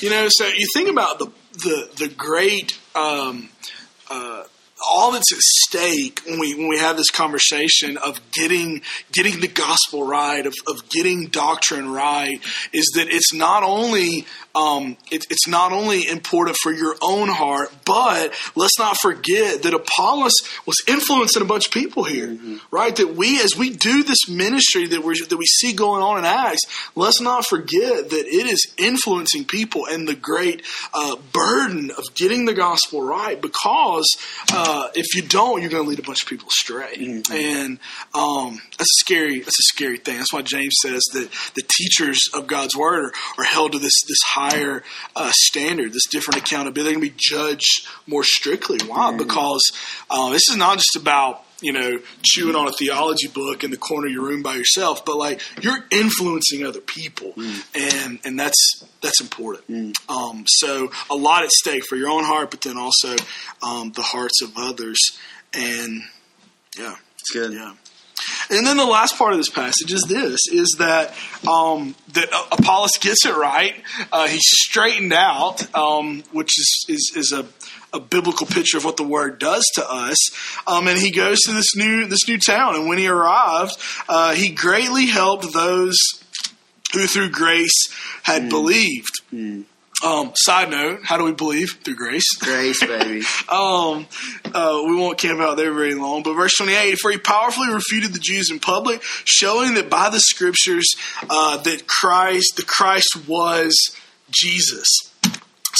You 0.00 0.10
know, 0.10 0.28
so 0.30 0.46
you 0.46 0.66
think 0.74 0.88
about 0.88 1.18
the 1.18 1.26
the 1.52 1.90
the 1.96 2.08
great. 2.08 2.78
Um, 2.94 3.50
uh, 4.10 4.44
all 4.86 5.12
that's 5.12 5.32
at 5.32 5.38
stake 5.40 6.20
when 6.24 6.38
we 6.38 6.54
when 6.54 6.68
we 6.68 6.78
have 6.78 6.96
this 6.96 7.10
conversation 7.10 7.96
of 7.96 8.20
getting 8.30 8.82
getting 9.12 9.40
the 9.40 9.48
gospel 9.48 10.06
right, 10.06 10.46
of, 10.46 10.54
of 10.66 10.88
getting 10.88 11.26
doctrine 11.26 11.90
right, 11.90 12.40
is 12.72 12.92
that 12.94 13.08
it's 13.08 13.34
not 13.34 13.62
only 13.62 14.26
um, 14.58 14.96
it, 15.10 15.24
it's 15.30 15.46
not 15.46 15.72
only 15.72 16.06
important 16.08 16.56
for 16.62 16.72
your 16.72 16.96
own 17.00 17.28
heart, 17.28 17.70
but 17.84 18.32
let's 18.56 18.78
not 18.78 18.96
forget 19.00 19.62
that 19.62 19.74
Apollos 19.74 20.32
was 20.66 20.76
influencing 20.88 21.42
a 21.42 21.44
bunch 21.44 21.66
of 21.66 21.72
people 21.72 22.02
here, 22.04 22.36
right? 22.70 22.94
That 22.96 23.14
we, 23.14 23.40
as 23.40 23.56
we 23.56 23.70
do 23.70 24.02
this 24.02 24.28
ministry 24.28 24.88
that 24.88 25.04
we 25.04 25.14
that 25.28 25.36
we 25.36 25.44
see 25.44 25.74
going 25.74 26.02
on 26.02 26.18
in 26.18 26.24
Acts, 26.24 26.62
let's 26.96 27.20
not 27.20 27.46
forget 27.46 28.10
that 28.10 28.26
it 28.26 28.46
is 28.46 28.74
influencing 28.76 29.44
people 29.44 29.86
and 29.86 30.08
the 30.08 30.16
great 30.16 30.62
uh, 30.92 31.16
burden 31.32 31.90
of 31.96 32.04
getting 32.14 32.44
the 32.44 32.54
gospel 32.54 33.02
right. 33.02 33.40
Because 33.40 34.06
uh, 34.52 34.88
if 34.94 35.14
you 35.14 35.22
don't, 35.22 35.60
you're 35.60 35.70
going 35.70 35.84
to 35.84 35.88
lead 35.88 35.98
a 35.98 36.02
bunch 36.02 36.22
of 36.22 36.28
people 36.28 36.48
astray, 36.48 36.94
and 37.30 37.78
um, 38.14 38.60
that's 38.76 38.90
a 38.90 39.00
scary. 39.04 39.40
That's 39.40 39.58
a 39.58 39.68
scary 39.74 39.98
thing. 39.98 40.16
That's 40.16 40.32
why 40.32 40.42
James 40.42 40.74
says 40.82 41.02
that 41.12 41.28
the 41.54 41.62
teachers 41.62 42.18
of 42.34 42.46
God's 42.46 42.76
word 42.76 43.04
are, 43.04 43.12
are 43.38 43.44
held 43.44 43.72
to 43.72 43.78
this 43.78 44.02
this 44.08 44.22
higher 44.50 44.82
uh, 45.16 45.30
standard, 45.34 45.92
this 45.92 46.06
different 46.10 46.42
accountability. 46.42 46.82
They're 46.82 47.00
going 47.00 47.08
to 47.08 47.14
be 47.14 47.18
judged 47.18 47.86
more 48.06 48.24
strictly. 48.24 48.78
Why? 48.86 49.16
Because 49.16 49.62
uh, 50.10 50.30
this 50.30 50.48
is 50.48 50.56
not 50.56 50.78
just 50.78 50.96
about 50.96 51.44
you 51.60 51.72
know 51.72 51.98
chewing 52.22 52.54
on 52.54 52.68
a 52.68 52.72
theology 52.72 53.28
book 53.28 53.64
in 53.64 53.70
the 53.70 53.76
corner 53.76 54.06
of 54.06 54.12
your 54.12 54.24
room 54.24 54.42
by 54.42 54.54
yourself, 54.54 55.04
but 55.04 55.16
like 55.16 55.40
you're 55.60 55.84
influencing 55.90 56.64
other 56.64 56.80
people, 56.80 57.34
and 57.74 58.18
and 58.24 58.38
that's 58.38 58.84
that's 59.00 59.20
important. 59.20 59.96
Um, 60.08 60.44
so 60.46 60.90
a 61.10 61.14
lot 61.14 61.42
at 61.42 61.50
stake 61.50 61.84
for 61.88 61.96
your 61.96 62.10
own 62.10 62.24
heart, 62.24 62.50
but 62.50 62.60
then 62.60 62.76
also 62.76 63.16
um, 63.62 63.92
the 63.92 64.02
hearts 64.02 64.42
of 64.42 64.52
others, 64.56 64.98
and 65.52 66.02
yeah. 66.78 66.96
It's 67.30 67.32
good. 67.32 67.52
Yeah. 67.52 67.74
And 68.50 68.66
then 68.66 68.76
the 68.76 68.86
last 68.86 69.16
part 69.16 69.32
of 69.32 69.38
this 69.38 69.50
passage 69.50 69.92
is 69.92 70.04
this: 70.08 70.40
is 70.48 70.76
that 70.78 71.14
um, 71.48 71.94
that 72.12 72.28
Apollos 72.52 72.98
gets 73.00 73.26
it 73.26 73.34
right. 73.34 73.74
Uh, 74.10 74.26
he's 74.26 74.42
straightened 74.44 75.12
out, 75.12 75.74
um, 75.74 76.22
which 76.32 76.58
is 76.58 76.86
is, 76.88 77.12
is 77.16 77.32
a, 77.32 77.46
a 77.96 78.00
biblical 78.00 78.46
picture 78.46 78.78
of 78.78 78.84
what 78.84 78.96
the 78.96 79.04
word 79.04 79.38
does 79.38 79.64
to 79.74 79.84
us. 79.88 80.16
Um, 80.66 80.88
and 80.88 80.98
he 80.98 81.10
goes 81.10 81.38
to 81.40 81.52
this 81.52 81.76
new 81.76 82.06
this 82.06 82.26
new 82.28 82.38
town. 82.38 82.74
And 82.74 82.88
when 82.88 82.98
he 82.98 83.08
arrived, 83.08 83.76
uh, 84.08 84.34
he 84.34 84.50
greatly 84.50 85.06
helped 85.06 85.52
those 85.52 85.96
who 86.92 87.06
through 87.06 87.30
grace 87.30 87.88
had 88.22 88.48
believed. 88.48 89.12
Um, 90.04 90.32
side 90.34 90.70
note: 90.70 91.00
How 91.04 91.16
do 91.16 91.24
we 91.24 91.32
believe 91.32 91.78
through 91.82 91.96
grace? 91.96 92.36
Grace, 92.36 92.84
baby. 92.84 93.22
Um, 93.48 94.06
uh, 94.44 94.82
we 94.86 94.94
won't 94.94 95.16
camp 95.16 95.40
out 95.40 95.56
there 95.56 95.72
very 95.72 95.94
long. 95.94 96.22
But 96.22 96.34
verse 96.34 96.54
28, 96.56 96.98
for 96.98 97.10
he 97.10 97.16
powerfully 97.18 97.72
refuted 97.72 98.12
the 98.12 98.18
Jews 98.18 98.50
in 98.50 98.60
public, 98.60 99.02
showing 99.24 99.74
that 99.74 99.88
by 99.88 100.10
the 100.10 100.20
scriptures 100.20 100.94
uh, 101.30 101.56
that 101.58 101.86
Christ, 101.86 102.56
the 102.56 102.62
Christ 102.62 103.26
was 103.26 103.74
Jesus. 104.30 104.86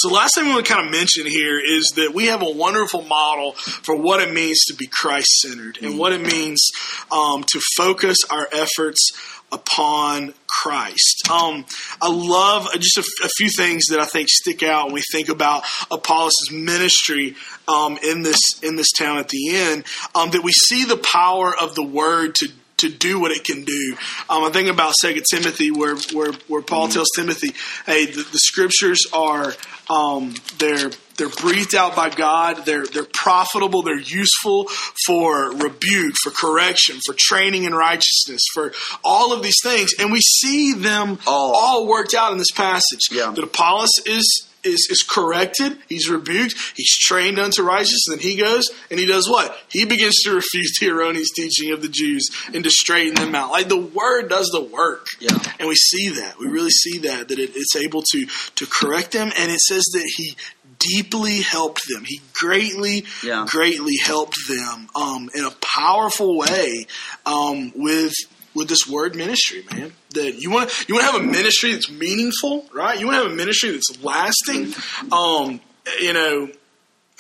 So, 0.00 0.10
the 0.10 0.14
last 0.14 0.36
thing 0.36 0.44
we 0.44 0.52
want 0.52 0.64
to 0.64 0.72
kind 0.72 0.86
of 0.86 0.92
mention 0.92 1.26
here 1.26 1.58
is 1.58 1.94
that 1.96 2.14
we 2.14 2.26
have 2.26 2.40
a 2.40 2.50
wonderful 2.50 3.02
model 3.02 3.54
for 3.54 3.96
what 3.96 4.20
it 4.20 4.32
means 4.32 4.60
to 4.66 4.76
be 4.76 4.86
Christ 4.86 5.26
centered 5.40 5.78
and 5.82 5.98
what 5.98 6.12
it 6.12 6.20
means 6.20 6.70
um, 7.10 7.42
to 7.42 7.60
focus 7.76 8.16
our 8.30 8.46
efforts 8.52 9.10
upon 9.50 10.34
Christ. 10.46 11.28
Um, 11.28 11.64
I 12.00 12.12
love 12.12 12.68
just 12.74 12.96
a, 12.98 13.24
a 13.24 13.28
few 13.28 13.50
things 13.50 13.86
that 13.86 13.98
I 13.98 14.04
think 14.04 14.28
stick 14.28 14.62
out 14.62 14.86
when 14.86 14.94
we 14.94 15.02
think 15.10 15.30
about 15.30 15.64
Apollos' 15.90 16.52
ministry 16.52 17.34
um, 17.66 17.98
in 18.00 18.22
this 18.22 18.38
in 18.62 18.76
this 18.76 18.92
town 18.96 19.18
at 19.18 19.30
the 19.30 19.50
end. 19.56 19.84
Um, 20.14 20.30
that 20.30 20.44
we 20.44 20.52
see 20.52 20.84
the 20.84 20.96
power 20.96 21.52
of 21.60 21.74
the 21.74 21.82
word 21.82 22.36
to 22.36 22.48
to 22.78 22.88
do 22.88 23.20
what 23.20 23.30
it 23.30 23.44
can 23.44 23.64
do. 23.64 23.96
Um, 24.28 24.44
I 24.44 24.50
think 24.50 24.68
about 24.68 24.94
Second 24.94 25.24
Timothy, 25.30 25.70
where 25.70 25.96
where, 26.12 26.32
where 26.48 26.62
Paul 26.62 26.88
tells 26.88 27.08
Timothy, 27.14 27.52
"Hey, 27.86 28.06
the, 28.06 28.22
the 28.22 28.38
scriptures 28.38 29.06
are 29.12 29.54
um, 29.90 30.34
they're 30.58 30.90
they're 31.16 31.28
breathed 31.28 31.74
out 31.74 31.96
by 31.96 32.10
God. 32.10 32.64
They're 32.64 32.86
they're 32.86 33.04
profitable. 33.04 33.82
They're 33.82 33.98
useful 33.98 34.66
for 35.06 35.50
rebuke, 35.52 36.16
for 36.16 36.30
correction, 36.30 36.98
for 37.04 37.14
training 37.18 37.64
in 37.64 37.74
righteousness, 37.74 38.42
for 38.54 38.72
all 39.04 39.32
of 39.32 39.42
these 39.42 39.58
things. 39.62 39.90
And 39.98 40.12
we 40.12 40.20
see 40.20 40.74
them 40.74 41.18
All. 41.26 41.54
all 41.56 41.86
worked 41.88 42.14
out 42.14 42.32
in 42.32 42.38
this 42.38 42.52
passage. 42.52 43.00
Yeah. 43.10 43.32
That 43.34 43.44
Apollos 43.44 43.90
is 44.06 44.47
is 44.64 44.88
is 44.90 45.02
corrected. 45.02 45.78
He's 45.88 46.08
rebuked. 46.08 46.54
He's 46.76 46.96
trained 46.98 47.38
unto 47.38 47.62
righteousness. 47.62 48.04
Then 48.08 48.18
he 48.18 48.36
goes 48.36 48.64
and 48.90 48.98
he 48.98 49.06
does 49.06 49.28
what? 49.28 49.56
He 49.70 49.84
begins 49.84 50.16
to 50.24 50.34
refute 50.34 50.66
the 50.80 50.90
erroneous 50.90 51.30
teaching 51.34 51.72
of 51.72 51.82
the 51.82 51.88
Jews 51.88 52.28
and 52.52 52.64
to 52.64 52.70
straighten 52.70 53.14
them 53.14 53.34
out. 53.34 53.50
Like 53.50 53.68
the 53.68 53.76
word 53.78 54.28
does 54.28 54.48
the 54.52 54.62
work. 54.62 55.06
Yeah. 55.20 55.38
And 55.58 55.68
we 55.68 55.74
see 55.74 56.10
that. 56.10 56.38
We 56.38 56.46
really 56.48 56.70
see 56.70 56.98
that 57.00 57.28
that 57.28 57.38
it, 57.38 57.52
it's 57.54 57.76
able 57.76 58.02
to 58.12 58.26
to 58.56 58.66
correct 58.66 59.12
them. 59.12 59.30
And 59.38 59.50
it 59.50 59.60
says 59.60 59.84
that 59.94 60.10
he 60.16 60.36
deeply 60.78 61.40
helped 61.40 61.82
them. 61.88 62.04
He 62.06 62.20
greatly, 62.34 63.04
Yeah. 63.24 63.46
greatly 63.48 63.96
helped 63.96 64.36
them 64.48 64.88
um, 64.94 65.28
in 65.34 65.44
a 65.44 65.50
powerful 65.50 66.38
way 66.38 66.86
um, 67.26 67.72
with 67.74 68.12
with 68.58 68.68
this 68.68 68.86
word 68.86 69.14
ministry, 69.16 69.64
man. 69.72 69.92
That 70.10 70.34
you 70.40 70.50
want 70.50 70.70
you 70.88 70.94
want 70.94 71.06
to 71.06 71.12
have 71.12 71.20
a 71.22 71.24
ministry 71.24 71.72
that's 71.72 71.90
meaningful, 71.90 72.66
right? 72.74 72.98
You 72.98 73.06
want 73.06 73.16
to 73.18 73.22
have 73.24 73.32
a 73.32 73.36
ministry 73.36 73.70
that's 73.70 74.02
lasting. 74.02 74.74
Um, 75.12 75.60
you 76.00 76.12
know, 76.12 76.48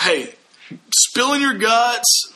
hey, 0.00 0.34
spilling 0.94 1.40
your 1.40 1.54
guts 1.54 2.32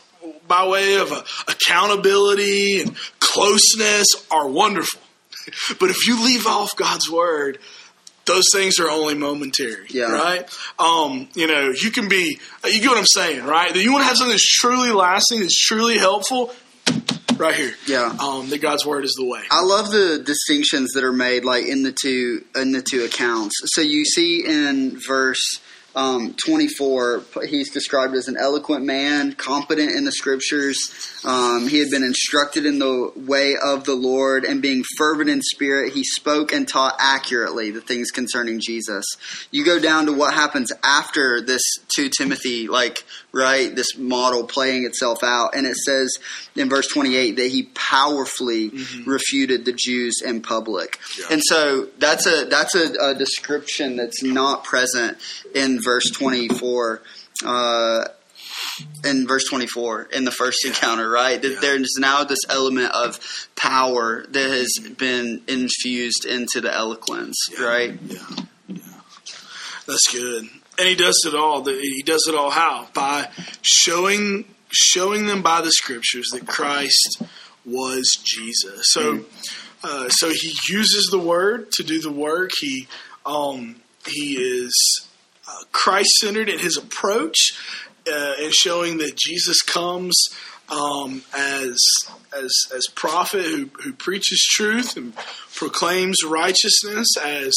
by 0.48 0.66
way 0.66 0.96
of 0.96 1.12
uh, 1.12 1.22
accountability 1.48 2.80
and 2.80 2.96
closeness 3.18 4.06
are 4.30 4.48
wonderful. 4.48 5.00
But 5.80 5.90
if 5.90 6.06
you 6.06 6.24
leave 6.24 6.46
off 6.46 6.76
God's 6.76 7.10
word, 7.10 7.58
those 8.26 8.44
things 8.52 8.78
are 8.78 8.88
only 8.88 9.14
momentary, 9.14 9.86
Yeah. 9.88 10.12
right? 10.12 10.48
Um, 10.78 11.28
you 11.34 11.48
know, 11.48 11.70
you 11.76 11.90
can 11.90 12.08
be, 12.08 12.38
you 12.64 12.80
get 12.80 12.88
what 12.88 12.98
I'm 12.98 13.04
saying, 13.12 13.44
right? 13.44 13.74
That 13.74 13.82
you 13.82 13.90
want 13.90 14.02
to 14.02 14.06
have 14.06 14.16
something 14.16 14.30
that's 14.30 14.58
truly 14.60 14.90
lasting, 14.92 15.40
that's 15.40 15.58
truly 15.66 15.98
helpful, 15.98 16.54
right 17.42 17.54
here. 17.54 17.74
Yeah. 17.86 18.16
Um, 18.20 18.48
that 18.50 18.62
God's 18.62 18.86
word 18.86 19.04
is 19.04 19.14
the 19.18 19.26
way. 19.26 19.42
I 19.50 19.62
love 19.62 19.90
the 19.90 20.22
distinctions 20.24 20.92
that 20.92 21.04
are 21.04 21.12
made, 21.12 21.44
like 21.44 21.66
in 21.66 21.82
the 21.82 21.92
two 21.92 22.44
in 22.54 22.72
the 22.72 22.82
two 22.82 23.04
accounts. 23.04 23.54
So 23.66 23.80
you 23.80 24.04
see 24.04 24.44
in 24.46 24.98
verse 25.06 25.60
um, 25.94 26.34
24, 26.46 27.22
he's 27.46 27.70
described 27.70 28.14
as 28.14 28.28
an 28.28 28.36
eloquent 28.38 28.84
man, 28.84 29.34
competent 29.34 29.94
in 29.94 30.04
the 30.04 30.12
scriptures. 30.12 30.78
Um, 31.24 31.68
he 31.68 31.80
had 31.80 31.90
been 31.90 32.02
instructed 32.02 32.64
in 32.64 32.78
the 32.78 33.12
way 33.14 33.56
of 33.62 33.84
the 33.84 33.94
Lord, 33.94 34.44
and 34.44 34.62
being 34.62 34.84
fervent 34.96 35.28
in 35.28 35.42
spirit, 35.42 35.92
he 35.92 36.02
spoke 36.02 36.52
and 36.52 36.66
taught 36.66 36.94
accurately 36.98 37.70
the 37.70 37.82
things 37.82 38.10
concerning 38.10 38.58
Jesus. 38.58 39.04
You 39.50 39.64
go 39.64 39.78
down 39.78 40.06
to 40.06 40.12
what 40.12 40.32
happens 40.32 40.72
after 40.82 41.42
this 41.42 41.62
to 41.96 42.08
Timothy, 42.08 42.68
like, 42.68 43.04
right, 43.32 43.74
this 43.74 43.96
model 43.96 44.44
playing 44.44 44.84
itself 44.84 45.22
out, 45.22 45.54
and 45.54 45.66
it 45.66 45.76
says 45.76 46.18
in 46.54 46.68
verse 46.68 46.86
28 46.88 47.36
that 47.36 47.48
he 47.50 47.64
powerfully 47.74 48.70
refuted 49.06 49.64
the 49.64 49.72
Jews 49.72 50.20
in 50.24 50.42
public. 50.42 50.98
Yeah. 51.18 51.26
And 51.30 51.42
so 51.44 51.88
that's 51.98 52.26
a 52.26 52.44
that's 52.46 52.74
a, 52.74 52.92
a 53.10 53.14
description 53.14 53.96
that's 53.96 54.22
not 54.22 54.64
present 54.64 55.18
in 55.54 55.80
verse 55.82 56.10
24. 56.10 57.02
Uh, 57.44 58.04
in 59.04 59.26
verse 59.26 59.44
24 59.48 60.04
in 60.12 60.24
the 60.24 60.30
first 60.30 60.64
encounter, 60.64 61.08
right? 61.08 61.42
Yeah. 61.42 61.58
there's 61.60 61.94
now 61.98 62.22
this 62.24 62.38
element 62.48 62.92
of 62.94 63.18
power 63.56 64.24
that 64.28 64.50
has 64.50 64.72
been 64.96 65.42
infused 65.48 66.24
into 66.26 66.60
the 66.60 66.72
eloquence, 66.72 67.36
Yeah. 67.58 67.64
right? 67.64 67.98
Yeah, 68.06 68.18
yeah, 68.68 68.82
that's 69.86 70.12
good. 70.12 70.48
And 70.78 70.88
he 70.88 70.94
does 70.94 71.22
it 71.26 71.34
all. 71.34 71.64
He 71.64 72.02
does 72.04 72.26
it 72.28 72.34
all 72.34 72.50
how? 72.50 72.88
By 72.94 73.28
showing 73.60 74.46
showing 74.72 75.26
them 75.26 75.42
by 75.42 75.60
the 75.60 75.70
scriptures 75.70 76.28
that 76.32 76.46
Christ 76.46 77.22
was 77.64 78.10
Jesus. 78.24 78.86
So, 78.90 79.24
uh, 79.84 80.08
so 80.08 80.30
he 80.30 80.52
uses 80.68 81.08
the 81.10 81.18
word 81.18 81.70
to 81.72 81.82
do 81.82 82.00
the 82.00 82.10
work. 82.10 82.50
He 82.58 82.88
um, 83.24 83.76
he 84.06 84.36
is 84.36 85.06
uh, 85.46 85.64
Christ 85.70 86.10
centered 86.20 86.48
in 86.48 86.58
his 86.58 86.76
approach 86.76 87.52
uh, 88.10 88.34
and 88.40 88.52
showing 88.52 88.98
that 88.98 89.16
Jesus 89.16 89.62
comes 89.62 90.16
um, 90.68 91.22
as 91.36 91.78
as 92.36 92.52
as 92.74 92.86
prophet 92.94 93.44
who, 93.44 93.70
who 93.82 93.92
preaches 93.92 94.40
truth 94.50 94.96
and 94.96 95.14
proclaims 95.54 96.24
righteousness, 96.24 97.08
as 97.22 97.52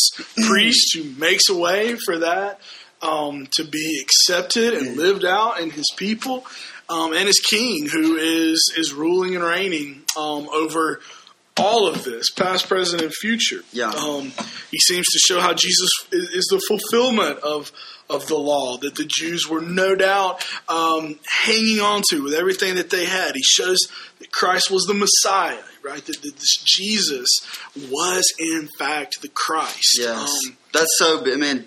priest 0.45 0.95
who 0.95 1.03
makes 1.19 1.47
a 1.49 1.55
way 1.55 1.95
for 1.95 2.19
that 2.19 2.59
um, 3.05 3.47
to 3.51 3.63
be 3.63 4.01
accepted 4.01 4.73
and 4.73 4.97
lived 4.97 5.25
out 5.25 5.59
in 5.59 5.69
his 5.69 5.85
people, 5.95 6.45
um, 6.89 7.13
and 7.13 7.27
his 7.27 7.39
king 7.39 7.87
who 7.87 8.15
is 8.15 8.73
is 8.77 8.93
ruling 8.93 9.35
and 9.35 9.43
reigning 9.43 10.01
um, 10.17 10.47
over 10.51 10.99
all 11.57 11.87
of 11.87 12.03
this, 12.03 12.31
past, 12.31 12.67
present, 12.67 13.01
and 13.01 13.13
future. 13.13 13.61
Yeah. 13.71 13.89
Um, 13.89 14.33
he 14.71 14.77
seems 14.79 15.05
to 15.05 15.19
show 15.19 15.39
how 15.39 15.53
Jesus 15.53 15.89
is, 16.11 16.29
is 16.29 16.47
the 16.51 16.61
fulfillment 16.67 17.39
of 17.39 17.71
of 18.09 18.27
the 18.27 18.37
law 18.37 18.77
that 18.77 18.95
the 18.95 19.05
Jews 19.07 19.47
were 19.49 19.61
no 19.61 19.95
doubt 19.95 20.45
um, 20.69 21.17
hanging 21.27 21.79
on 21.79 22.03
to 22.11 22.23
with 22.23 22.33
everything 22.33 22.75
that 22.75 22.91
they 22.91 23.05
had. 23.05 23.33
He 23.33 23.41
shows 23.41 23.79
that 24.19 24.31
Christ 24.31 24.69
was 24.69 24.83
the 24.83 24.93
Messiah, 24.93 25.63
right? 25.83 26.05
That, 26.05 26.21
that 26.21 26.35
this 26.35 26.57
Jesus 26.63 27.29
was 27.89 28.31
in 28.37 28.69
fact 28.77 29.21
the 29.21 29.29
Christ. 29.29 29.97
Yes. 29.97 30.37
That's 30.75 30.95
so. 30.97 31.21
I 31.31 31.35
mean, 31.37 31.65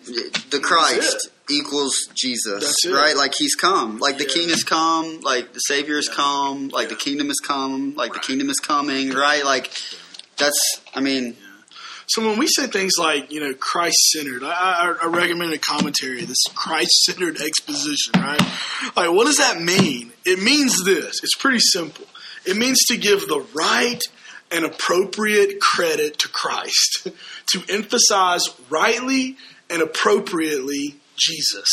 the 0.50 0.60
Christ 0.62 1.30
equals 1.50 1.94
Jesus, 2.14 2.62
That's 2.64 2.84
it. 2.86 2.92
right? 2.92 3.16
Like 3.16 3.32
He's 3.36 3.54
come, 3.54 3.98
like 3.98 4.18
the 4.18 4.24
Yeah. 4.24 4.34
King 4.34 4.48
has 4.50 4.62
come, 4.62 5.20
like 5.22 5.52
the 5.54 5.60
Savior 5.60 5.96
has 5.96 6.08
come, 6.08 6.68
like 6.68 6.88
the 6.90 6.94
kingdom 6.96 7.28
has 7.28 7.38
come, 7.42 7.94
like 7.96 8.12
the 8.12 8.18
kingdom 8.20 8.50
is 8.50 8.58
coming, 8.60 9.10
right? 9.10 9.44
Like 9.44 9.70
that's. 10.36 10.60
I 10.94 11.00
mean, 11.00 11.36
So 12.06 12.26
when 12.26 12.38
we 12.38 12.46
say 12.46 12.66
things 12.68 12.92
like, 12.98 13.30
you 13.32 13.40
know, 13.40 13.52
Christ 13.54 13.96
centered, 14.12 14.42
I, 14.42 14.48
I, 14.48 14.96
I 15.04 15.06
recommend 15.08 15.52
a 15.52 15.58
commentary, 15.58 16.24
this 16.24 16.42
Christ 16.54 16.90
centered 17.04 17.40
exposition, 17.40 18.12
right? 18.16 18.40
Like, 18.96 19.10
what 19.12 19.26
does 19.26 19.36
that 19.38 19.60
mean? 19.60 20.12
It 20.24 20.38
means 20.42 20.84
this. 20.84 21.20
It's 21.22 21.34
pretty 21.36 21.58
simple. 21.60 22.06
It 22.46 22.56
means 22.56 22.78
to 22.88 22.96
give 22.96 23.20
the 23.28 23.44
right 23.54 24.00
and 24.50 24.64
appropriate 24.64 25.60
credit 25.60 26.18
to 26.18 26.28
Christ, 26.28 27.08
to 27.52 27.62
emphasize 27.68 28.42
rightly 28.70 29.36
and 29.70 29.82
appropriately 29.82 30.96
Jesus. 31.16 31.68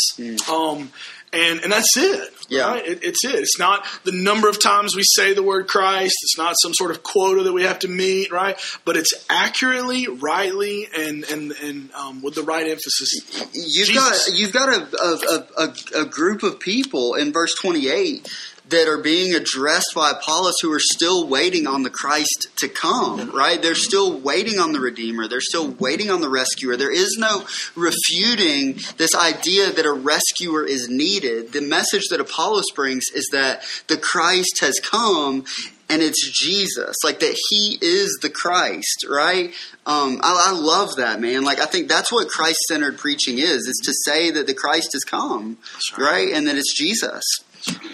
Um, 0.49 0.91
and, 1.31 1.61
and 1.61 1.71
that's 1.71 1.97
it. 1.97 2.33
Yeah. 2.47 2.67
Right? 2.67 2.85
It, 2.85 3.03
it's 3.03 3.25
it. 3.25 3.35
It's 3.35 3.59
not 3.59 3.85
the 4.03 4.11
number 4.11 4.47
of 4.47 4.61
times 4.61 4.95
we 4.95 5.03
say 5.03 5.33
the 5.33 5.43
word 5.43 5.67
Christ. 5.67 6.15
It's 6.21 6.37
not 6.37 6.55
some 6.61 6.73
sort 6.73 6.91
of 6.91 7.03
quota 7.03 7.43
that 7.43 7.53
we 7.53 7.63
have 7.63 7.79
to 7.79 7.87
meet, 7.87 8.31
right? 8.31 8.57
But 8.85 8.97
it's 8.97 9.13
accurately, 9.29 10.07
rightly, 10.07 10.87
and 10.95 11.23
and 11.25 11.51
and 11.51 11.91
um, 11.93 12.21
with 12.21 12.35
the 12.35 12.43
right 12.43 12.67
emphasis. 12.67 13.11
you've 13.53 13.87
Jesus. 13.87 14.29
got 14.29 14.37
you've 14.37 14.53
got 14.53 14.69
a, 14.69 14.87
a, 15.01 15.63
a, 15.63 16.01
a 16.03 16.05
group 16.05 16.43
of 16.43 16.59
people 16.59 17.15
in 17.15 17.33
verse 17.33 17.53
twenty 17.59 17.89
eight 17.89 18.29
that 18.69 18.87
are 18.87 18.97
being 18.97 19.35
addressed 19.35 19.91
by 19.93 20.11
Apollos 20.11 20.55
who 20.61 20.71
are 20.71 20.79
still 20.79 21.27
waiting 21.27 21.67
on 21.67 21.83
the 21.83 21.89
Christ 21.89 22.47
to 22.57 22.67
come, 22.67 23.29
right? 23.29 23.61
They're 23.61 23.75
still 23.75 24.19
waiting 24.19 24.59
on 24.59 24.73
the 24.73 24.79
Redeemer. 24.79 25.27
They're 25.27 25.41
still 25.41 25.71
waiting 25.71 26.09
on 26.09 26.21
the 26.21 26.29
rescuer. 26.29 26.75
There 26.75 26.91
is 26.91 27.17
no 27.19 27.45
refuting 27.75 28.79
this 28.97 29.13
idea 29.13 29.71
that 29.71 29.85
a 29.85 29.93
rescuer 29.93 30.65
is 30.65 30.89
needed. 30.89 31.51
The 31.51 31.61
message 31.61 32.07
that 32.09 32.19
Apollos 32.19 32.71
brings 32.73 33.03
is 33.13 33.29
that 33.31 33.63
the 33.87 33.97
Christ 33.97 34.59
has 34.61 34.79
come 34.79 35.45
and 35.87 36.01
it's 36.01 36.31
Jesus, 36.41 36.95
like 37.03 37.19
that 37.19 37.37
He 37.49 37.77
is 37.79 38.17
the 38.21 38.29
Christ, 38.29 39.05
right? 39.07 39.51
Um, 39.85 40.19
I, 40.23 40.47
I 40.47 40.51
love 40.57 40.95
that, 40.95 41.21
man. 41.21 41.43
Like 41.43 41.59
I 41.59 41.65
think 41.65 41.87
that's 41.87 42.11
what 42.11 42.27
Christ-centered 42.27 42.97
preaching 42.97 43.37
is: 43.37 43.67
is 43.67 43.81
to 43.85 43.93
say 44.11 44.31
that 44.31 44.47
the 44.47 44.55
Christ 44.55 44.93
has 44.93 45.03
come, 45.03 45.59
right. 45.95 46.05
right. 46.05 46.33
and 46.33 46.47
that 46.47 46.55
it's 46.55 46.73
Jesus. 46.75 47.23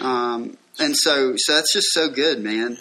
Um, 0.00 0.56
and 0.78 0.96
so, 0.96 1.34
so 1.36 1.54
that's 1.54 1.72
just 1.72 1.88
so 1.92 2.08
good, 2.08 2.42
man. 2.42 2.78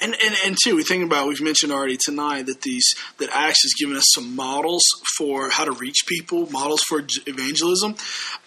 And, 0.00 0.16
and 0.20 0.36
and 0.44 0.56
two, 0.62 0.74
we 0.76 0.82
think 0.82 1.04
about 1.04 1.28
we've 1.28 1.40
mentioned 1.40 1.72
already 1.72 1.96
tonight 1.96 2.46
that 2.46 2.62
these 2.62 2.94
that 3.18 3.30
Acts 3.32 3.62
has 3.62 3.72
given 3.78 3.96
us 3.96 4.04
some 4.14 4.34
models 4.34 4.82
for 5.16 5.48
how 5.50 5.64
to 5.64 5.72
reach 5.72 6.06
people, 6.06 6.50
models 6.50 6.82
for 6.82 7.02
evangelism. 7.26 7.94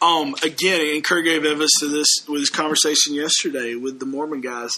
Um, 0.01 0.35
again, 0.43 0.81
and 0.93 1.03
Kurt 1.03 1.23
gave 1.23 1.45
evidence 1.45 1.71
to 1.79 1.87
this 1.87 2.07
with 2.27 2.41
his 2.41 2.49
conversation 2.49 3.13
yesterday 3.13 3.75
with 3.75 3.99
the 3.99 4.05
Mormon 4.05 4.41
guys. 4.41 4.71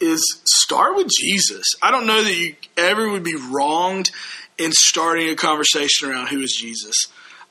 Is 0.00 0.22
start 0.44 0.94
with 0.94 1.08
Jesus. 1.08 1.64
I 1.82 1.90
don't 1.90 2.06
know 2.06 2.22
that 2.22 2.32
you 2.32 2.54
ever 2.76 3.10
would 3.10 3.24
be 3.24 3.34
wronged 3.34 4.10
in 4.56 4.70
starting 4.72 5.28
a 5.28 5.34
conversation 5.34 6.08
around 6.08 6.28
who 6.28 6.40
is 6.40 6.56
Jesus. 6.56 6.94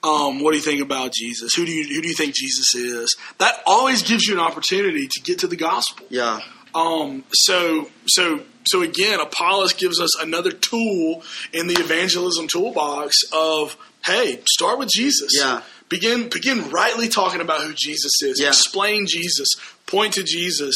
Um, 0.04 0.42
what 0.42 0.52
do 0.52 0.58
you 0.58 0.64
think 0.64 0.82
about 0.82 1.12
Jesus? 1.14 1.54
Who 1.56 1.66
do 1.66 1.72
you 1.72 1.84
who 1.84 2.02
do 2.02 2.08
you 2.08 2.14
think 2.16 2.36
Jesus 2.36 2.76
is? 2.76 3.16
That 3.40 3.56
always 3.66 4.04
gives 4.04 4.26
you 4.28 4.36
an 4.36 4.40
opportunity 4.40 5.08
to 5.08 5.22
get 5.22 5.40
to 5.40 5.48
the 5.48 5.56
gospel. 5.56 6.06
Yeah, 6.10 6.42
Um, 6.76 7.24
so, 7.34 7.90
so, 8.06 8.42
so 8.66 8.82
again, 8.84 9.20
Apollos 9.20 9.74
gives 9.74 10.00
us 10.00 10.20
another 10.22 10.52
tool 10.52 11.24
in 11.52 11.68
the 11.68 11.74
evangelism 11.74 12.48
toolbox 12.48 13.16
of, 13.34 13.76
hey, 14.06 14.42
start 14.48 14.78
with 14.78 14.90
Jesus. 14.90 15.32
Yeah. 15.36 15.62
Begin, 15.90 16.30
begin 16.30 16.70
rightly 16.70 17.08
talking 17.08 17.42
about 17.42 17.62
who 17.62 17.74
Jesus 17.74 18.12
is. 18.22 18.40
Yeah. 18.40 18.50
Explain 18.50 19.08
Jesus. 19.08 19.48
Point 19.88 20.14
to 20.14 20.24
Jesus. 20.24 20.76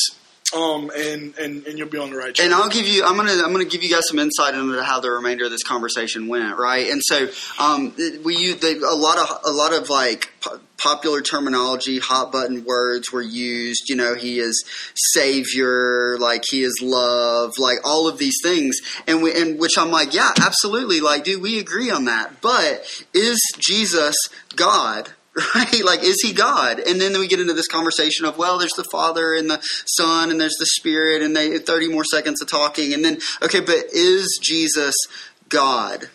Um, 0.54 0.92
and, 0.94 1.38
and, 1.38 1.66
and 1.66 1.78
you'll 1.78 1.88
be 1.88 1.98
on 1.98 2.10
the 2.10 2.18
right 2.18 2.36
track. 2.36 2.46
and 2.46 2.54
I'll 2.54 2.68
give 2.68 2.86
you. 2.86 3.06
I'm 3.06 3.16
gonna. 3.16 3.32
I'm 3.32 3.54
gonna 3.54 3.64
give 3.64 3.84
you 3.84 3.90
guys 3.90 4.04
some 4.10 4.20
insight 4.20 4.54
into 4.54 4.84
how 4.84 5.00
the 5.00 5.10
remainder 5.10 5.46
of 5.46 5.52
this 5.52 5.64
conversation 5.64 6.28
went, 6.28 6.58
right? 6.58 6.90
And 6.90 7.02
so, 7.06 7.30
um, 7.58 7.94
we 8.26 8.36
use 8.36 8.58
they, 8.58 8.76
a 8.76 8.94
lot 8.94 9.18
of 9.18 9.40
a 9.46 9.52
lot 9.52 9.74
of 9.74 9.90
like 9.90 10.30
popular 10.78 11.22
terminology, 11.22 12.00
hot 12.00 12.34
button 12.34 12.66
words 12.66 13.14
were 13.14 13.22
used. 13.22 13.88
You 13.88 13.96
know, 13.96 14.16
he 14.16 14.40
is 14.40 14.66
savior, 14.94 16.18
like 16.20 16.44
he 16.50 16.64
is 16.64 16.80
love, 16.82 17.54
like 17.58 17.78
all 17.86 18.10
of 18.10 18.18
these 18.18 18.38
things, 18.44 18.76
and 19.08 19.24
we 19.24 19.34
and 19.34 19.58
which 19.58 19.78
I'm 19.78 19.92
like, 19.92 20.14
yeah, 20.14 20.32
absolutely, 20.42 21.00
like, 21.00 21.24
dude, 21.24 21.42
we 21.42 21.60
agree 21.60 21.92
on 21.92 22.06
that. 22.06 22.42
But 22.42 23.06
is 23.14 23.40
Jesus 23.58 24.18
God? 24.58 25.12
Right? 25.56 25.84
Like, 25.84 26.04
is 26.04 26.22
he 26.22 26.34
God? 26.34 26.80
And 26.80 27.00
then 27.00 27.18
we 27.18 27.28
get 27.28 27.40
into 27.40 27.54
this 27.54 27.68
conversation 27.68 28.26
of, 28.26 28.38
well, 28.38 28.58
there's 28.58 28.74
the 28.74 28.88
Father 28.92 29.34
and 29.34 29.50
the 29.50 29.62
Son 29.86 30.30
and 30.30 30.40
there's 30.40 30.58
the 30.60 30.66
Spirit 30.66 31.22
and 31.22 31.36
they 31.36 31.58
30 31.58 31.90
more 31.90 32.04
seconds 32.04 32.42
of 32.42 32.50
talking. 32.50 32.94
And 32.94 33.04
then, 33.04 33.20
okay, 33.42 33.62
but 33.62 33.86
is 33.94 34.40
Jesus 34.44 34.96
God? 35.48 36.10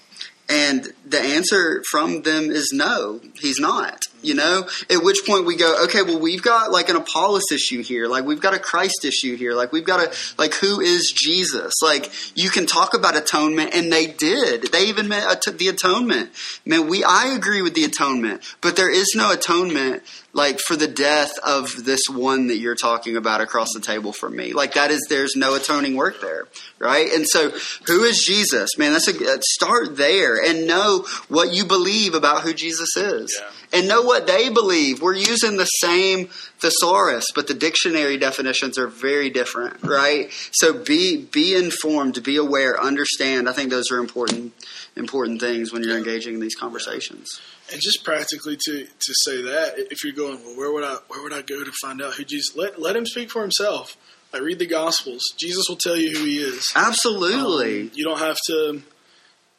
And 0.49 0.93
the 1.05 1.21
answer 1.21 1.83
from 1.91 2.23
them 2.23 2.51
is 2.51 2.71
no, 2.73 3.21
he's 3.41 3.59
not. 3.59 4.03
You 4.27 4.35
know, 4.35 4.69
at 4.91 5.03
which 5.03 5.19
point 5.27 5.47
we 5.47 5.57
go, 5.57 5.85
okay, 5.85 6.03
well, 6.03 6.19
we've 6.19 6.43
got 6.43 6.71
like 6.71 6.89
an 6.89 6.97
Apollos 6.97 7.51
issue 7.53 7.83
here. 7.83 8.09
Like, 8.09 8.25
we've 8.25 8.41
got 8.41 8.55
a 8.55 8.59
Christ 8.59 9.05
issue 9.05 9.37
here. 9.37 9.55
Like, 9.55 9.73
we've 9.73 9.85
got 9.85 10.01
a, 10.01 10.13
like, 10.37 10.55
who 10.55 10.81
is 10.81 11.13
Jesus? 11.17 11.73
Like, 11.83 12.11
you 12.35 12.51
can 12.51 12.67
talk 12.67 12.95
about 12.95 13.17
atonement, 13.17 13.71
and 13.75 13.93
they 13.93 14.07
did. 14.07 14.73
They 14.73 14.87
even 14.87 15.09
met 15.09 15.25
at- 15.25 15.59
the 15.59 15.69
atonement. 15.69 16.31
Man, 16.65 16.89
we, 16.89 17.05
I 17.05 17.29
agree 17.29 17.63
with 17.63 17.75
the 17.75 17.85
atonement, 17.85 18.43
but 18.61 18.77
there 18.77 18.91
is 18.91 19.15
no 19.15 19.33
atonement 19.33 20.03
like 20.37 20.61
for 20.61 20.77
the 20.77 20.87
death 20.87 21.33
of 21.45 21.85
this 21.87 22.03
one 22.11 22.49
that 22.49 22.59
you're 22.59 22.75
talking 22.75 23.17
about 23.17 23.41
across 23.41 23.73
the 23.73 23.81
table 23.81 24.13
from 24.13 24.37
me. 24.37 24.53
Like 24.53 24.75
that 24.75 24.91
is 24.91 25.07
there's 25.09 25.35
no 25.35 25.55
atoning 25.55 25.97
work 25.97 26.21
there, 26.21 26.47
right? 26.79 27.11
And 27.11 27.27
so 27.27 27.51
who 27.87 28.05
is 28.05 28.23
Jesus? 28.23 28.77
Man, 28.77 28.93
that's 28.93 29.09
a 29.09 29.43
start 29.43 29.97
there 29.97 30.37
and 30.37 30.67
know 30.67 31.07
what 31.29 31.55
you 31.55 31.65
believe 31.65 32.15
about 32.15 32.43
who 32.43 32.53
Jesus 32.53 32.97
is. 32.97 33.41
Yeah. 33.41 33.51
And 33.73 33.89
know 33.89 34.03
what 34.03 34.16
they 34.21 34.49
believe. 34.49 35.03
We're 35.03 35.15
using 35.15 35.57
the 35.57 35.65
same 35.67 36.29
thesaurus, 36.59 37.27
but 37.35 37.47
the 37.49 37.55
dictionary 37.55 38.17
definitions 38.17 38.79
are 38.79 38.87
very 38.87 39.29
different, 39.31 39.83
right? 39.83 40.31
So 40.53 40.73
be 40.73 41.17
be 41.25 41.55
informed, 41.55 42.23
be 42.23 42.37
aware, 42.37 42.81
understand. 42.81 43.49
I 43.49 43.53
think 43.53 43.71
those 43.71 43.91
are 43.91 43.99
important 43.99 44.55
important 44.97 45.41
things 45.41 45.73
when 45.73 45.83
you're 45.83 45.99
engaging 45.99 46.35
in 46.35 46.41
these 46.41 46.55
conversations. 46.55 47.29
and 47.73 47.81
just 47.83 48.05
practically 48.05 48.57
to, 48.57 48.85
to 48.85 49.15
say 49.25 49.43
that, 49.43 49.75
if 49.91 50.05
you're 50.05 50.15
going, 50.15 50.43
well, 50.45 50.57
where 50.57 50.73
would 50.73 50.85
I 50.85 50.97
where 51.09 51.23
would 51.23 51.33
I 51.33 51.43
go 51.43 51.63
to 51.65 51.73
find 51.83 52.01
out 52.01 52.15
who 52.15 52.25
Jesus? 52.25 52.57
Let 52.57 52.81
let 52.81 52.97
him 52.97 53.07
speak 53.07 53.31
for 53.31 53.43
himself. 53.43 53.97
I 54.33 54.39
read 54.39 54.59
the 54.59 54.67
Gospels. 54.67 55.23
Jesus 55.39 55.65
will 55.69 55.77
tell 55.77 55.97
you 55.97 56.17
who 56.17 56.25
he 56.25 56.39
is. 56.39 56.73
Absolutely. 56.75 57.83
Um, 57.83 57.91
you 57.95 58.05
don't 58.05 58.19
have 58.19 58.37
to, 58.49 58.83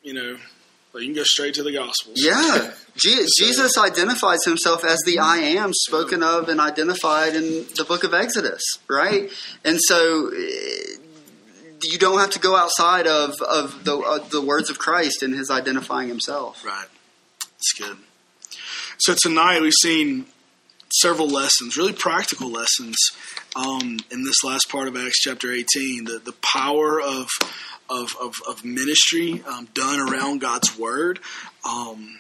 you 0.04 0.14
know, 0.14 0.38
you 0.96 1.06
can 1.06 1.14
go 1.14 1.24
straight 1.24 1.54
to 1.56 1.64
the 1.64 1.72
Gospels. 1.72 2.16
Yeah. 2.16 2.72
Je- 2.96 3.28
Jesus 3.38 3.78
identifies 3.78 4.44
himself 4.44 4.84
as 4.84 5.00
the 5.06 5.20
I 5.20 5.38
am 5.38 5.72
spoken 5.74 6.24
of 6.24 6.50
and 6.50 6.60
identified 6.60 7.36
in 7.36 7.66
the 7.76 7.86
book 7.88 8.04
of 8.04 8.14
Exodus, 8.14 8.62
right? 8.90 9.30
And 9.64 9.80
so 9.80 10.32
eh, 10.36 10.98
you 11.84 11.98
don't 12.00 12.20
have 12.20 12.32
to 12.32 12.40
go 12.40 12.56
outside 12.56 13.06
of, 13.06 13.36
of 13.42 13.84
the, 13.84 13.98
uh, 13.98 14.18
the 14.30 14.42
words 14.42 14.70
of 14.70 14.80
Christ 14.80 15.22
and 15.22 15.34
his 15.34 15.52
identifying 15.52 16.08
himself. 16.08 16.66
Right. 16.66 16.88
It's 17.58 17.74
good. 17.74 17.98
So 19.00 19.14
tonight 19.14 19.62
we've 19.62 19.74
seen 19.82 20.26
several 20.90 21.28
lessons, 21.28 21.78
really 21.78 21.94
practical 21.94 22.50
lessons, 22.50 22.96
um, 23.56 24.00
in 24.12 24.24
this 24.24 24.44
last 24.44 24.70
part 24.70 24.88
of 24.88 24.96
Acts 24.96 25.20
chapter 25.20 25.52
18. 25.52 26.06
The, 26.06 26.20
the 26.24 26.34
power 26.42 27.00
of, 27.02 27.28
of, 27.90 28.16
of, 28.22 28.34
of 28.48 28.66
ministry 28.66 29.44
um, 29.48 29.68
done 29.74 30.00
around 30.00 30.40
God's 30.42 30.78
Word, 30.78 31.20
um, 31.68 32.20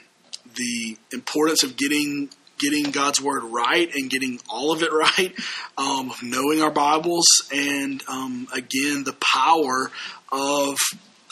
the 0.55 0.97
importance 1.11 1.63
of 1.63 1.77
getting 1.77 2.29
getting 2.59 2.89
God's 2.91 3.21
Word 3.21 3.43
right 3.43 3.87
and 3.93 4.09
getting 4.09 4.39
all 4.49 4.71
of 4.71 4.81
it 4.81 4.91
right, 4.91 5.33
um, 5.77 6.09
of 6.09 6.23
knowing 6.23 6.61
our 6.61 6.71
Bibles, 6.71 7.27
and 7.53 8.03
um, 8.07 8.47
again, 8.53 9.03
the 9.03 9.15
power 9.35 9.91
of 10.31 10.77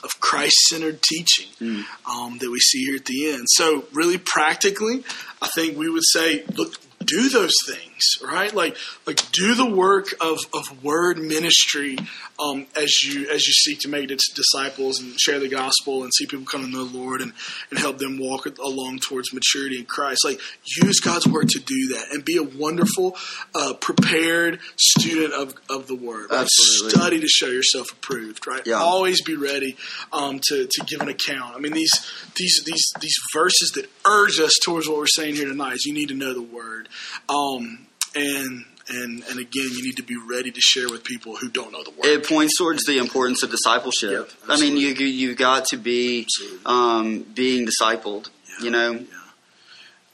of 0.03 0.19
Christ 0.19 0.55
centered 0.69 1.01
teaching 1.01 1.83
um, 2.07 2.37
that 2.37 2.51
we 2.51 2.59
see 2.59 2.85
here 2.85 2.95
at 2.95 3.05
the 3.05 3.31
end. 3.31 3.45
So, 3.47 3.85
really 3.91 4.19
practically, 4.19 5.03
I 5.41 5.47
think 5.55 5.77
we 5.77 5.89
would 5.89 6.03
say, 6.05 6.43
look, 6.55 6.75
do 7.03 7.27
those 7.29 7.55
things. 7.67 7.94
Right? 8.23 8.53
Like 8.53 8.77
like 9.05 9.31
do 9.31 9.55
the 9.55 9.69
work 9.69 10.07
of, 10.21 10.37
of 10.53 10.83
word 10.83 11.17
ministry 11.17 11.97
um, 12.39 12.65
as 12.75 13.03
you 13.03 13.29
as 13.29 13.45
you 13.45 13.53
seek 13.53 13.79
to 13.81 13.87
make 13.87 14.07
disciples 14.07 14.99
and 14.99 15.19
share 15.19 15.39
the 15.39 15.47
gospel 15.47 16.03
and 16.03 16.11
see 16.13 16.25
people 16.25 16.45
come 16.45 16.61
to 16.61 16.67
know 16.67 16.85
the 16.85 16.97
Lord 16.97 17.21
and, 17.21 17.33
and 17.69 17.79
help 17.79 17.97
them 17.97 18.17
walk 18.19 18.45
along 18.59 18.99
towards 18.99 19.33
maturity 19.33 19.79
in 19.79 19.85
Christ. 19.85 20.25
Like 20.25 20.39
use 20.83 20.99
God's 20.99 21.27
word 21.27 21.49
to 21.49 21.59
do 21.59 21.89
that 21.95 22.07
and 22.11 22.25
be 22.25 22.37
a 22.37 22.43
wonderful, 22.43 23.15
uh, 23.53 23.73
prepared 23.73 24.59
student 24.77 25.33
of, 25.33 25.55
of 25.69 25.87
the 25.87 25.95
word. 25.95 26.31
Right? 26.31 26.47
Study 26.47 27.19
to 27.19 27.27
show 27.27 27.47
yourself 27.47 27.91
approved, 27.91 28.47
right? 28.47 28.65
Yeah. 28.65 28.75
Always 28.75 29.21
be 29.21 29.35
ready 29.35 29.77
um, 30.11 30.39
to, 30.49 30.67
to 30.69 30.85
give 30.85 31.01
an 31.01 31.09
account. 31.09 31.55
I 31.55 31.59
mean 31.59 31.73
these 31.73 31.91
these 32.35 32.61
these 32.65 32.93
these 32.99 33.15
verses 33.33 33.71
that 33.75 33.89
urge 34.05 34.39
us 34.39 34.53
towards 34.63 34.87
what 34.87 34.97
we're 34.97 35.07
saying 35.07 35.35
here 35.35 35.47
tonight 35.47 35.73
is 35.73 35.85
you 35.85 35.93
need 35.93 36.09
to 36.09 36.15
know 36.15 36.33
the 36.33 36.41
word. 36.41 36.89
Um, 37.29 37.87
and 38.15 38.65
and 38.87 39.23
and 39.29 39.39
again, 39.39 39.69
you 39.71 39.83
need 39.83 39.97
to 39.97 40.03
be 40.03 40.15
ready 40.15 40.51
to 40.51 40.61
share 40.61 40.89
with 40.89 41.03
people 41.03 41.35
who 41.35 41.49
don't 41.49 41.71
know 41.71 41.83
the 41.83 41.91
word. 41.91 42.05
It 42.05 42.27
points 42.27 42.57
towards 42.57 42.83
the 42.85 42.97
importance 42.97 43.43
of 43.43 43.49
discipleship. 43.49 44.31
I 44.47 44.59
mean, 44.59 44.77
you 44.77 44.89
you've 44.89 45.37
got 45.37 45.65
to 45.65 45.77
be 45.77 46.27
um, 46.65 47.23
being 47.23 47.67
discipled. 47.67 48.29
Yeah, 48.47 48.65
you 48.65 48.71
know, 48.71 48.91
yeah. 48.93 49.03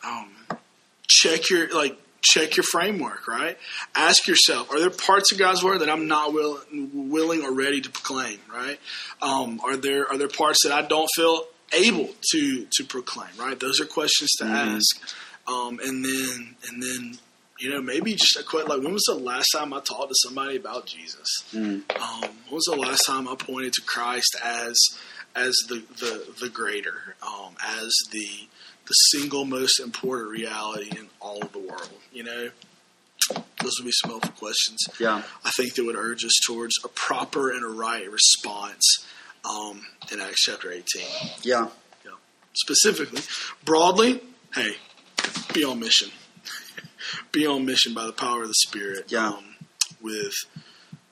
um, 0.09 0.57
check 1.07 1.49
your 1.49 1.73
like 1.75 1.97
check 2.21 2.55
your 2.55 2.63
framework. 2.63 3.27
Right. 3.27 3.57
Ask 3.93 4.27
yourself: 4.27 4.71
Are 4.71 4.79
there 4.79 4.89
parts 4.89 5.31
of 5.31 5.37
God's 5.37 5.63
word 5.63 5.79
that 5.79 5.89
I'm 5.89 6.07
not 6.07 6.33
will, 6.33 6.61
willing 6.71 7.43
or 7.43 7.53
ready 7.53 7.81
to 7.81 7.89
proclaim? 7.89 8.39
Right. 8.53 8.79
Um, 9.21 9.59
are 9.65 9.75
there 9.75 10.07
are 10.09 10.17
there 10.17 10.29
parts 10.29 10.59
that 10.63 10.71
I 10.71 10.81
don't 10.81 11.09
feel 11.15 11.43
able 11.77 12.09
to 12.31 12.67
to 12.71 12.83
proclaim? 12.85 13.31
Right. 13.37 13.59
Those 13.59 13.81
are 13.81 13.85
questions 13.85 14.31
to 14.37 14.45
mm-hmm. 14.45 14.77
ask. 14.77 15.17
Um, 15.47 15.79
and 15.83 16.05
then 16.05 16.55
and 16.69 16.81
then 16.81 17.17
you 17.61 17.69
know, 17.69 17.79
maybe 17.79 18.13
just 18.13 18.35
a 18.37 18.43
quick 18.43 18.67
like 18.67 18.81
when 18.81 18.91
was 18.91 19.03
the 19.07 19.13
last 19.13 19.49
time 19.55 19.71
I 19.71 19.81
talked 19.81 20.09
to 20.09 20.15
somebody 20.23 20.57
about 20.57 20.87
Jesus? 20.87 21.27
Mm. 21.53 21.83
Um, 22.01 22.21
when 22.21 22.55
was 22.55 22.65
the 22.65 22.75
last 22.75 23.03
time 23.05 23.27
I 23.27 23.35
pointed 23.35 23.73
to 23.73 23.81
Christ 23.83 24.35
as 24.43 24.75
as 25.35 25.55
the 25.69 25.83
the, 25.99 26.33
the 26.41 26.49
greater, 26.49 27.15
um, 27.21 27.55
as 27.63 27.93
the 28.11 28.27
the 28.87 28.93
single 29.11 29.45
most 29.45 29.79
important 29.79 30.31
reality 30.31 30.89
in 30.97 31.07
all 31.19 31.39
of 31.43 31.51
the 31.51 31.59
world? 31.59 31.91
You 32.11 32.23
know, 32.23 32.49
those 33.61 33.73
would 33.77 33.85
be 33.85 33.91
some 33.91 34.09
helpful 34.09 34.33
questions. 34.39 34.79
Yeah, 34.99 35.21
I 35.45 35.51
think 35.51 35.75
that 35.75 35.85
would 35.85 35.95
urge 35.95 36.25
us 36.25 36.39
towards 36.47 36.73
a 36.83 36.87
proper 36.87 37.51
and 37.51 37.63
a 37.63 37.69
right 37.69 38.09
response 38.09 39.05
um, 39.47 39.85
in 40.11 40.19
Acts 40.19 40.45
chapter 40.45 40.71
eighteen. 40.71 41.05
Yeah, 41.43 41.67
yeah. 42.03 42.11
Specifically, 42.53 43.21
broadly, 43.63 44.19
hey, 44.55 44.71
be 45.53 45.63
on 45.63 45.79
mission 45.79 46.09
be 47.31 47.45
on 47.45 47.65
mission 47.65 47.93
by 47.93 48.05
the 48.05 48.13
power 48.13 48.43
of 48.43 48.47
the 48.47 48.53
Spirit. 48.53 49.11
Yeah. 49.11 49.29
Um, 49.29 49.55
with 50.01 50.33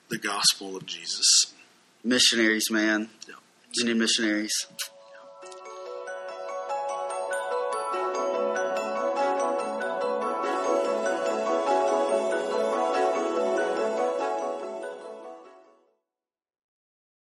the 0.08 0.18
gospel 0.18 0.76
of 0.76 0.86
Jesus. 0.86 1.54
Missionaries, 2.02 2.70
man. 2.70 3.08
Yeah. 3.28 3.34
You 3.74 3.84
need 3.86 3.96
missionaries. 3.96 4.52